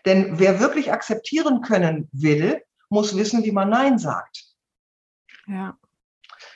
[0.06, 4.56] Denn wer wirklich akzeptieren können will, muss wissen, wie man Nein sagt.
[5.48, 5.78] Ja.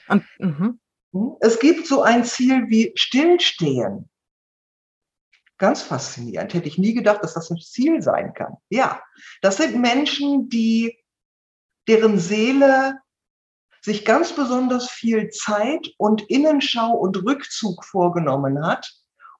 [0.08, 0.80] Und, mhm.
[1.12, 1.36] hm?
[1.40, 4.10] es gibt so ein Ziel wie Stillstehen.
[5.64, 6.54] Ganz faszinierend.
[6.54, 8.58] Hätte ich nie gedacht, dass das ein Ziel sein kann.
[8.68, 9.02] Ja,
[9.42, 11.02] das sind Menschen, die,
[11.88, 13.00] deren Seele
[13.82, 18.92] sich ganz besonders viel Zeit und Innenschau und Rückzug vorgenommen hat,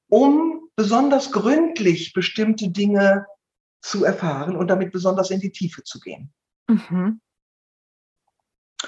[0.08, 3.26] um besonders gründlich bestimmte Dinge
[3.82, 6.34] zu erfahren und damit besonders in die Tiefe zu gehen.
[6.70, 7.20] Mhm.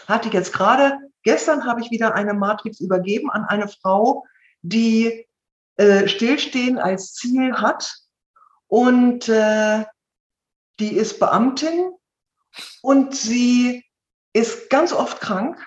[0.08, 4.24] Hatte jetzt gerade, gestern habe ich wieder eine Matrix übergeben an eine Frau,
[4.62, 5.28] die
[5.78, 7.95] äh, Stillstehen als Ziel hat
[8.67, 9.86] und äh,
[10.80, 11.91] die ist Beamtin
[12.82, 13.84] und sie
[14.34, 15.57] ist ganz oft krank.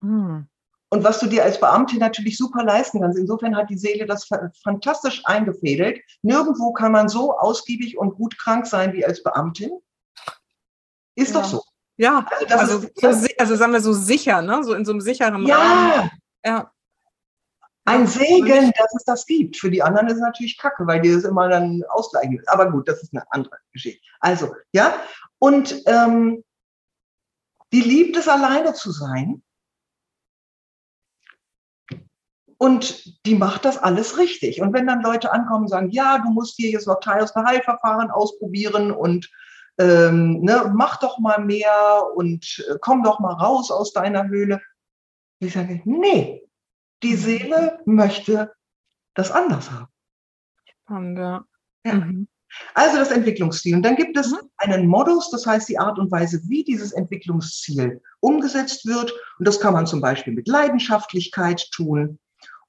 [0.00, 0.48] Mhm.
[0.88, 3.18] Und was du dir als Beamtin natürlich super leisten kannst.
[3.18, 4.28] Insofern hat die Seele das
[4.62, 6.00] fantastisch eingefädelt.
[6.22, 9.70] Nirgendwo kann man so ausgiebig und gut krank sein wie als Beamtin.
[11.16, 11.40] Ist ja.
[11.40, 11.62] doch so.
[11.98, 14.62] Ja, also, also, so, also, sagen wir so sicher, ne?
[14.62, 15.56] so in so einem sicheren ja.
[15.56, 16.10] Rahmen.
[16.44, 16.70] Ja.
[17.86, 19.56] Ein Segen, dass es das gibt.
[19.56, 22.42] Für die anderen ist es natürlich kacke, weil die das immer dann ausgleichen.
[22.46, 24.02] Aber gut, das ist eine andere Geschichte.
[24.20, 24.94] Also, ja.
[25.38, 26.42] Und ähm,
[27.72, 29.42] die liebt es, alleine zu sein.
[32.58, 34.60] Und die macht das alles richtig.
[34.60, 38.90] Und wenn dann Leute ankommen und sagen, ja, du musst hier jetzt noch Heilverfahren ausprobieren
[38.90, 39.30] und
[39.78, 44.60] ähm, ne, mach doch mal mehr und äh, komm doch mal raus aus deiner Höhle.
[45.38, 46.48] Ich sage, nee,
[47.02, 47.18] die mhm.
[47.18, 48.52] Seele möchte
[49.14, 49.88] das anders haben.
[50.82, 51.44] Spannend, ja.
[51.84, 51.94] ja.
[51.94, 52.28] Mhm.
[52.74, 53.74] Also das Entwicklungsziel.
[53.74, 54.50] Und dann gibt es mhm.
[54.58, 59.12] einen Modus, das heißt die Art und Weise, wie dieses Entwicklungsziel umgesetzt wird.
[59.38, 62.18] Und das kann man zum Beispiel mit Leidenschaftlichkeit tun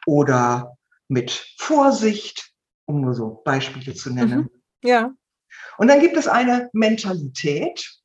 [0.06, 2.52] oder mit Vorsicht,
[2.86, 4.40] um nur so Beispiele zu nennen.
[4.40, 4.50] Mhm.
[4.84, 5.14] Ja.
[5.78, 8.02] Und dann gibt es eine Mentalität.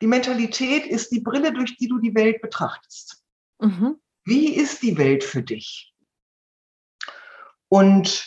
[0.00, 3.22] Die Mentalität ist die Brille, durch die du die Welt betrachtest.
[3.60, 4.00] Mhm.
[4.24, 5.94] Wie ist die Welt für dich?
[7.68, 8.24] Und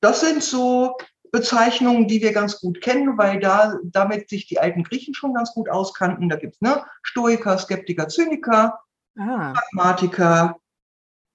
[0.00, 0.96] das sind so
[1.30, 5.52] Bezeichnungen, die wir ganz gut kennen, weil da damit sich die alten Griechen schon ganz
[5.52, 6.28] gut auskannten.
[6.28, 8.78] Da gibt es ne, Stoiker, Skeptiker, Zyniker,
[9.18, 9.52] ah.
[9.52, 10.58] Pragmatiker,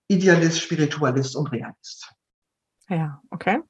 [0.07, 2.11] Idealist, Spiritualist und Realist.
[2.89, 3.61] Ja, okay.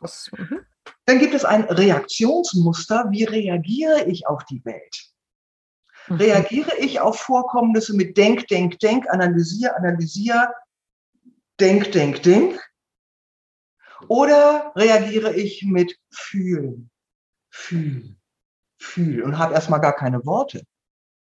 [0.00, 0.60] Das, mhm.
[1.06, 3.06] Dann gibt es ein Reaktionsmuster.
[3.10, 5.11] Wie reagiere ich auf die Welt?
[6.08, 6.16] Mhm.
[6.16, 10.52] Reagiere ich auf Vorkommnisse mit Denk, Denk, Denk, Analysier, Analysier,
[11.60, 12.60] Denk, Denk, Denk?
[14.08, 16.90] Oder reagiere ich mit Fühlen,
[17.50, 18.16] Fühl,
[18.78, 20.64] Fühl und habe erstmal gar keine Worte,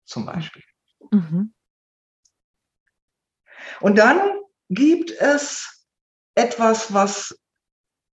[0.05, 0.63] zum Beispiel.
[1.11, 1.53] Mhm.
[3.81, 4.19] Und dann
[4.69, 5.85] gibt es
[6.35, 7.39] etwas, was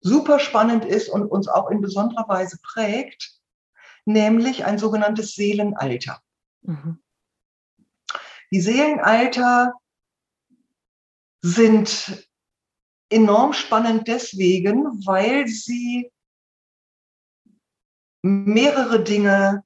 [0.00, 3.38] super spannend ist und uns auch in besonderer Weise prägt,
[4.04, 6.22] nämlich ein sogenanntes Seelenalter.
[6.62, 7.02] Mhm.
[8.50, 9.74] Die Seelenalter
[11.42, 12.28] sind
[13.10, 16.10] enorm spannend deswegen, weil sie
[18.22, 19.64] mehrere Dinge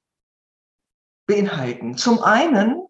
[1.27, 1.97] beinhalten.
[1.97, 2.83] Zum einen,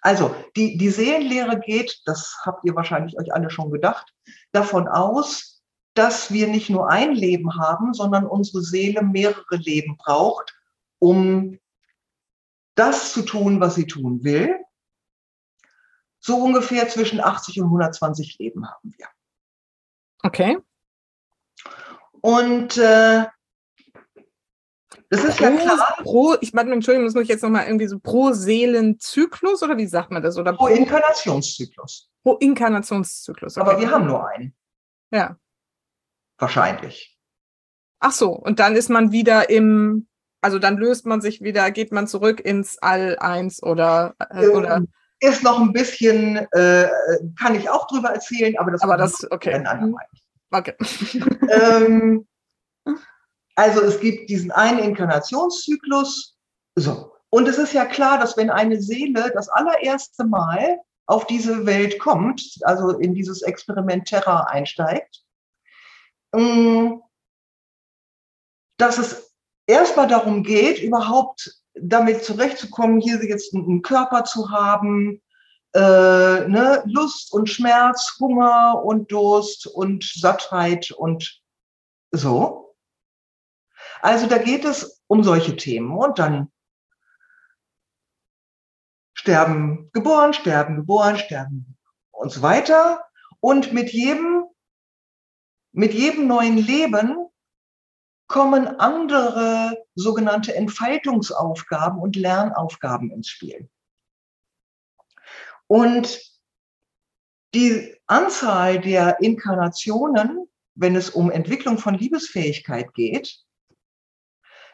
[0.00, 4.14] also die, die Seelenlehre geht, das habt ihr wahrscheinlich euch alle schon gedacht,
[4.52, 5.62] davon aus,
[5.94, 10.54] dass wir nicht nur ein Leben haben, sondern unsere Seele mehrere Leben braucht,
[10.98, 11.58] um
[12.74, 14.58] das zu tun, was sie tun will.
[16.20, 19.06] So ungefähr zwischen 80 und 120 Leben haben wir.
[20.22, 20.58] Okay.
[22.22, 23.26] Und äh,
[25.10, 25.96] das ist pro, ja klar.
[26.02, 29.86] Pro, ich meine, Entschuldigung, das muss ich jetzt nochmal irgendwie so pro Seelenzyklus oder wie
[29.86, 30.38] sagt man das?
[30.38, 32.10] Oder pro, pro Inkarnationszyklus.
[32.22, 33.58] Pro Inkarnationszyklus.
[33.58, 33.68] Okay.
[33.68, 34.54] Aber wir haben nur einen.
[35.12, 35.36] Ja.
[36.38, 37.18] Wahrscheinlich.
[38.00, 40.08] Ach so, und dann ist man wieder im,
[40.44, 44.50] also dann löst man sich wieder, geht man zurück ins All 1 oder, äh, ähm,
[44.52, 44.82] oder
[45.20, 46.86] ist noch ein bisschen, äh,
[47.40, 49.58] kann ich auch drüber erzählen, aber das, aber das okay.
[49.58, 49.96] Mhm.
[50.50, 50.74] Okay.
[51.50, 52.26] ähm,
[53.54, 56.36] also es gibt diesen einen Inkarnationszyklus.
[56.76, 57.14] So.
[57.30, 61.98] Und es ist ja klar, dass wenn eine Seele das allererste Mal auf diese Welt
[61.98, 65.22] kommt, also in dieses Experiment Terra einsteigt,
[66.34, 67.00] ähm,
[68.76, 69.23] dass es
[69.66, 75.20] erstmal darum geht, überhaupt damit zurechtzukommen, hier jetzt einen Körper zu haben,
[75.74, 75.78] äh,
[76.48, 81.42] ne, Lust und Schmerz, Hunger und Durst und Sattheit und
[82.12, 82.76] so.
[84.00, 86.52] Also da geht es um solche Themen und dann
[89.14, 91.76] sterben geboren, sterben geboren, sterben
[92.12, 93.04] und so weiter.
[93.40, 94.44] Und mit jedem,
[95.72, 97.23] mit jedem neuen Leben
[98.26, 103.68] kommen andere sogenannte Entfaltungsaufgaben und Lernaufgaben ins Spiel.
[105.66, 106.20] Und
[107.54, 113.38] die Anzahl der Inkarnationen, wenn es um Entwicklung von Liebesfähigkeit geht,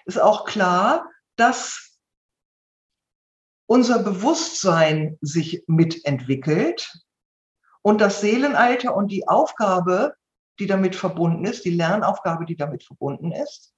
[0.06, 1.98] ist auch klar, dass
[3.66, 6.92] unser Bewusstsein sich mitentwickelt
[7.82, 10.16] und das Seelenalter und die Aufgabe,
[10.60, 13.74] die damit verbunden ist, die Lernaufgabe, die damit verbunden ist,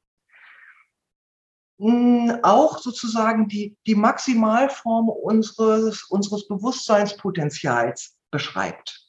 [2.42, 9.08] auch sozusagen die, die Maximalform unseres, unseres Bewusstseinspotenzials beschreibt.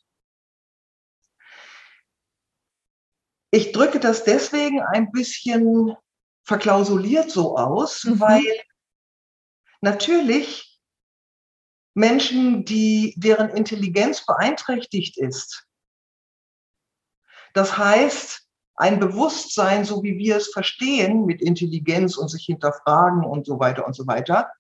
[3.51, 5.95] Ich drücke das deswegen ein bisschen
[6.43, 8.19] verklausuliert so aus, mhm.
[8.19, 8.61] weil
[9.82, 10.82] natürlich
[11.93, 15.67] Menschen, die, deren Intelligenz beeinträchtigt ist,
[17.54, 23.45] das heißt, ein Bewusstsein, so wie wir es verstehen, mit Intelligenz und sich hinterfragen und
[23.45, 24.51] so weiter und so weiter,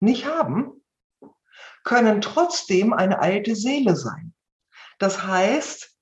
[0.00, 0.72] nicht haben,
[1.84, 4.34] können trotzdem eine alte Seele sein.
[4.98, 5.96] Das heißt,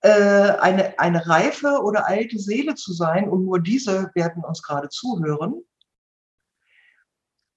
[0.00, 4.88] äh, eine, eine reife oder alte Seele zu sein, und nur diese werden uns gerade
[4.88, 5.62] zuhören,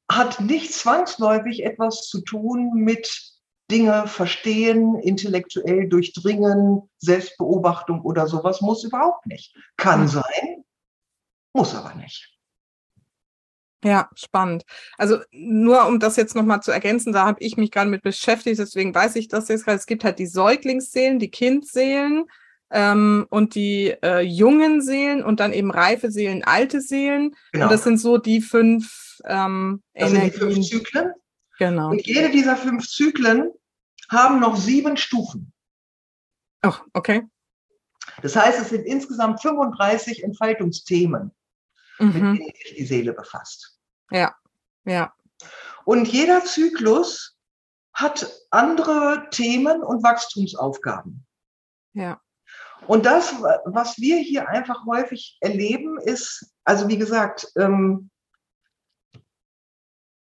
[0.10, 3.37] hat nicht zwangsläufig etwas zu tun mit
[3.70, 9.56] Dinge verstehen, intellektuell durchdringen, Selbstbeobachtung oder sowas muss überhaupt nicht.
[9.76, 10.64] Kann sein,
[11.54, 12.38] muss aber nicht.
[13.84, 14.64] Ja, spannend.
[14.98, 18.60] Also nur um das jetzt nochmal zu ergänzen, da habe ich mich gerade mit beschäftigt,
[18.60, 19.78] deswegen weiß ich das jetzt gerade.
[19.78, 22.26] Es gibt halt die Säuglingsseelen, die Kindseelen
[22.72, 27.36] ähm, und die äh, jungen Seelen und dann eben reife Seelen, alte Seelen.
[27.52, 27.66] Genau.
[27.66, 30.32] Und das sind so die fünf ähm, das Energien.
[30.32, 31.12] Sind die fünf Zyklen.
[31.58, 31.90] Genau.
[31.90, 33.52] Und jede dieser fünf Zyklen
[34.10, 35.54] haben noch sieben Stufen.
[36.62, 37.28] Ach, okay.
[38.22, 41.32] Das heißt, es sind insgesamt 35 Entfaltungsthemen,
[42.00, 42.08] mhm.
[42.08, 43.78] mit denen sich die Seele befasst.
[44.12, 44.36] Ja,
[44.86, 45.14] ja.
[45.86, 47.38] Und jeder Zyklus
[47.94, 51.26] hat andere Themen und Wachstumsaufgaben.
[51.94, 52.22] Ja.
[52.86, 53.34] Und das,
[53.66, 58.10] was wir hier einfach häufig erleben, ist, also wie gesagt, ähm,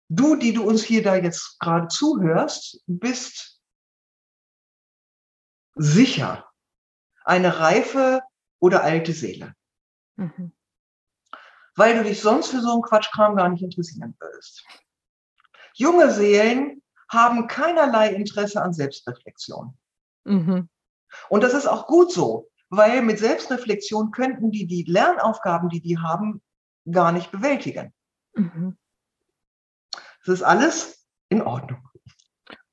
[0.09, 3.61] du, die du uns hier da jetzt gerade zuhörst, bist
[5.75, 6.49] sicher
[7.23, 8.21] eine reife
[8.59, 9.53] oder alte Seele.
[10.15, 10.53] Mhm.
[11.75, 14.65] Weil du dich sonst für so einen Quatschkram gar nicht interessieren würdest.
[15.73, 19.77] Junge Seelen haben keinerlei Interesse an Selbstreflexion.
[20.23, 20.69] Mhm.
[21.29, 25.97] Und das ist auch gut so, weil mit Selbstreflexion könnten die die Lernaufgaben, die die
[25.97, 26.41] haben,
[26.89, 27.93] gar nicht bewältigen.
[28.35, 28.77] Mhm.
[30.25, 31.79] Das ist alles in Ordnung.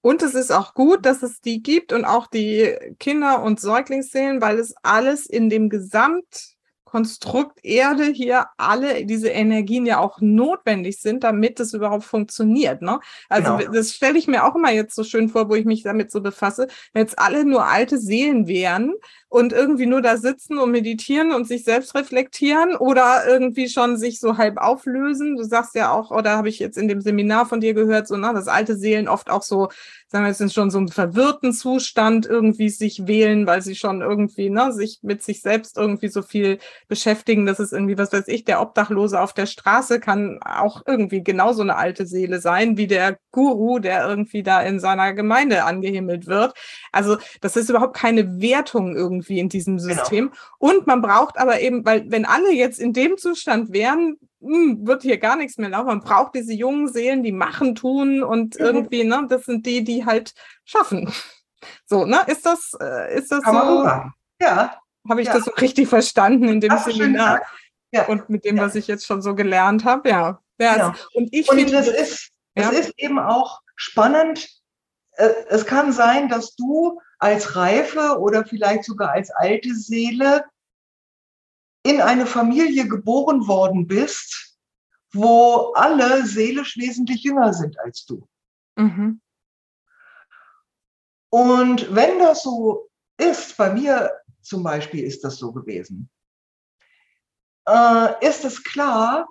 [0.00, 4.40] Und es ist auch gut, dass es die gibt und auch die Kinder- und Säuglingsseelen,
[4.40, 6.51] weil es alles in dem Gesamt
[6.92, 12.82] Konstrukt Erde hier alle diese Energien ja auch notwendig sind, damit es überhaupt funktioniert.
[12.82, 13.00] Ne?
[13.30, 13.72] Also genau.
[13.72, 16.20] das stelle ich mir auch immer jetzt so schön vor, wo ich mich damit so
[16.20, 16.68] befasse.
[16.92, 18.92] Wenn jetzt alle nur alte Seelen wären
[19.30, 24.20] und irgendwie nur da sitzen und meditieren und sich selbst reflektieren oder irgendwie schon sich
[24.20, 25.36] so halb auflösen.
[25.36, 28.18] Du sagst ja auch, oder habe ich jetzt in dem Seminar von dir gehört, so,
[28.18, 29.70] na, dass alte Seelen oft auch so
[30.12, 34.50] sagen wir jetzt schon so einem verwirrten Zustand irgendwie sich wählen, weil sie schon irgendwie,
[34.50, 37.46] ne, sich mit sich selbst irgendwie so viel beschäftigen.
[37.46, 41.62] Das ist irgendwie, was weiß ich, der Obdachlose auf der Straße kann auch irgendwie genauso
[41.62, 46.54] eine alte Seele sein, wie der Guru, der irgendwie da in seiner Gemeinde angehimmelt wird.
[46.92, 49.94] Also, das ist überhaupt keine Wertung irgendwie in diesem genau.
[49.94, 50.24] System.
[50.26, 50.36] Genau.
[50.58, 55.02] Und man braucht aber eben, weil wenn alle jetzt in dem Zustand wären, hm, wird
[55.02, 55.86] hier gar nichts mehr laufen.
[55.86, 58.64] Man braucht diese jungen Seelen, die machen, tun und mhm.
[58.64, 61.12] irgendwie, ne, das sind die, die halt schaffen.
[61.86, 62.20] So, ne?
[62.26, 63.84] Ist das, äh, ist das Kann so?
[64.40, 64.81] Ja.
[65.08, 65.34] Habe ich ja.
[65.34, 67.42] das so richtig verstanden in dem Seminar?
[67.92, 68.06] Ja.
[68.06, 70.42] Und mit dem, was ich jetzt schon so gelernt habe, ja.
[70.58, 70.94] ja.
[71.14, 72.70] Und ich und finde, das ist, ja?
[72.70, 74.48] es ist eben auch spannend.
[75.12, 80.44] Äh, es kann sein, dass du als reife oder vielleicht sogar als alte Seele
[81.84, 84.56] in eine Familie geboren worden bist,
[85.12, 88.26] wo alle seelisch wesentlich jünger sind als du.
[88.76, 89.20] Mhm.
[91.30, 92.88] Und wenn das so
[93.18, 94.10] ist, bei mir
[94.42, 96.10] zum Beispiel ist das so gewesen,
[97.68, 99.28] äh, ist es klar,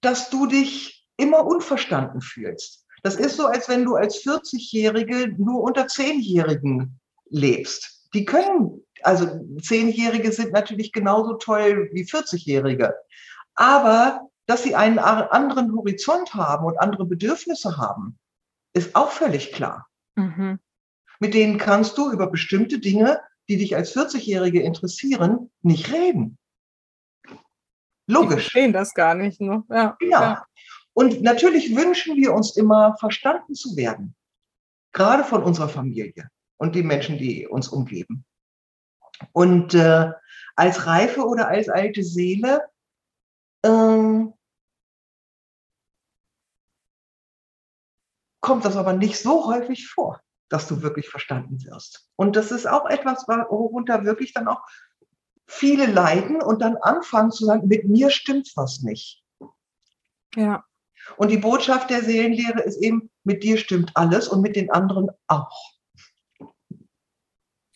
[0.00, 2.86] dass du dich immer unverstanden fühlst.
[3.02, 8.08] Das ist so, als wenn du als 40-Jährige nur unter 10-Jährigen lebst.
[8.14, 12.94] Die können also Zehnjährige sind natürlich genauso toll wie 40-Jährige.
[13.54, 18.18] Aber dass sie einen anderen Horizont haben und andere Bedürfnisse haben,
[18.72, 19.86] ist auch völlig klar.
[20.16, 20.58] Mhm.
[21.20, 26.38] Mit denen kannst du über bestimmte Dinge, die dich als 40-Jährige interessieren, nicht reden.
[28.06, 28.28] Logisch.
[28.28, 29.40] Die verstehen das gar nicht.
[29.40, 29.64] Ne?
[29.70, 30.20] Ja, genau.
[30.20, 30.46] Ja.
[30.92, 34.14] Und natürlich wünschen wir uns immer, verstanden zu werden.
[34.92, 38.24] Gerade von unserer Familie und den Menschen, die uns umgeben.
[39.32, 40.12] Und äh,
[40.54, 42.62] als reife oder als alte Seele
[43.64, 44.34] ähm,
[48.40, 52.08] kommt das aber nicht so häufig vor, dass du wirklich verstanden wirst.
[52.16, 54.62] Und das ist auch etwas, worunter wirklich dann auch
[55.46, 59.22] viele leiden und dann anfangen zu sagen, mit mir stimmt was nicht.
[60.34, 60.64] Ja.
[61.16, 65.10] Und die Botschaft der Seelenlehre ist eben, mit dir stimmt alles und mit den anderen
[65.26, 65.74] auch.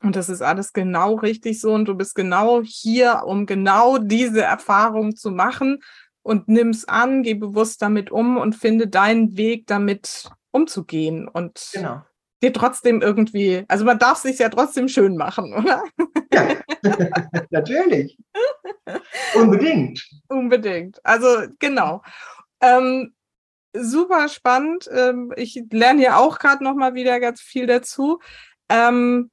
[0.01, 4.43] Und das ist alles genau richtig so und du bist genau hier, um genau diese
[4.43, 5.83] Erfahrung zu machen
[6.23, 12.03] und nimm's an, geh bewusst damit um und finde deinen Weg damit umzugehen und genau.
[12.43, 15.83] Dir trotzdem irgendwie, also man darf sich ja trotzdem schön machen, oder?
[16.33, 16.49] Ja,
[17.51, 18.17] natürlich.
[19.35, 20.09] Unbedingt.
[20.29, 21.05] Unbedingt.
[21.05, 22.03] Also genau.
[22.61, 23.15] Ähm,
[23.73, 24.89] super spannend.
[24.93, 28.21] Ähm, ich lerne ja auch gerade noch mal wieder ganz viel dazu.
[28.69, 29.31] Ähm,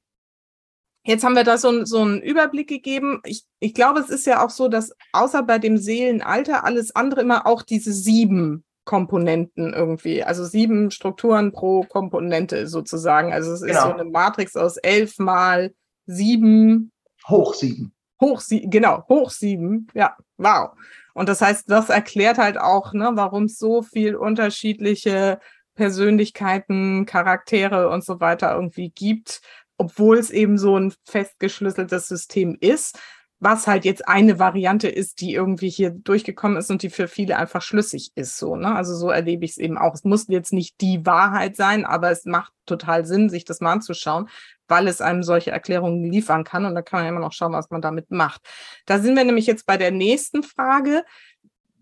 [1.06, 3.20] Jetzt haben wir da so, so einen Überblick gegeben.
[3.24, 7.20] Ich, ich glaube, es ist ja auch so, dass außer bei dem Seelenalter alles andere
[7.20, 13.32] immer auch diese sieben Komponenten irgendwie, also sieben Strukturen pro Komponente sozusagen.
[13.32, 13.72] Also es genau.
[13.72, 15.74] ist so eine Matrix aus elf mal
[16.06, 16.92] sieben.
[17.28, 17.92] Hoch sieben.
[18.20, 19.88] Hoch sieben, genau, hoch sieben.
[19.92, 20.70] Ja, wow.
[21.12, 25.40] Und das heißt, das erklärt halt auch, ne, warum es so viel unterschiedliche
[25.74, 29.40] Persönlichkeiten, Charaktere und so weiter irgendwie gibt,
[29.78, 32.98] obwohl es eben so ein festgeschlüsseltes System ist,
[33.38, 37.36] was halt jetzt eine Variante ist, die irgendwie hier durchgekommen ist und die für viele
[37.36, 38.38] einfach schlüssig ist.
[38.38, 38.74] So, ne?
[38.74, 39.94] Also so erlebe ich es eben auch.
[39.94, 43.72] Es muss jetzt nicht die Wahrheit sein, aber es macht total Sinn, sich das mal
[43.72, 44.28] anzuschauen,
[44.68, 46.64] weil es einem solche Erklärungen liefern kann.
[46.64, 48.40] Und da kann man immer noch schauen, was man damit macht.
[48.86, 51.04] Da sind wir nämlich jetzt bei der nächsten Frage.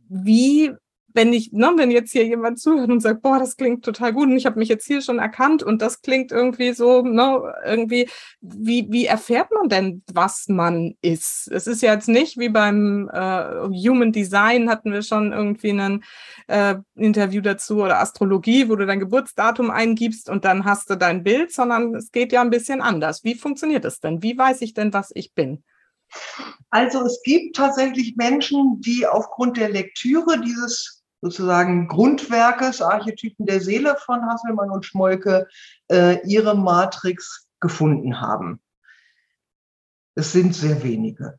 [0.09, 0.73] Wie
[1.15, 4.25] wenn ich, ne, wenn jetzt hier jemand zuhört und sagt, boah, das klingt total gut
[4.25, 8.09] und ich habe mich jetzt hier schon erkannt und das klingt irgendwie so, ne, irgendwie,
[8.41, 11.49] wie, wie erfährt man denn, was man ist?
[11.53, 16.03] Es ist ja jetzt nicht wie beim äh, Human Design hatten wir schon irgendwie ein
[16.49, 21.23] äh, Interview dazu oder Astrologie, wo du dein Geburtsdatum eingibst und dann hast du dein
[21.23, 23.23] Bild, sondern es geht ja ein bisschen anders.
[23.23, 24.21] Wie funktioniert das denn?
[24.23, 25.63] Wie weiß ich denn, was ich bin?
[26.71, 33.97] Also es gibt tatsächlich Menschen, die aufgrund der Lektüre dieses sozusagen Grundwerkes, Archetypen der Seele
[33.97, 35.49] von Hasselmann und Schmolke,
[35.91, 38.61] äh, ihre Matrix gefunden haben.
[40.15, 41.39] Es sind sehr wenige.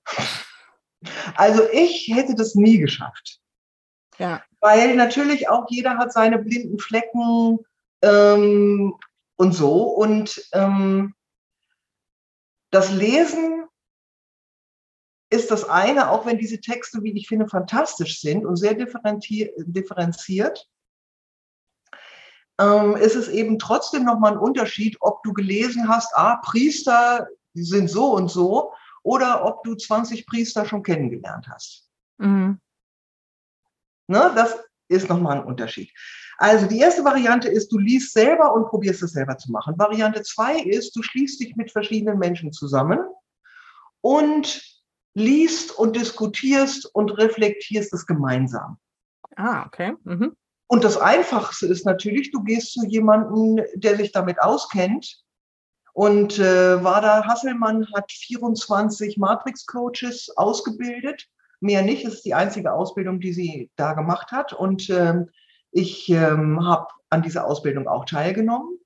[1.36, 3.40] Also ich hätte das nie geschafft.
[4.18, 4.42] Ja.
[4.60, 7.60] Weil natürlich auch jeder hat seine blinden Flecken
[8.02, 8.96] ähm,
[9.36, 9.84] und so.
[9.84, 11.14] Und ähm,
[12.72, 13.68] das Lesen
[15.36, 20.68] ist das eine, auch wenn diese Texte, wie ich finde, fantastisch sind und sehr differenziert,
[22.60, 27.90] ähm, ist es eben trotzdem nochmal ein Unterschied, ob du gelesen hast, ah, Priester sind
[27.90, 28.74] so und so,
[29.04, 31.90] oder ob du 20 Priester schon kennengelernt hast.
[32.18, 32.60] Mhm.
[34.08, 34.58] Ne, das
[34.88, 35.92] ist nochmal ein Unterschied.
[36.38, 39.78] Also die erste Variante ist, du liest selber und probierst es selber zu machen.
[39.78, 43.00] Variante zwei ist, du schließt dich mit verschiedenen Menschen zusammen
[44.02, 44.75] und
[45.16, 48.78] liest und diskutierst und reflektierst es gemeinsam.
[49.36, 49.94] Ah, okay.
[50.04, 50.36] Mhm.
[50.68, 55.24] Und das Einfachste ist natürlich, du gehst zu jemandem, der sich damit auskennt.
[55.94, 61.28] Und äh, Wada Hasselmann hat 24 Matrix-Coaches ausgebildet.
[61.62, 64.52] Mehr nicht, es ist die einzige Ausbildung, die sie da gemacht hat.
[64.52, 65.30] Und ähm,
[65.72, 68.78] ich ähm, habe an dieser Ausbildung auch teilgenommen.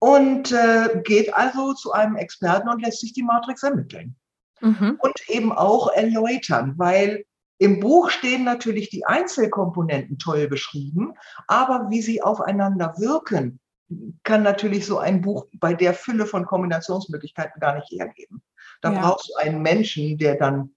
[0.00, 4.16] Und äh, geht also zu einem Experten und lässt sich die Matrix ermitteln
[4.64, 4.98] mhm.
[5.00, 7.24] und eben auch erläutern, weil
[7.58, 11.14] im Buch stehen natürlich die Einzelkomponenten toll beschrieben,
[11.46, 13.60] aber wie sie aufeinander wirken,
[14.24, 18.42] kann natürlich so ein Buch bei der Fülle von Kombinationsmöglichkeiten gar nicht hergeben.
[18.80, 19.00] Da ja.
[19.00, 20.74] brauchst du einen Menschen, der dann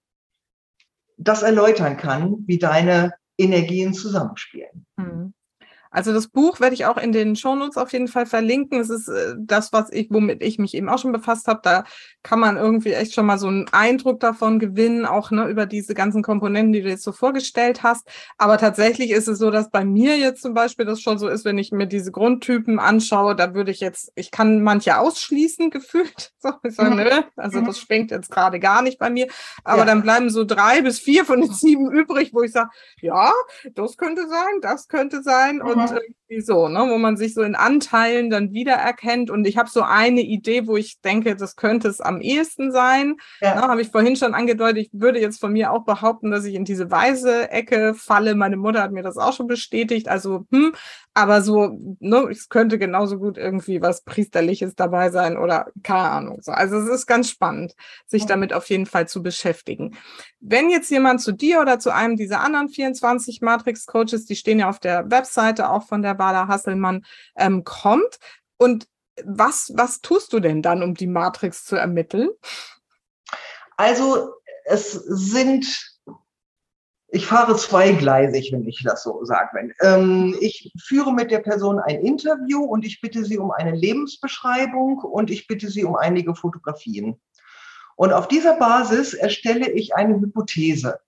[1.16, 4.86] das erläutern kann, wie deine Energien zusammenspielen.
[4.96, 5.34] Mhm.
[5.90, 8.80] Also das Buch werde ich auch in den Shownotes auf jeden Fall verlinken.
[8.80, 11.60] Es ist äh, das, was ich, womit ich mich eben auch schon befasst habe.
[11.62, 11.84] Da
[12.22, 15.94] kann man irgendwie echt schon mal so einen Eindruck davon gewinnen, auch ne, über diese
[15.94, 18.08] ganzen Komponenten, die du jetzt so vorgestellt hast.
[18.36, 21.44] Aber tatsächlich ist es so, dass bei mir jetzt zum Beispiel das schon so ist,
[21.44, 26.32] wenn ich mir diese Grundtypen anschaue, da würde ich jetzt, ich kann manche ausschließen, gefühlt.
[26.38, 26.96] So, ich sage, mhm.
[26.96, 27.66] nö, also mhm.
[27.66, 29.28] das schwingt jetzt gerade gar nicht bei mir.
[29.64, 29.84] Aber ja.
[29.86, 32.70] dann bleiben so drei bis vier von den sieben übrig, wo ich sage,
[33.00, 33.32] ja,
[33.74, 35.62] das könnte sein, das könnte sein.
[35.62, 39.30] Und und irgendwie so, ne, wo man sich so in Anteilen dann wiedererkennt.
[39.30, 43.16] Und ich habe so eine Idee, wo ich denke, das könnte es am ehesten sein.
[43.40, 43.54] Ja.
[43.56, 46.54] Ne, habe ich vorhin schon angedeutet, ich würde jetzt von mir auch behaupten, dass ich
[46.54, 48.34] in diese weiße Ecke falle.
[48.34, 50.08] Meine Mutter hat mir das auch schon bestätigt.
[50.08, 50.72] Also, hm,
[51.14, 56.38] aber so, ne, es könnte genauso gut irgendwie was Priesterliches dabei sein oder keine Ahnung.
[56.42, 56.52] So.
[56.52, 57.74] Also es ist ganz spannend,
[58.06, 59.96] sich damit auf jeden Fall zu beschäftigen.
[60.40, 64.68] Wenn jetzt jemand zu dir oder zu einem dieser anderen 24 Matrix-Coaches, die stehen ja
[64.68, 67.04] auf der Webseite auch von der Wada Hasselmann,
[67.36, 68.18] ähm, kommt
[68.58, 68.88] und
[69.24, 72.28] was, was tust du denn dann, um die Matrix zu ermitteln?
[73.76, 74.32] Also
[74.64, 75.66] es sind
[77.10, 82.00] ich fahre zweigleisig, wenn ich das so sagen Ähm, ich führe mit der Person ein
[82.02, 87.18] Interview und ich bitte sie um eine Lebensbeschreibung und ich bitte sie um einige Fotografien.
[87.96, 91.00] Und auf dieser Basis erstelle ich eine Hypothese,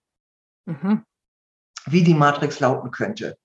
[0.64, 1.04] mhm.
[1.86, 3.36] wie die Matrix lauten könnte.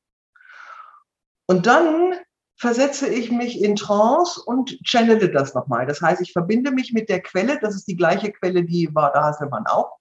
[1.47, 2.15] Und dann
[2.57, 5.85] versetze ich mich in Trance und channele das nochmal.
[5.85, 9.11] Das heißt, ich verbinde mich mit der Quelle, das ist die gleiche Quelle, die war
[9.11, 9.97] da Hasselmann auch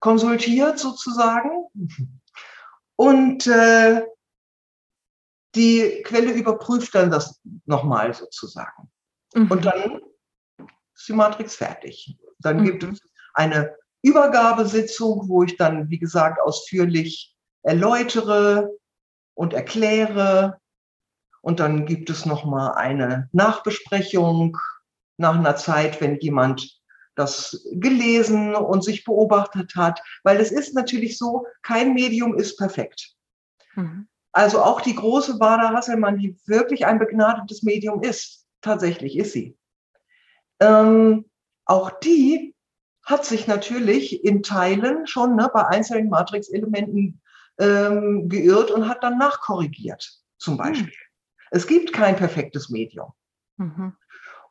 [0.00, 1.66] konsultiert sozusagen.
[2.96, 4.02] Und äh,
[5.54, 8.90] die Quelle überprüft dann das nochmal sozusagen.
[9.34, 9.50] Mhm.
[9.50, 10.00] Und dann
[10.94, 12.18] ist die Matrix fertig.
[12.38, 12.64] Dann mhm.
[12.64, 13.00] gibt es
[13.34, 18.70] eine Übergabesitzung, wo ich dann, wie gesagt, ausführlich erläutere
[19.40, 20.60] und erkläre.
[21.40, 24.58] Und dann gibt es nochmal eine Nachbesprechung
[25.16, 26.78] nach einer Zeit, wenn jemand
[27.14, 33.14] das gelesen und sich beobachtet hat, weil es ist natürlich so, kein Medium ist perfekt.
[33.76, 34.08] Mhm.
[34.30, 39.56] Also auch die große Bada Hasselmann, die wirklich ein begnadetes Medium ist, tatsächlich ist sie.
[40.60, 41.24] Ähm,
[41.64, 42.54] auch die
[43.04, 47.22] hat sich natürlich in Teilen schon ne, bei einzelnen Matrix-Elementen
[47.60, 50.58] ähm, geirrt und hat dann nachkorrigiert, zum hm.
[50.58, 50.86] Beispiel.
[50.86, 51.50] Mhm.
[51.52, 53.12] Es gibt kein perfektes Medium.
[53.56, 53.96] Mhm.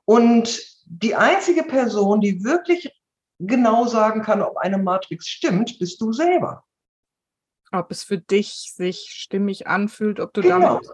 [0.06, 2.92] Und die einzige Person, die wirklich
[3.40, 6.66] genau sagen kann, ob eine Matrix stimmt, bist du selber.
[7.72, 10.60] Ob es für dich sich stimmig anfühlt, ob du genau.
[10.60, 10.88] damit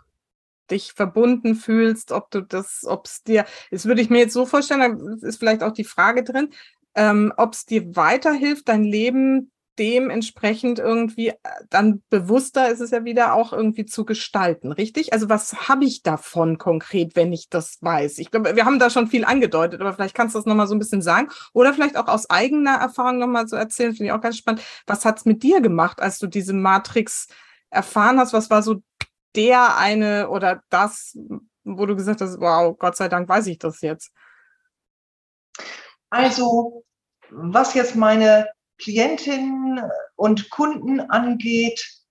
[0.72, 4.46] dich verbunden fühlst, ob du das, ob es dir, das würde ich mir jetzt so
[4.46, 6.50] vorstellen, da ist vielleicht auch die Frage drin,
[6.96, 11.36] ähm, ob es dir weiterhilft, dein Leben dementsprechend irgendwie äh,
[11.70, 15.14] dann bewusster ist es ja wieder auch irgendwie zu gestalten, richtig?
[15.14, 18.18] Also was habe ich davon konkret, wenn ich das weiß?
[18.20, 20.76] Ich glaube, wir haben da schon viel angedeutet, aber vielleicht kannst du das nochmal so
[20.76, 24.22] ein bisschen sagen oder vielleicht auch aus eigener Erfahrung nochmal so erzählen, finde ich auch
[24.22, 24.62] ganz spannend.
[24.88, 27.28] Was hat es mit dir gemacht, als du diese Matrix
[27.70, 28.34] erfahren hast?
[28.34, 28.82] Was war so
[29.36, 31.18] der eine oder das,
[31.64, 34.12] wo du gesagt hast, wow, Gott sei Dank weiß ich das jetzt?
[36.10, 36.86] Also,
[37.30, 38.48] was jetzt meine
[38.78, 39.82] Klientinnen
[40.16, 42.04] und Kunden angeht,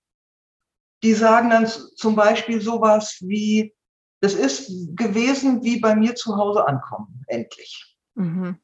[1.03, 3.75] die sagen dann zum Beispiel sowas wie,
[4.21, 7.95] das ist gewesen wie bei mir zu Hause ankommen, endlich.
[8.15, 8.59] Mhm.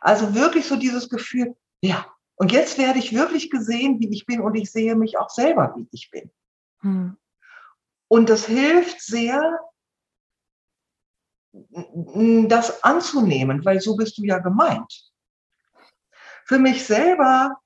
[0.00, 4.40] Also wirklich so dieses Gefühl, ja, und jetzt werde ich wirklich gesehen, wie ich bin
[4.40, 6.30] und ich sehe mich auch selber, wie ich bin.
[6.82, 7.16] Mhm.
[8.08, 9.58] Und das hilft sehr,
[11.52, 15.13] das anzunehmen, weil so bist du ja gemeint.
[16.46, 17.58] Für mich selber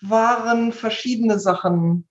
[0.00, 2.08] waren verschiedene Sachen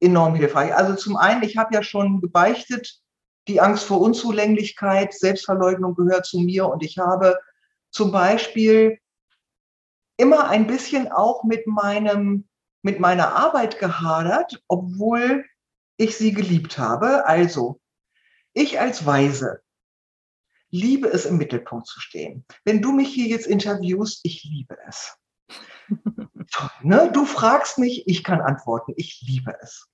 [0.00, 0.74] enorm hilfreich.
[0.74, 3.00] Also zum einen, ich habe ja schon gebeichtet,
[3.48, 7.38] die Angst vor Unzulänglichkeit, Selbstverleugnung gehört zu mir und ich habe
[7.90, 8.98] zum Beispiel
[10.16, 12.48] immer ein bisschen auch mit meinem,
[12.82, 15.44] mit meiner Arbeit gehadert, obwohl
[15.96, 17.26] ich sie geliebt habe.
[17.26, 17.80] Also,
[18.52, 19.60] ich als Weise
[20.70, 22.44] liebe es, im Mittelpunkt zu stehen.
[22.64, 25.16] Wenn du mich hier jetzt interviewst, ich liebe es.
[26.82, 27.10] Ne?
[27.12, 28.92] Du fragst mich, ich kann antworten.
[28.96, 29.88] Ich liebe es.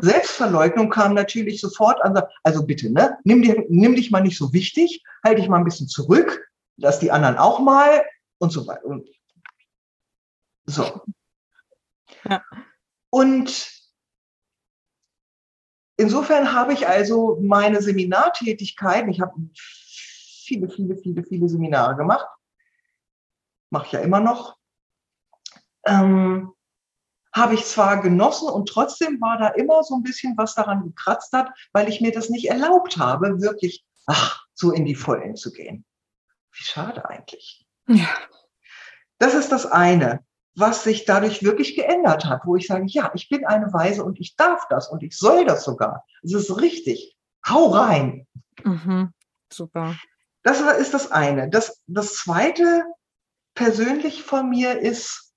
[0.00, 2.20] Selbstverleugnung kam natürlich sofort an.
[2.42, 3.18] Also bitte, ne?
[3.24, 6.98] nimm, dir, nimm dich mal nicht so wichtig, halt dich mal ein bisschen zurück, lass
[6.98, 8.04] die anderen auch mal
[8.38, 8.84] und so weiter.
[8.84, 9.08] Und
[10.66, 11.02] so.
[12.28, 12.42] Ja.
[13.10, 13.72] Und
[15.96, 22.26] insofern habe ich also meine Seminartätigkeiten, ich habe viele, viele, viele, viele Seminare gemacht,
[23.70, 24.57] mache ich ja immer noch,
[25.88, 26.52] ähm,
[27.32, 31.32] habe ich zwar genossen und trotzdem war da immer so ein bisschen was daran gekratzt
[31.32, 35.52] hat, weil ich mir das nicht erlaubt habe, wirklich ach, so in die Vollen zu
[35.52, 35.84] gehen.
[36.52, 37.66] Wie schade eigentlich.
[37.86, 38.08] Ja.
[39.18, 40.24] Das ist das eine,
[40.54, 44.18] was sich dadurch wirklich geändert hat, wo ich sage, ja, ich bin eine Weise und
[44.20, 46.04] ich darf das und ich soll das sogar.
[46.22, 47.16] Es ist richtig.
[47.46, 48.26] Hau rein.
[48.64, 49.12] Mhm.
[49.52, 49.96] Super.
[50.42, 51.48] Das ist das eine.
[51.50, 52.84] Das, das zweite
[53.54, 55.27] persönlich von mir ist,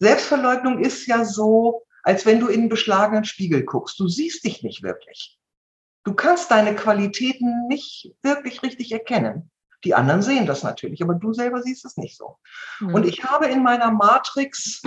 [0.00, 4.00] Selbstverleugnung ist ja so, als wenn du in einen beschlagenen Spiegel guckst.
[4.00, 5.38] Du siehst dich nicht wirklich.
[6.04, 9.50] Du kannst deine Qualitäten nicht wirklich richtig erkennen.
[9.84, 12.36] Die anderen sehen das natürlich, aber du selber siehst es nicht so.
[12.80, 12.94] Mhm.
[12.94, 14.82] Und ich habe in meiner Matrix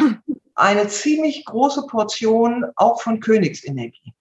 [0.56, 4.14] eine ziemlich große Portion auch von Königsenergie.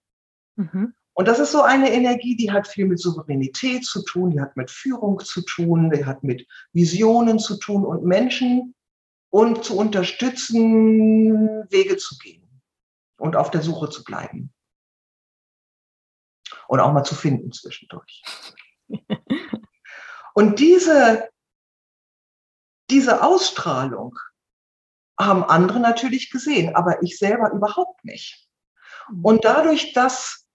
[0.56, 0.94] Mhm.
[1.14, 4.56] Und das ist so eine Energie, die hat viel mit Souveränität zu tun, die hat
[4.56, 8.74] mit Führung zu tun, die hat mit Visionen zu tun und Menschen
[9.32, 12.62] und zu unterstützen, Wege zu gehen
[13.18, 14.52] und auf der Suche zu bleiben.
[16.68, 18.22] Und auch mal zu finden zwischendurch.
[20.34, 21.28] Und diese,
[22.88, 24.18] diese Ausstrahlung
[25.20, 28.48] haben andere natürlich gesehen, aber ich selber überhaupt nicht.
[29.10, 29.24] Mhm.
[29.24, 30.46] Und dadurch, dass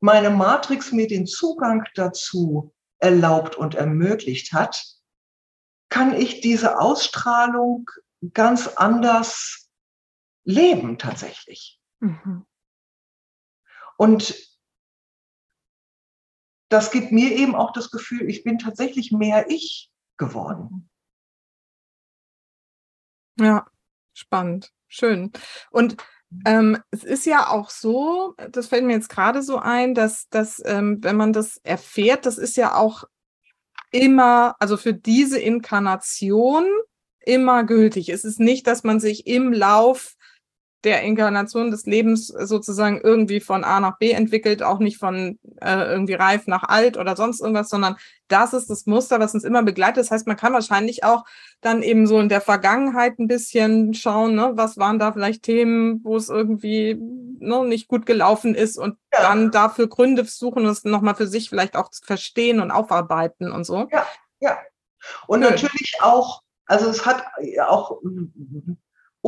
[0.00, 4.97] meine Matrix mir den Zugang dazu erlaubt und ermöglicht hat,
[5.88, 7.90] kann ich diese Ausstrahlung
[8.34, 9.70] ganz anders
[10.44, 11.80] leben tatsächlich.
[12.00, 12.46] Mhm.
[13.96, 14.48] Und
[16.68, 20.90] das gibt mir eben auch das Gefühl, ich bin tatsächlich mehr ich geworden.
[23.40, 23.66] Ja,
[24.12, 25.32] spannend, schön.
[25.70, 25.96] Und
[26.44, 30.62] ähm, es ist ja auch so, das fällt mir jetzt gerade so ein, dass, dass
[30.64, 33.04] ähm, wenn man das erfährt, das ist ja auch
[33.90, 36.66] immer, also für diese Inkarnation
[37.20, 38.08] immer gültig.
[38.08, 40.16] Es ist nicht, dass man sich im Lauf
[40.84, 45.90] der Inkarnation des Lebens sozusagen irgendwie von A nach B entwickelt, auch nicht von äh,
[45.90, 47.96] irgendwie reif nach alt oder sonst irgendwas, sondern
[48.28, 49.98] das ist das Muster, was uns immer begleitet.
[49.98, 51.24] Das heißt, man kann wahrscheinlich auch
[51.60, 56.00] dann eben so in der Vergangenheit ein bisschen schauen, ne, was waren da vielleicht Themen,
[56.04, 56.96] wo es irgendwie
[57.40, 59.22] ne, nicht gut gelaufen ist und ja.
[59.22, 63.50] dann dafür Gründe suchen und es nochmal für sich vielleicht auch zu verstehen und aufarbeiten
[63.50, 63.88] und so.
[63.90, 64.06] Ja,
[64.40, 64.58] ja.
[65.26, 65.50] Und Nö.
[65.50, 67.24] natürlich auch, also es hat
[67.66, 68.00] auch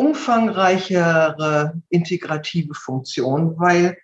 [0.01, 3.99] umfangreichere integrative Funktion, weil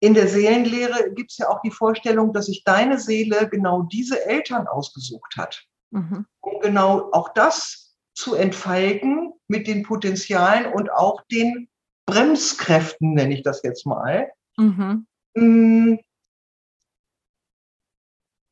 [0.00, 4.26] in der Seelenlehre gibt es ja auch die Vorstellung, dass sich deine Seele genau diese
[4.26, 6.26] Eltern ausgesucht hat, mhm.
[6.40, 11.68] um genau auch das zu entfalten mit den Potenzialen und auch den
[12.06, 14.32] Bremskräften, nenne ich das jetzt mal.
[14.56, 15.06] Mhm.
[15.34, 15.98] Mm.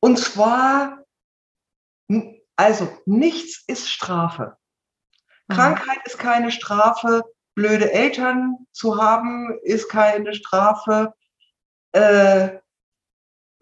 [0.01, 1.03] Und zwar,
[2.55, 4.57] also nichts ist Strafe.
[5.47, 5.53] Mhm.
[5.53, 7.23] Krankheit ist keine Strafe,
[7.55, 11.13] blöde Eltern zu haben ist keine Strafe,
[11.93, 12.59] äh,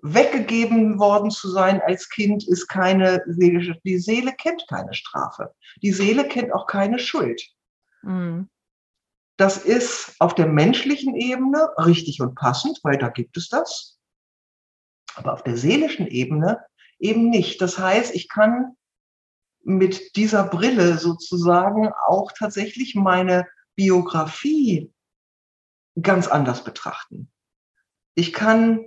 [0.02, 5.54] weggegeben worden zu sein als Kind ist keine seelische, die Seele kennt keine Strafe.
[5.82, 7.42] Die Seele kennt auch keine Schuld.
[8.02, 8.50] Mhm.
[9.38, 13.98] Das ist auf der menschlichen Ebene richtig und passend, weil da gibt es das.
[15.16, 16.60] Aber auf der seelischen Ebene
[17.00, 17.62] eben nicht.
[17.62, 18.76] Das heißt, ich kann
[19.64, 24.92] mit dieser Brille sozusagen auch tatsächlich meine Biografie
[26.02, 27.32] ganz anders betrachten.
[28.16, 28.86] Ich kann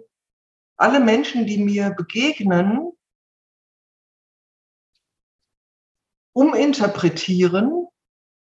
[0.77, 2.93] alle Menschen, die mir begegnen,
[6.33, 7.89] uminterpretieren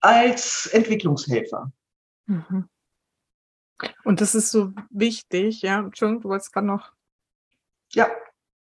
[0.01, 1.71] als Entwicklungshelfer.
[2.25, 2.69] Mhm.
[4.03, 5.79] Und das ist so wichtig, ja.
[5.79, 6.93] Entschuldigung, du wolltest gerade noch.
[7.91, 8.09] Ja.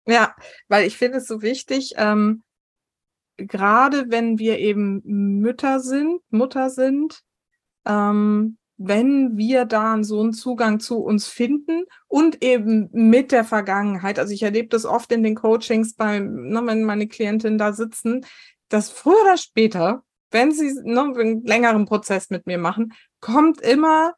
[0.06, 0.34] Ja,
[0.68, 2.42] weil ich finde es so wichtig, ähm,
[3.36, 7.22] gerade wenn wir eben Mütter sind, Mutter sind,
[7.86, 14.18] ähm, wenn wir da so einen Zugang zu uns finden und eben mit der Vergangenheit.
[14.18, 18.24] Also ich erlebe das oft in den Coachings, bei, ne, wenn meine Klientinnen da sitzen,
[18.68, 24.14] dass früher oder später, wenn sie ne, einen längeren Prozess mit mir machen, kommt immer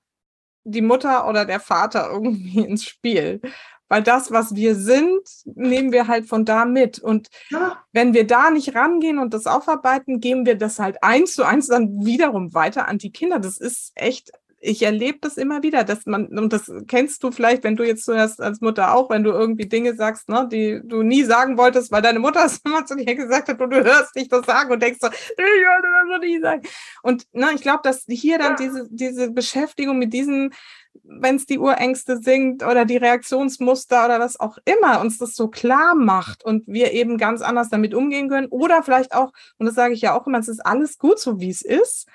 [0.65, 3.41] die Mutter oder der Vater irgendwie ins Spiel
[3.89, 6.99] weil das, was wir sind, nehmen wir halt von da mit.
[6.99, 7.85] Und ja.
[7.93, 11.69] wenn wir da nicht rangehen und das aufarbeiten, geben wir das halt eins zu eins
[11.69, 13.39] dann wiederum weiter an die Kinder.
[13.39, 14.33] Das ist echt
[14.65, 18.05] ich erlebe das immer wieder, dass man, und das kennst du vielleicht, wenn du jetzt
[18.05, 21.93] zuerst als Mutter auch, wenn du irgendwie Dinge sagst, ne, die du nie sagen wolltest,
[21.93, 24.73] weil deine Mutter es immer zu dir gesagt hat und du hörst dich das sagen
[24.73, 26.63] und denkst so, ich wollte das nie sagen.
[27.03, 30.55] Und ne, ich glaube, dass hier dann diese, diese Beschäftigung mit diesen,
[31.03, 35.49] wenn es die Urängste singt oder die Reaktionsmuster oder was auch immer, uns das so
[35.49, 38.49] klar macht und wir eben ganz anders damit umgehen können.
[38.49, 41.41] Oder vielleicht auch, und das sage ich ja auch immer, es ist alles gut so,
[41.41, 42.07] wie es ist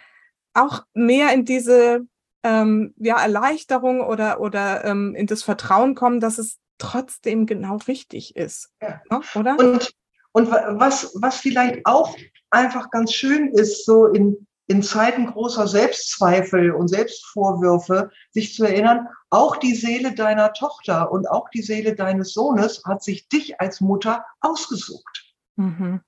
[0.53, 2.05] auch mehr in diese
[2.43, 8.35] ähm, ja, Erleichterung oder, oder ähm, in das Vertrauen kommen, dass es trotzdem genau richtig
[8.35, 8.69] ist.
[8.81, 9.01] Ja.
[9.09, 9.21] Ne?
[9.35, 9.57] Oder?
[9.59, 9.93] Und,
[10.31, 12.15] und was, was vielleicht auch
[12.49, 19.07] einfach ganz schön ist, so in, in Zeiten großer Selbstzweifel und Selbstvorwürfe, sich zu erinnern,
[19.31, 23.81] auch die Seele deiner Tochter und auch die Seele deines Sohnes hat sich dich als
[23.81, 25.33] Mutter ausgesucht.
[25.55, 26.01] Mhm.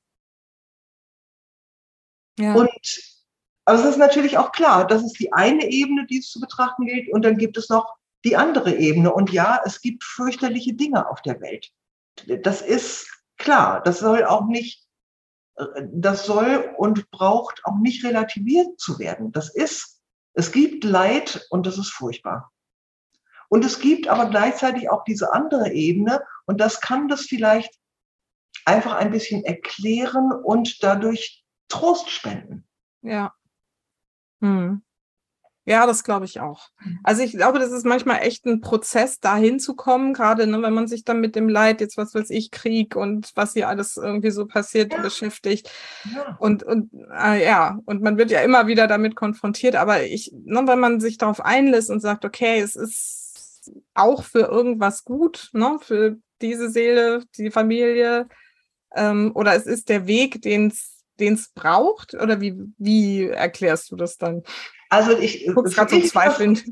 [2.37, 2.53] Ja.
[2.53, 2.69] Und
[3.65, 6.85] also es ist natürlich auch klar, das ist die eine Ebene, die es zu betrachten
[6.85, 9.11] gilt, und dann gibt es noch die andere Ebene.
[9.11, 11.71] Und ja, es gibt fürchterliche Dinge auf der Welt.
[12.43, 13.81] Das ist klar.
[13.81, 14.87] Das soll auch nicht
[15.91, 19.31] das soll und braucht auch nicht relativiert zu werden.
[19.31, 20.01] Das ist,
[20.33, 22.51] es gibt Leid und das ist furchtbar.
[23.49, 27.73] Und es gibt aber gleichzeitig auch diese andere Ebene und das kann das vielleicht
[28.65, 32.67] einfach ein bisschen erklären und dadurch Trost spenden.
[33.01, 33.33] Ja.
[34.39, 34.83] Hm.
[35.65, 36.69] Ja, das glaube ich auch.
[37.03, 40.87] Also ich glaube, das ist manchmal echt ein Prozess, da hinzukommen, gerade ne, wenn man
[40.87, 44.31] sich dann mit dem Leid, jetzt was weiß ich, Krieg und was hier alles irgendwie
[44.31, 45.01] so passiert, ja.
[45.01, 45.69] beschäftigt.
[46.15, 46.35] Ja.
[46.39, 50.63] Und, und äh, ja, und man wird ja immer wieder damit konfrontiert, aber ich, ne,
[50.65, 55.77] wenn man sich darauf einlässt und sagt, okay, es ist auch für irgendwas gut, ne,
[55.79, 58.27] für diese Seele, die Familie,
[58.95, 60.73] ähm, oder es ist der Weg, den
[61.19, 64.41] es braucht, oder wie, wie erklärst du das dann?
[64.91, 66.65] Also ich gerade so zweifelnd.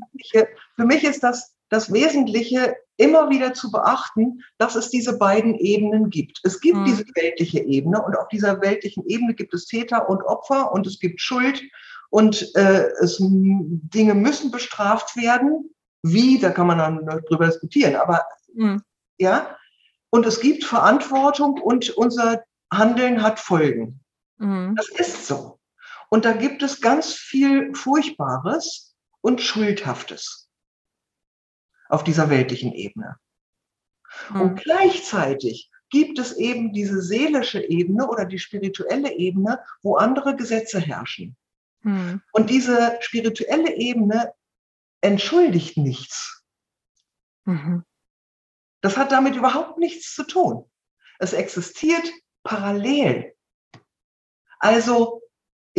[0.76, 6.10] Für mich ist das das Wesentliche, immer wieder zu beachten, dass es diese beiden Ebenen
[6.10, 6.40] gibt.
[6.42, 6.84] Es gibt mhm.
[6.84, 10.98] diese weltliche Ebene und auf dieser weltlichen Ebene gibt es Täter und Opfer und es
[10.98, 11.62] gibt Schuld
[12.10, 15.70] und äh, es, Dinge müssen bestraft werden.
[16.02, 18.82] Wie, da kann man dann drüber diskutieren, aber mhm.
[19.18, 19.56] ja,
[20.10, 22.42] und es gibt Verantwortung und unser
[22.72, 24.00] Handeln hat Folgen.
[24.38, 24.74] Mhm.
[24.76, 25.59] Das ist so.
[26.10, 30.50] Und da gibt es ganz viel Furchtbares und Schuldhaftes
[31.88, 33.16] auf dieser weltlichen Ebene.
[34.30, 34.40] Mhm.
[34.40, 40.80] Und gleichzeitig gibt es eben diese seelische Ebene oder die spirituelle Ebene, wo andere Gesetze
[40.80, 41.36] herrschen.
[41.82, 42.22] Mhm.
[42.32, 44.32] Und diese spirituelle Ebene
[45.00, 46.44] entschuldigt nichts.
[47.44, 47.84] Mhm.
[48.80, 50.70] Das hat damit überhaupt nichts zu tun.
[51.18, 52.10] Es existiert
[52.42, 53.34] parallel.
[54.58, 55.22] Also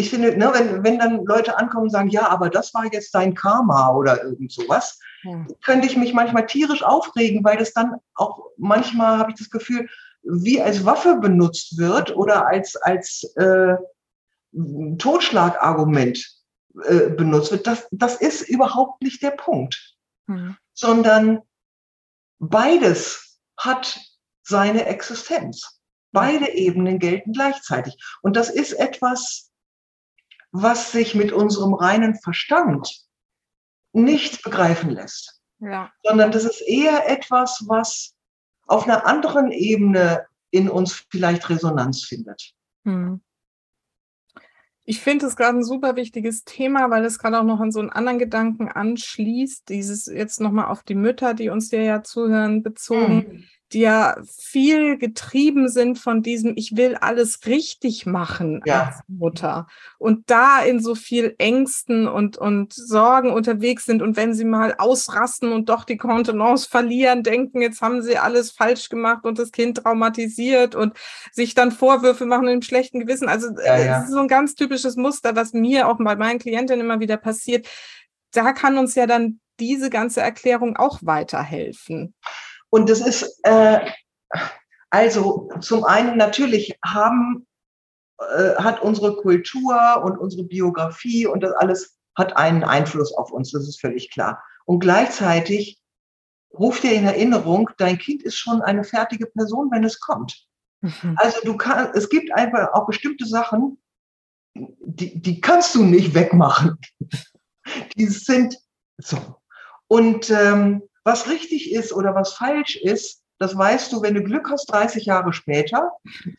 [0.02, 3.14] ich finde, ne, wenn, wenn dann Leute ankommen und sagen, ja, aber das war jetzt
[3.14, 5.45] dein Karma oder irgend sowas, ja.
[5.64, 9.88] könnte ich mich manchmal tierisch aufregen, weil das dann auch manchmal, habe ich das Gefühl,
[10.23, 13.76] wie als Waffe benutzt wird oder als, als äh,
[14.98, 16.26] Totschlagargument
[16.84, 17.68] äh, benutzt wird.
[17.68, 20.57] Das, das ist überhaupt nicht der Punkt, mhm.
[20.73, 21.41] sondern
[22.40, 23.99] beides hat
[24.41, 25.80] seine Existenz.
[26.11, 27.95] Beide Ebenen gelten gleichzeitig.
[28.22, 29.51] Und das ist etwas,
[30.52, 33.06] was sich mit unserem reinen Verstand
[33.94, 35.41] nicht begreifen lässt.
[35.60, 35.91] Ja.
[36.03, 38.15] Sondern das ist eher etwas, was
[38.68, 42.53] auf einer anderen Ebene in uns vielleicht Resonanz findet.
[42.84, 43.22] Hm.
[44.84, 47.80] Ich finde es gerade ein super wichtiges Thema, weil es gerade auch noch an so
[47.80, 49.69] einen anderen Gedanken anschließt.
[49.69, 53.22] Dieses jetzt nochmal auf die Mütter, die uns hier ja zuhören, bezogen.
[53.22, 58.88] Hm die ja viel getrieben sind von diesem, ich will alles richtig machen ja.
[58.88, 59.68] als Mutter
[59.98, 64.76] und da in so viel Ängsten und, und Sorgen unterwegs sind und wenn sie mal
[64.77, 69.52] ausrasten und doch die Kontenance verlieren, denken, jetzt haben sie alles falsch gemacht und das
[69.52, 70.98] Kind traumatisiert und
[71.31, 73.30] sich dann Vorwürfe machen im schlechten Gewissen.
[73.30, 73.85] Also ja, ja.
[73.85, 77.18] das ist so ein ganz typisches Muster, was mir auch bei meinen Klientinnen immer wieder
[77.18, 77.68] passiert.
[78.31, 82.15] Da kann uns ja dann diese ganze Erklärung auch weiterhelfen.
[82.72, 83.80] Und das ist, äh,
[84.89, 87.45] also zum einen natürlich haben,
[88.18, 93.52] äh, hat unsere Kultur und unsere Biografie und das alles hat einen Einfluss auf uns,
[93.52, 94.43] das ist völlig klar.
[94.65, 95.80] Und gleichzeitig
[96.53, 100.45] ruft dir in Erinnerung, dein Kind ist schon eine fertige Person, wenn es kommt.
[100.81, 101.15] Mhm.
[101.18, 103.81] Also du kannst, es gibt einfach auch bestimmte Sachen,
[104.53, 106.77] die, die kannst du nicht wegmachen.
[107.98, 108.57] die sind
[108.98, 109.18] so.
[109.88, 114.49] Und ähm, was richtig ist oder was falsch ist, das weißt du, wenn du Glück
[114.52, 115.91] hast, 30 Jahre später.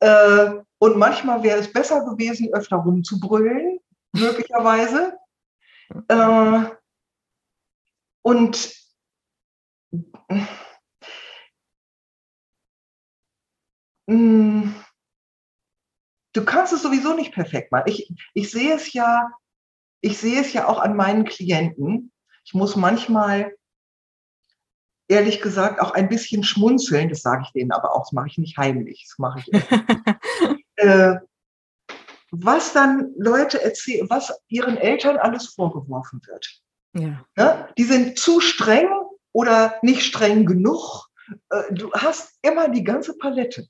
[0.00, 3.78] Äh, und manchmal wäre es besser gewesen, öfter rumzubrüllen,
[4.12, 5.16] möglicherweise.
[6.08, 6.70] Äh,
[8.22, 8.74] und
[14.06, 14.70] mm,
[16.32, 17.84] du kannst es sowieso nicht perfekt machen.
[17.88, 19.30] Ich, ich sehe es ja,
[20.00, 22.11] ich sehe es ja auch an meinen Klienten,
[22.44, 23.54] ich muss manchmal,
[25.08, 27.08] ehrlich gesagt, auch ein bisschen schmunzeln.
[27.08, 29.52] Das sage ich denen aber auch, das mache ich nicht heimlich, das mache ich.
[30.76, 31.16] äh,
[32.30, 36.62] was dann Leute erzählen, was ihren Eltern alles vorgeworfen wird.
[36.94, 37.24] Ja.
[37.36, 37.68] Ne?
[37.76, 38.88] Die sind zu streng
[39.32, 41.08] oder nicht streng genug.
[41.50, 43.68] Äh, du hast immer die ganze Palette.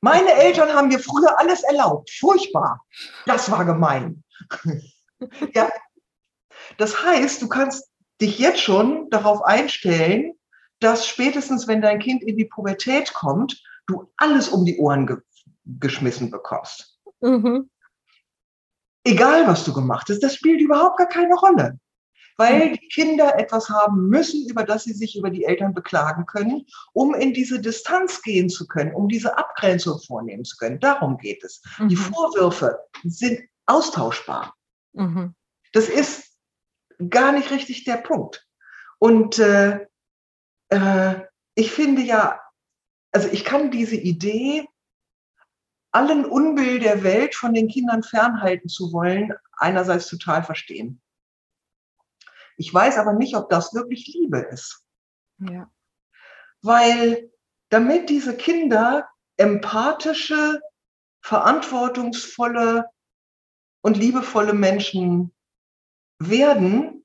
[0.00, 2.10] Meine Eltern haben mir früher alles erlaubt.
[2.10, 2.84] Furchtbar.
[3.26, 4.24] Das war gemein.
[5.54, 5.70] ja.
[6.78, 7.90] Das heißt, du kannst
[8.20, 10.34] dich jetzt schon darauf einstellen,
[10.80, 15.16] dass spätestens, wenn dein Kind in die Pubertät kommt, du alles um die Ohren ge
[15.64, 16.98] geschmissen bekommst.
[17.20, 17.70] Mhm.
[19.04, 21.78] Egal, was du gemacht hast, das spielt überhaupt gar keine Rolle.
[22.36, 22.72] Weil mhm.
[22.72, 27.14] die Kinder etwas haben müssen, über das sie sich über die Eltern beklagen können, um
[27.14, 30.80] in diese Distanz gehen zu können, um diese Abgrenzung vornehmen zu können.
[30.80, 31.62] Darum geht es.
[31.78, 31.88] Mhm.
[31.88, 34.54] Die Vorwürfe sind austauschbar.
[34.94, 35.34] Mhm.
[35.72, 36.31] Das ist
[37.10, 38.46] gar nicht richtig der Punkt.
[38.98, 39.86] Und äh,
[40.68, 41.20] äh,
[41.54, 42.40] ich finde ja,
[43.12, 44.66] also ich kann diese Idee,
[45.90, 51.00] allen Unbill der Welt von den Kindern fernhalten zu wollen, einerseits total verstehen.
[52.56, 54.86] Ich weiß aber nicht, ob das wirklich Liebe ist.
[55.38, 55.70] Ja.
[56.62, 57.30] Weil
[57.68, 60.60] damit diese Kinder empathische,
[61.20, 62.86] verantwortungsvolle
[63.82, 65.34] und liebevolle Menschen
[66.28, 67.04] werden,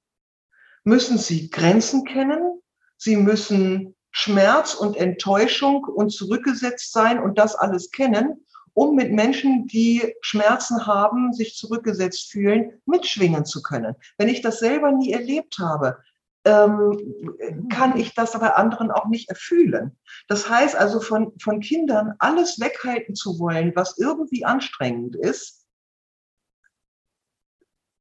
[0.84, 2.62] müssen sie Grenzen kennen,
[2.98, 9.68] sie müssen Schmerz und Enttäuschung und zurückgesetzt sein und das alles kennen, um mit Menschen,
[9.68, 13.96] die Schmerzen haben, sich zurückgesetzt fühlen, mitschwingen zu können.
[14.18, 15.98] Wenn ich das selber nie erlebt habe,
[16.46, 17.26] ähm,
[17.70, 19.98] kann ich das bei anderen auch nicht erfühlen.
[20.28, 25.66] Das heißt also, von, von Kindern alles weghalten zu wollen, was irgendwie anstrengend ist,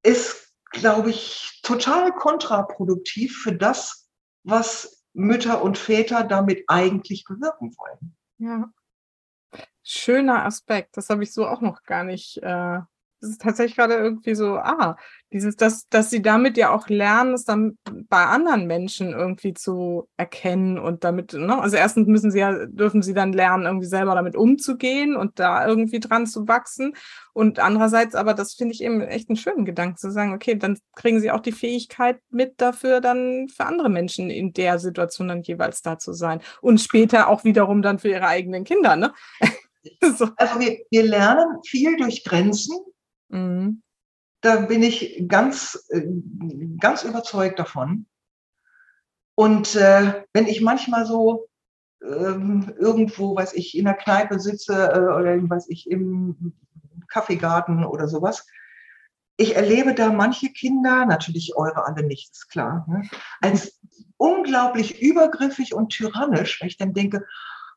[0.03, 4.09] ist glaube ich, total kontraproduktiv für das,
[4.45, 8.17] was Mütter und Väter damit eigentlich bewirken wollen.
[8.39, 8.71] Ja.
[9.83, 10.97] Schöner Aspekt.
[10.97, 12.81] Das habe ich so auch noch gar nicht äh,
[13.27, 14.97] ist tatsächlich gerade irgendwie so, ah,
[15.33, 17.79] dieses, dass, dass sie damit ja auch lernen, es dann
[18.09, 21.61] bei anderen Menschen irgendwie zu erkennen und damit, ne?
[21.61, 25.67] Also erstens müssen sie ja, dürfen sie dann lernen, irgendwie selber damit umzugehen und da
[25.67, 26.95] irgendwie dran zu wachsen.
[27.33, 30.79] Und andererseits, aber das finde ich eben echt einen schönen Gedanken zu sagen, okay, dann
[30.95, 35.43] kriegen sie auch die Fähigkeit mit dafür, dann für andere Menschen in der Situation dann
[35.43, 36.41] jeweils da zu sein.
[36.61, 39.13] Und später auch wiederum dann für ihre eigenen Kinder, ne?
[40.17, 40.29] so.
[40.37, 42.77] Also wir, wir lernen viel durch Grenzen
[43.29, 43.83] Mhm.
[44.41, 46.07] Da bin ich ganz, äh,
[46.79, 48.07] ganz überzeugt davon.
[49.35, 51.49] Und äh, wenn ich manchmal so
[52.03, 56.55] ähm, irgendwo, weiß ich, in der Kneipe sitze äh, oder weiß ich, im
[57.09, 58.47] Kaffeegarten oder sowas,
[59.37, 63.09] ich erlebe da manche Kinder, natürlich eure alle nicht, ist klar, ne,
[63.41, 63.79] als
[64.17, 67.27] unglaublich übergriffig und tyrannisch, weil ich dann denke,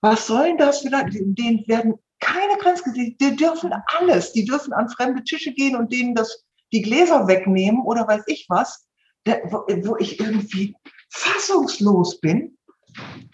[0.02, 2.94] was sollen das vielleicht, denen werden keine Grenzen.
[2.94, 4.34] Die, die dürfen alles.
[4.34, 8.46] Die dürfen an fremde Tische gehen und denen das, die Gläser wegnehmen oder weiß ich
[8.50, 8.88] was,
[9.26, 10.76] wo, wo, ich irgendwie
[11.10, 12.58] fassungslos bin.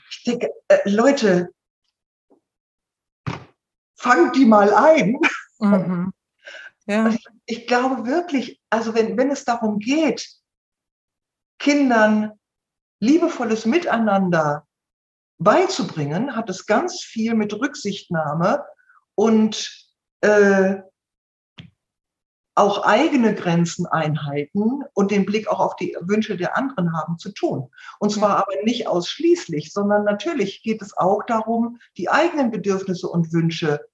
[0.09, 1.49] Ich denke, äh, Leute,
[3.95, 5.17] fangt die mal ein.
[5.59, 6.13] Mhm.
[6.85, 7.09] Ja.
[7.09, 10.29] Ich, ich, glaube wirklich, also wenn, wenn es darum geht,
[11.57, 12.33] Kindern
[12.99, 14.67] liebevolles Miteinander
[15.37, 18.63] beizubringen, hat es ganz viel mit Rücksichtnahme
[19.15, 19.87] und
[20.21, 20.81] äh,
[22.55, 27.31] auch eigene Grenzen einhalten und den Blick auch auf die Wünsche der anderen haben zu
[27.33, 27.69] tun.
[27.99, 28.35] Und zwar ja.
[28.37, 33.85] aber nicht ausschließlich, sondern natürlich geht es auch darum, die eigenen Bedürfnisse und Wünsche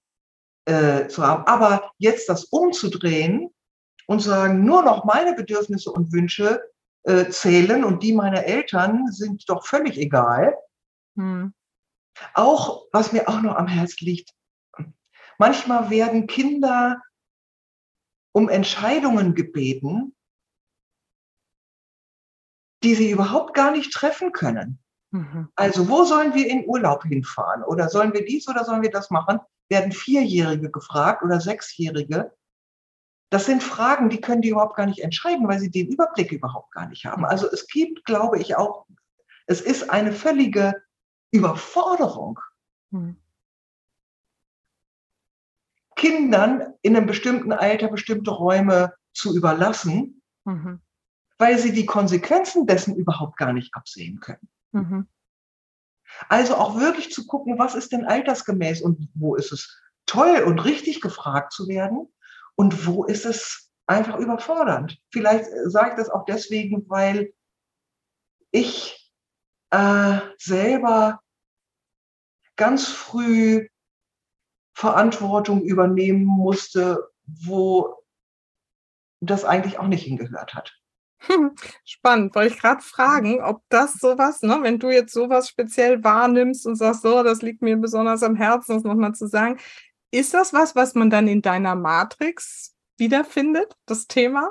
[0.64, 1.44] äh, zu haben.
[1.46, 3.50] Aber jetzt das umzudrehen
[4.06, 6.62] und sagen, nur noch meine Bedürfnisse und Wünsche
[7.02, 10.56] äh, zählen und die meiner Eltern sind doch völlig egal.
[11.16, 11.52] Hm.
[12.34, 14.30] Auch, was mir auch noch am Herz liegt,
[15.42, 17.02] Manchmal werden Kinder
[18.30, 20.14] um Entscheidungen gebeten,
[22.84, 24.78] die sie überhaupt gar nicht treffen können.
[25.10, 25.48] Mhm.
[25.56, 27.64] Also wo sollen wir in Urlaub hinfahren?
[27.64, 29.40] Oder sollen wir dies oder sollen wir das machen?
[29.68, 32.32] Werden Vierjährige gefragt oder Sechsjährige.
[33.30, 36.70] Das sind Fragen, die können die überhaupt gar nicht entscheiden, weil sie den Überblick überhaupt
[36.70, 37.24] gar nicht haben.
[37.24, 38.86] Also es gibt, glaube ich, auch,
[39.48, 40.84] es ist eine völlige
[41.32, 42.38] Überforderung.
[42.90, 43.16] Mhm.
[46.02, 50.80] Kindern in einem bestimmten Alter bestimmte Räume zu überlassen, mhm.
[51.38, 54.48] weil sie die Konsequenzen dessen überhaupt gar nicht absehen können.
[54.72, 55.06] Mhm.
[56.28, 60.58] Also auch wirklich zu gucken, was ist denn altersgemäß und wo ist es toll und
[60.64, 62.12] richtig gefragt zu werden
[62.56, 64.98] und wo ist es einfach überfordernd.
[65.12, 67.32] Vielleicht sage ich das auch deswegen, weil
[68.50, 69.12] ich
[69.70, 71.20] äh, selber
[72.56, 73.68] ganz früh
[74.72, 77.96] Verantwortung übernehmen musste, wo
[79.20, 80.72] das eigentlich auch nicht hingehört hat.
[81.84, 86.66] Spannend, wollte ich gerade fragen, ob das sowas, ne, wenn du jetzt sowas speziell wahrnimmst
[86.66, 89.58] und sagst, so, das liegt mir besonders am Herzen, das nochmal zu sagen,
[90.10, 94.50] ist das was, was man dann in deiner Matrix wiederfindet, das Thema?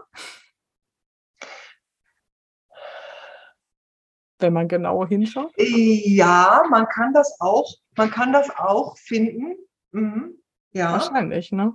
[4.39, 5.53] Wenn man genau hinschaut?
[5.57, 9.55] Ja, man kann das auch, man kann das auch finden.
[9.91, 10.35] Mhm.
[10.73, 10.93] Ja.
[10.93, 11.73] Wahrscheinlich, ne?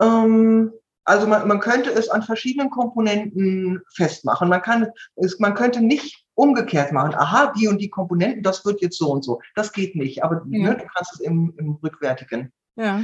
[0.00, 0.72] Ähm,
[1.04, 4.48] also man, man könnte es an verschiedenen Komponenten festmachen.
[4.48, 8.80] Man, kann, es, man könnte nicht umgekehrt machen, aha, die und die Komponenten, das wird
[8.80, 9.40] jetzt so und so.
[9.56, 10.70] Das geht nicht, aber ja.
[10.70, 12.52] ne, du kannst es im, im Rückwärtigen.
[12.76, 13.02] Ja.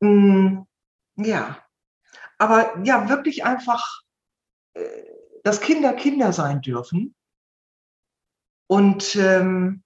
[0.00, 0.64] Mm,
[1.16, 1.58] ja.
[2.38, 4.02] Aber ja, wirklich einfach,
[4.72, 4.80] äh,
[5.44, 7.14] dass Kinder Kinder sein dürfen
[8.66, 9.83] und ähm,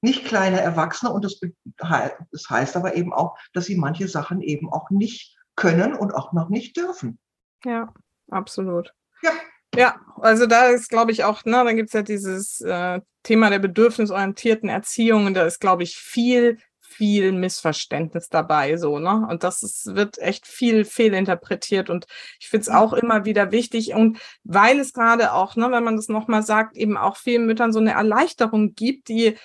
[0.00, 1.12] nicht kleine Erwachsene.
[1.12, 1.40] Und das,
[1.78, 6.32] das heißt aber eben auch, dass sie manche Sachen eben auch nicht können und auch
[6.32, 7.18] noch nicht dürfen.
[7.64, 7.92] Ja,
[8.30, 8.94] absolut.
[9.22, 9.32] Ja.
[9.76, 13.50] Ja, also da ist, glaube ich, auch, ne, da gibt es ja dieses äh, Thema
[13.50, 19.28] der bedürfnisorientierten Erziehung und da ist, glaube ich, viel, viel Missverständnis dabei, so, ne?
[19.30, 22.06] Und das ist, wird echt viel fehlinterpretiert und
[22.40, 22.74] ich finde es mhm.
[22.74, 26.76] auch immer wieder wichtig und weil es gerade auch, ne, wenn man das nochmal sagt,
[26.76, 29.36] eben auch vielen Müttern so eine Erleichterung gibt, die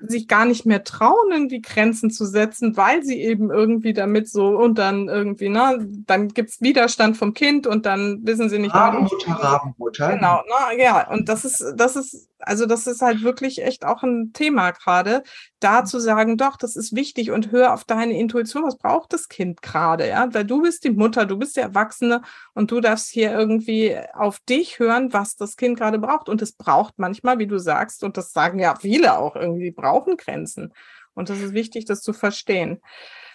[0.00, 4.48] sich gar nicht mehr trauen, irgendwie Grenzen zu setzen, weil sie eben irgendwie damit so
[4.48, 8.74] und dann irgendwie, ne, dann gibt's Widerstand vom Kind und dann wissen sie nicht.
[8.74, 10.14] Rabenmutter, Rabenmutter.
[10.14, 14.02] Genau, ne, ja, und das ist, das ist also das ist halt wirklich echt auch
[14.02, 15.22] ein Thema gerade,
[15.60, 19.28] da zu sagen, doch, das ist wichtig und hör auf deine Intuition, was braucht das
[19.28, 22.22] Kind gerade, ja, weil du bist die Mutter, du bist der Erwachsene
[22.54, 26.52] und du darfst hier irgendwie auf dich hören, was das Kind gerade braucht und es
[26.52, 30.72] braucht manchmal, wie du sagst, und das sagen ja viele auch irgendwie, brauchen Grenzen
[31.14, 32.80] und das ist wichtig, das zu verstehen.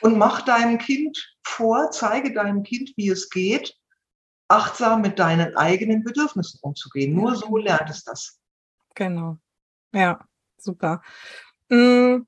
[0.02, 3.76] Und mach deinem Kind vor, zeige deinem Kind, wie es geht,
[4.48, 7.14] achtsam mit deinen eigenen Bedürfnissen umzugehen.
[7.15, 8.38] Nur so lernt es das.
[8.95, 9.37] Genau.
[9.93, 10.19] Ja,
[10.57, 11.01] super.
[11.69, 12.23] Mm,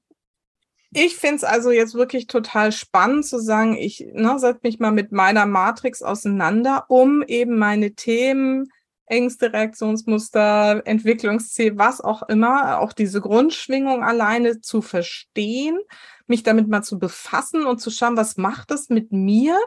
[0.93, 4.91] ich finde es also jetzt wirklich total spannend zu sagen, ich ne, setze mich mal
[4.91, 8.67] mit meiner Matrix auseinander, um eben meine Themen,
[9.05, 15.77] Ängste, Reaktionsmuster, Entwicklungsziel, was auch immer, auch diese Grundschwingung alleine zu verstehen,
[16.27, 19.57] mich damit mal zu befassen und zu schauen, was macht es mit mir,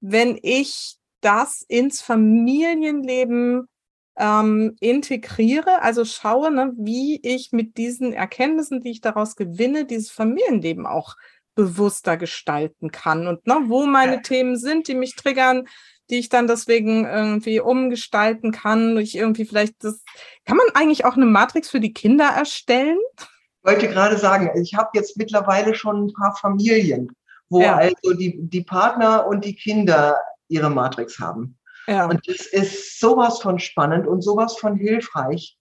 [0.00, 3.68] wenn ich das ins Familienleben
[4.16, 10.10] ähm, integriere, also schaue, ne, wie ich mit diesen Erkenntnissen, die ich daraus gewinne, dieses
[10.10, 11.16] Familienleben auch
[11.54, 14.20] bewusster gestalten kann und ne, wo meine ja.
[14.20, 15.66] Themen sind, die mich triggern,
[16.10, 18.96] die ich dann deswegen irgendwie umgestalten kann.
[18.98, 20.02] Ich irgendwie vielleicht das.
[20.44, 22.98] Kann man eigentlich auch eine Matrix für die Kinder erstellen?
[23.18, 27.12] Ich wollte gerade sagen, ich habe jetzt mittlerweile schon ein paar Familien,
[27.48, 27.76] wo ja.
[27.76, 30.18] also die, die Partner und die Kinder
[30.48, 31.58] ihre Matrix haben.
[31.86, 32.06] Ja.
[32.06, 35.58] Und es ist sowas von spannend und sowas von hilfreich.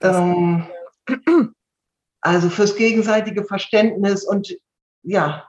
[0.00, 0.66] Ähm,
[2.20, 4.56] also fürs gegenseitige Verständnis und
[5.02, 5.48] ja,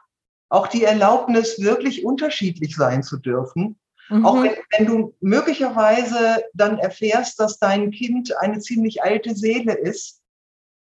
[0.50, 3.80] auch die Erlaubnis, wirklich unterschiedlich sein zu dürfen.
[4.10, 4.26] Mhm.
[4.26, 10.22] Auch wenn, wenn, du möglicherweise dann erfährst, dass dein Kind eine ziemlich alte Seele ist,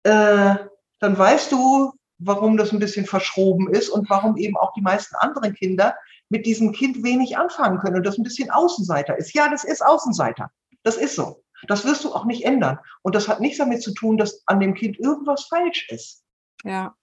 [0.04, 0.56] äh,
[1.00, 5.16] dann weißt du, warum das ein bisschen verschroben ist und warum eben auch die meisten
[5.16, 5.96] anderen Kinder
[6.34, 9.36] mit diesem Kind wenig anfangen können und das ein bisschen Außenseiter ist.
[9.36, 10.50] Ja, das ist Außenseiter.
[10.82, 11.44] Das ist so.
[11.68, 12.80] Das wirst du auch nicht ändern.
[13.04, 16.24] Und das hat nichts damit zu tun, dass an dem Kind irgendwas falsch ist.
[16.64, 16.96] Ja,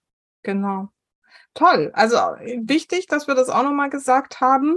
[0.42, 0.88] genau.
[1.54, 1.92] Toll.
[1.94, 4.74] Also wichtig, dass wir das auch nochmal gesagt haben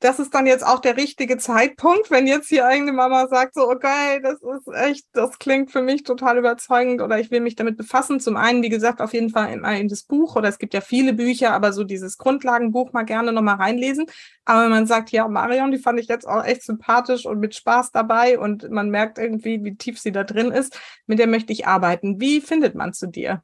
[0.00, 3.68] das ist dann jetzt auch der richtige Zeitpunkt, wenn jetzt hier eigene Mama sagt, so,
[3.68, 7.76] okay, das ist echt, das klingt für mich total überzeugend oder ich will mich damit
[7.76, 8.20] befassen.
[8.20, 10.80] Zum einen, wie gesagt, auf jeden Fall immer in das Buch oder es gibt ja
[10.80, 14.06] viele Bücher, aber so dieses Grundlagenbuch mal gerne nochmal reinlesen.
[14.44, 17.56] Aber wenn man sagt, ja, Marion, die fand ich jetzt auch echt sympathisch und mit
[17.56, 21.52] Spaß dabei und man merkt irgendwie, wie tief sie da drin ist, mit der möchte
[21.52, 22.20] ich arbeiten.
[22.20, 23.42] Wie findet man zu dir?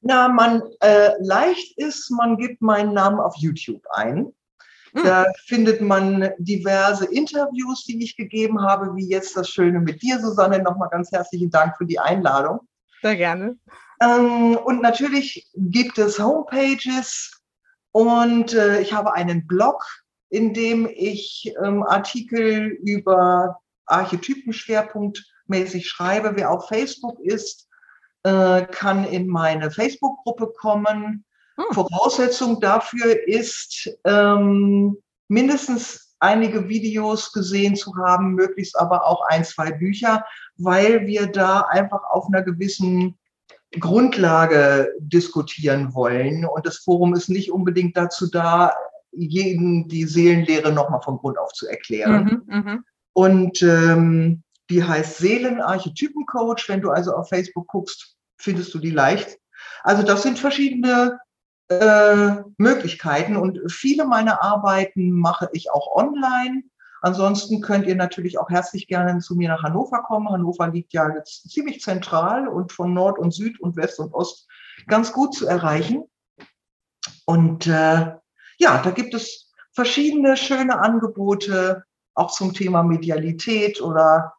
[0.00, 4.32] Na, man äh, leicht ist, man gibt meinen Namen auf YouTube ein.
[4.94, 5.04] Hm.
[5.04, 10.20] Da findet man diverse Interviews, die ich gegeben habe, wie jetzt das Schöne mit dir,
[10.20, 10.62] Susanne.
[10.62, 12.60] Nochmal ganz herzlichen Dank für die Einladung.
[13.00, 13.56] Sehr gerne.
[14.00, 17.40] Ähm, und natürlich gibt es Homepages
[17.92, 19.84] und äh, ich habe einen Blog,
[20.28, 26.36] in dem ich ähm, Artikel über Archetypen schwerpunktmäßig schreibe.
[26.36, 27.68] Wer auf Facebook ist,
[28.24, 31.24] äh, kann in meine Facebook-Gruppe kommen.
[31.56, 31.64] Hm.
[31.72, 34.96] Voraussetzung dafür ist, ähm,
[35.28, 40.24] mindestens einige Videos gesehen zu haben, möglichst aber auch ein, zwei Bücher,
[40.56, 43.18] weil wir da einfach auf einer gewissen
[43.80, 46.44] Grundlage diskutieren wollen.
[46.44, 48.72] Und das Forum ist nicht unbedingt dazu da,
[49.10, 52.42] jeden die Seelenlehre nochmal von Grund auf zu erklären.
[52.46, 52.78] Mhm, mh.
[53.14, 56.68] Und ähm, die heißt Seelenarchetypencoach.
[56.68, 59.38] Wenn du also auf Facebook guckst, findest du die leicht.
[59.82, 61.18] Also das sind verschiedene
[61.80, 66.62] äh, Möglichkeiten und viele meiner Arbeiten mache ich auch online.
[67.00, 70.30] Ansonsten könnt ihr natürlich auch herzlich gerne zu mir nach Hannover kommen.
[70.30, 74.48] Hannover liegt ja jetzt ziemlich zentral und von Nord und Süd und West und Ost
[74.86, 76.04] ganz gut zu erreichen.
[77.24, 78.14] Und äh,
[78.58, 81.84] ja, da gibt es verschiedene schöne Angebote,
[82.14, 84.34] auch zum Thema Medialität oder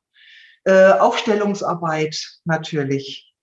[0.63, 3.33] äh, Aufstellungsarbeit natürlich.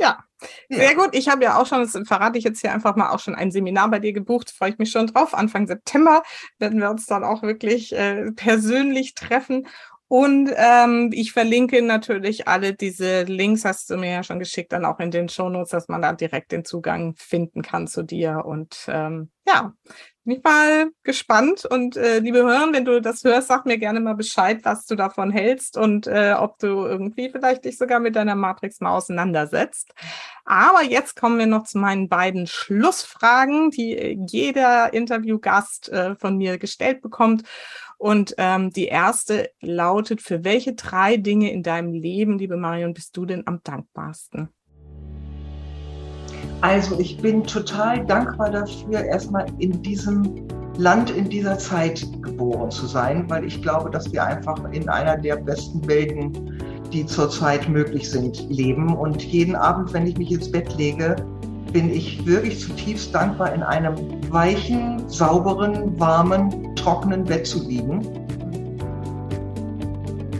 [0.00, 0.24] Ja,
[0.68, 1.10] sehr gut.
[1.12, 3.50] Ich habe ja auch schon, das verrate ich jetzt hier einfach mal, auch schon ein
[3.50, 4.50] Seminar bei dir gebucht.
[4.50, 5.34] Freue ich mich schon drauf.
[5.34, 6.22] Anfang September
[6.58, 9.66] werden wir uns dann auch wirklich äh, persönlich treffen.
[10.08, 14.86] Und ähm, ich verlinke natürlich alle diese Links, hast du mir ja schon geschickt, dann
[14.86, 18.44] auch in den Shownotes, dass man da direkt den Zugang finden kann zu dir.
[18.46, 19.74] Und ähm, ja,
[20.24, 21.64] bin ich mal gespannt.
[21.64, 24.94] Und äh, liebe Hörer, wenn du das hörst, sag mir gerne mal Bescheid, was du
[24.94, 29.92] davon hältst und äh, ob du irgendwie vielleicht dich sogar mit deiner Matrix mal auseinandersetzt.
[30.44, 36.36] Aber jetzt kommen wir noch zu meinen beiden Schlussfragen, die äh, jeder Interviewgast äh, von
[36.36, 37.44] mir gestellt bekommt.
[37.98, 43.16] Und ähm, die erste lautet, für welche drei Dinge in deinem Leben, liebe Marion, bist
[43.16, 44.48] du denn am dankbarsten?
[46.60, 50.46] Also ich bin total dankbar dafür, erstmal in diesem
[50.76, 55.16] Land, in dieser Zeit geboren zu sein, weil ich glaube, dass wir einfach in einer
[55.16, 56.62] der besten Welten,
[56.92, 58.96] die zurzeit möglich sind, leben.
[58.96, 61.16] Und jeden Abend, wenn ich mich ins Bett lege,
[61.72, 63.94] bin ich wirklich zutiefst dankbar, in einem
[64.30, 68.06] weichen, sauberen, warmen, trockenen Bett zu liegen.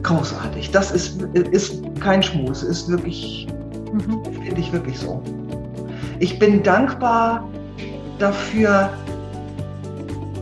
[0.03, 0.71] Großartig.
[0.71, 1.23] Das ist,
[1.53, 3.47] ist kein Schmus, ist wirklich,
[3.93, 4.25] mhm.
[4.25, 5.23] finde ich wirklich so.
[6.19, 7.47] Ich bin dankbar
[8.19, 8.91] dafür,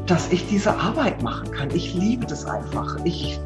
[0.06, 1.68] dass ich diese Arbeit machen kann.
[1.74, 2.96] Ich liebe das einfach.
[3.04, 3.40] Ich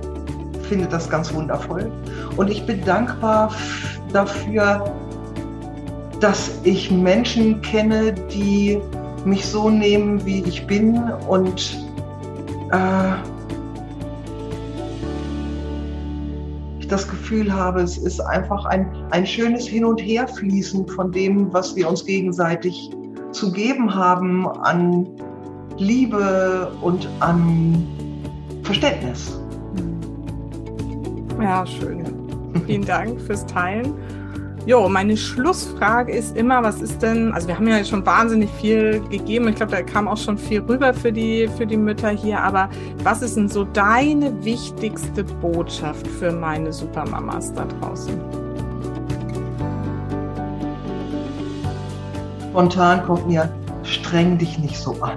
[0.69, 1.91] finde das ganz wundervoll.
[2.37, 3.51] Und ich bin dankbar
[4.13, 4.85] dafür,
[6.21, 8.79] dass ich Menschen kenne, die
[9.25, 10.97] mich so nehmen, wie ich bin
[11.29, 11.79] und
[12.71, 13.13] äh,
[16.79, 21.53] ich das Gefühl habe, es ist einfach ein, ein schönes Hin- und Herfließen von dem,
[21.53, 22.91] was wir uns gegenseitig
[23.33, 25.07] zu geben haben an
[25.79, 27.87] Liebe und an
[28.63, 29.41] Verständnis.
[31.41, 32.05] Ja, schön.
[32.67, 33.95] Vielen Dank fürs Teilen.
[34.67, 39.01] Jo, meine Schlussfrage ist immer, was ist denn, also wir haben ja schon wahnsinnig viel
[39.09, 42.39] gegeben, ich glaube, da kam auch schon viel rüber für die, für die Mütter hier,
[42.41, 42.69] aber
[43.03, 48.21] was ist denn so deine wichtigste Botschaft für meine Supermamas da draußen?
[52.51, 53.49] Spontan kommt mir,
[53.83, 55.17] streng dich nicht so an.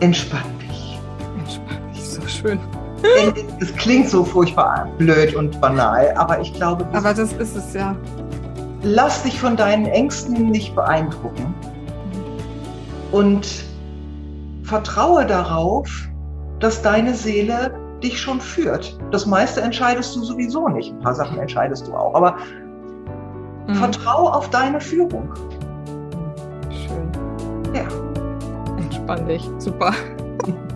[0.00, 0.98] Entspann dich.
[1.38, 2.58] Entspann dich, so schön
[3.60, 6.86] es klingt so furchtbar blöd und banal, aber ich glaube.
[6.92, 7.96] Aber das ist es ja.
[8.82, 11.54] Lass dich von deinen Ängsten nicht beeindrucken
[13.12, 13.64] und
[14.64, 15.88] vertraue darauf,
[16.58, 18.98] dass deine Seele dich schon führt.
[19.10, 20.92] Das meiste entscheidest du sowieso nicht.
[20.92, 22.36] Ein paar Sachen entscheidest du auch, aber
[23.68, 23.74] mhm.
[23.74, 25.28] vertraue auf deine Führung.
[26.70, 27.12] Schön.
[27.74, 27.84] Ja.
[28.78, 29.48] Entspann dich.
[29.58, 29.92] Super.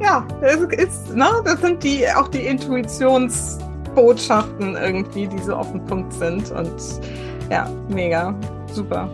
[0.00, 5.84] ja, das, ist, ne, das sind die, auch die Intuitionsbotschaften irgendwie, die so auf den
[5.84, 6.50] Punkt sind.
[6.50, 6.72] Und
[7.50, 8.34] ja, mega,
[8.72, 9.10] super.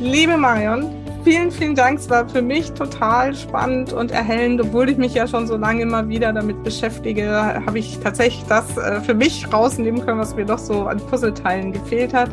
[0.00, 1.98] Liebe Marion, vielen, vielen Dank.
[1.98, 5.82] Es war für mich total spannend und erhellend, obwohl ich mich ja schon so lange
[5.82, 10.44] immer wieder damit beschäftige, habe ich tatsächlich das äh, für mich rausnehmen können, was mir
[10.44, 12.30] doch so an Puzzleteilen gefehlt hat.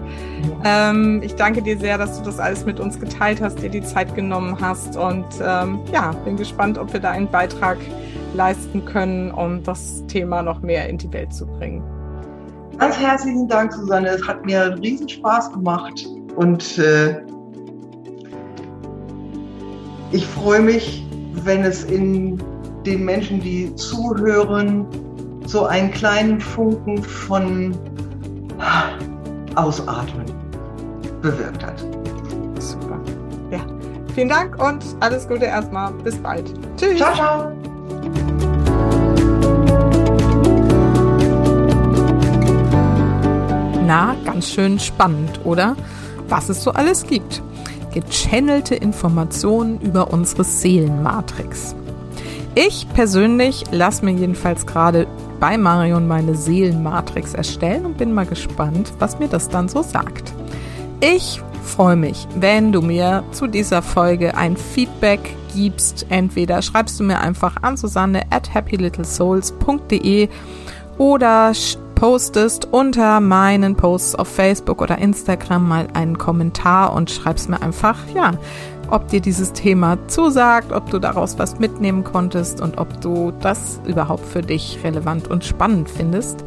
[0.63, 3.83] Ähm, ich danke dir sehr, dass du das alles mit uns geteilt hast, dir die
[3.83, 7.77] Zeit genommen hast und ähm, ja, bin gespannt, ob wir da einen Beitrag
[8.33, 11.83] leisten können, um das Thema noch mehr in die Welt zu bringen.
[12.77, 14.09] Ganz herzlichen Dank, Susanne.
[14.09, 17.15] Es hat mir riesen Spaß gemacht und äh
[20.11, 21.05] ich freue mich,
[21.43, 22.41] wenn es in
[22.85, 24.85] den Menschen, die zuhören,
[25.45, 27.75] so einen kleinen Funken von
[29.55, 30.25] Ausatmen
[31.21, 31.79] bewirkt hat.
[32.59, 32.99] Super.
[33.51, 33.59] Ja.
[34.13, 35.91] Vielen Dank und alles Gute erstmal.
[36.03, 36.53] Bis bald.
[36.77, 36.97] Tschüss.
[36.97, 37.51] Ciao, ciao.
[43.85, 45.75] Na, ganz schön spannend, oder?
[46.27, 47.41] Was es so alles gibt
[48.01, 51.75] gechannelte Informationen über unsere Seelenmatrix.
[52.55, 55.05] Ich persönlich lasse mir jedenfalls gerade
[55.39, 60.33] bei Marion meine Seelenmatrix erstellen und bin mal gespannt, was mir das dann so sagt.
[60.99, 65.19] Ich freue mich, wenn du mir zu dieser Folge ein Feedback
[65.53, 66.07] gibst.
[66.09, 70.29] Entweder schreibst du mir einfach an Susanne at happylittlesouls.de
[70.97, 71.53] oder
[71.97, 77.97] postest unter meinen Posts auf Facebook oder Instagram mal einen Kommentar und schreibst mir einfach,
[78.13, 78.33] ja,
[78.91, 83.81] ob dir dieses Thema zusagt, ob du daraus was mitnehmen konntest und ob du das
[83.87, 86.43] überhaupt für dich relevant und spannend findest.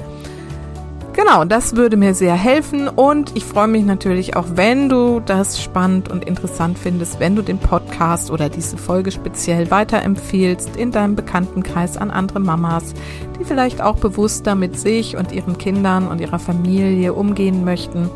[1.13, 5.61] Genau, das würde mir sehr helfen und ich freue mich natürlich auch, wenn du das
[5.61, 11.17] spannend und interessant findest, wenn du den Podcast oder diese Folge speziell weiterempfehlst in deinem
[11.17, 12.95] Bekanntenkreis an andere Mamas,
[13.39, 18.09] die vielleicht auch bewusster mit sich und ihren Kindern und ihrer Familie umgehen möchten.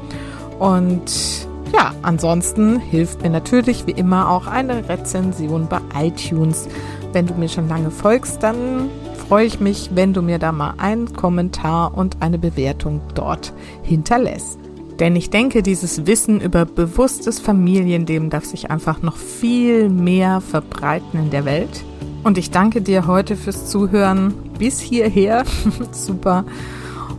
[0.61, 6.69] Und ja, ansonsten hilft mir natürlich wie immer auch eine Rezension bei iTunes.
[7.13, 8.89] Wenn du mir schon lange folgst, dann
[9.29, 13.53] freue ich mich, wenn du mir da mal einen Kommentar und eine Bewertung dort
[13.83, 14.59] hinterlässt.
[15.01, 21.19] Denn ich denke, dieses Wissen über bewusstes Familienleben darf sich einfach noch viel mehr verbreiten
[21.19, 21.85] in der Welt.
[22.23, 25.45] Und ich danke dir heute fürs Zuhören bis hierher.
[25.93, 26.45] Super.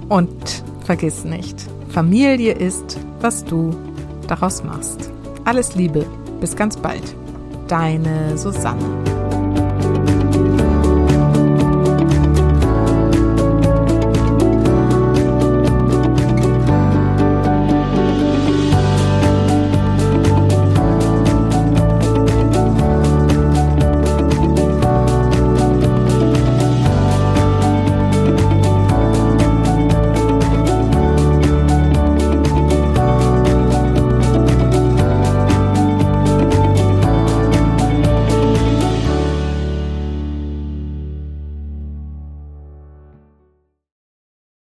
[0.08, 1.58] Und vergiss nicht,
[1.90, 3.76] Familie ist, was du
[4.28, 5.12] daraus machst.
[5.44, 6.06] Alles Liebe,
[6.40, 7.16] bis ganz bald.
[7.68, 9.15] Deine Susanne.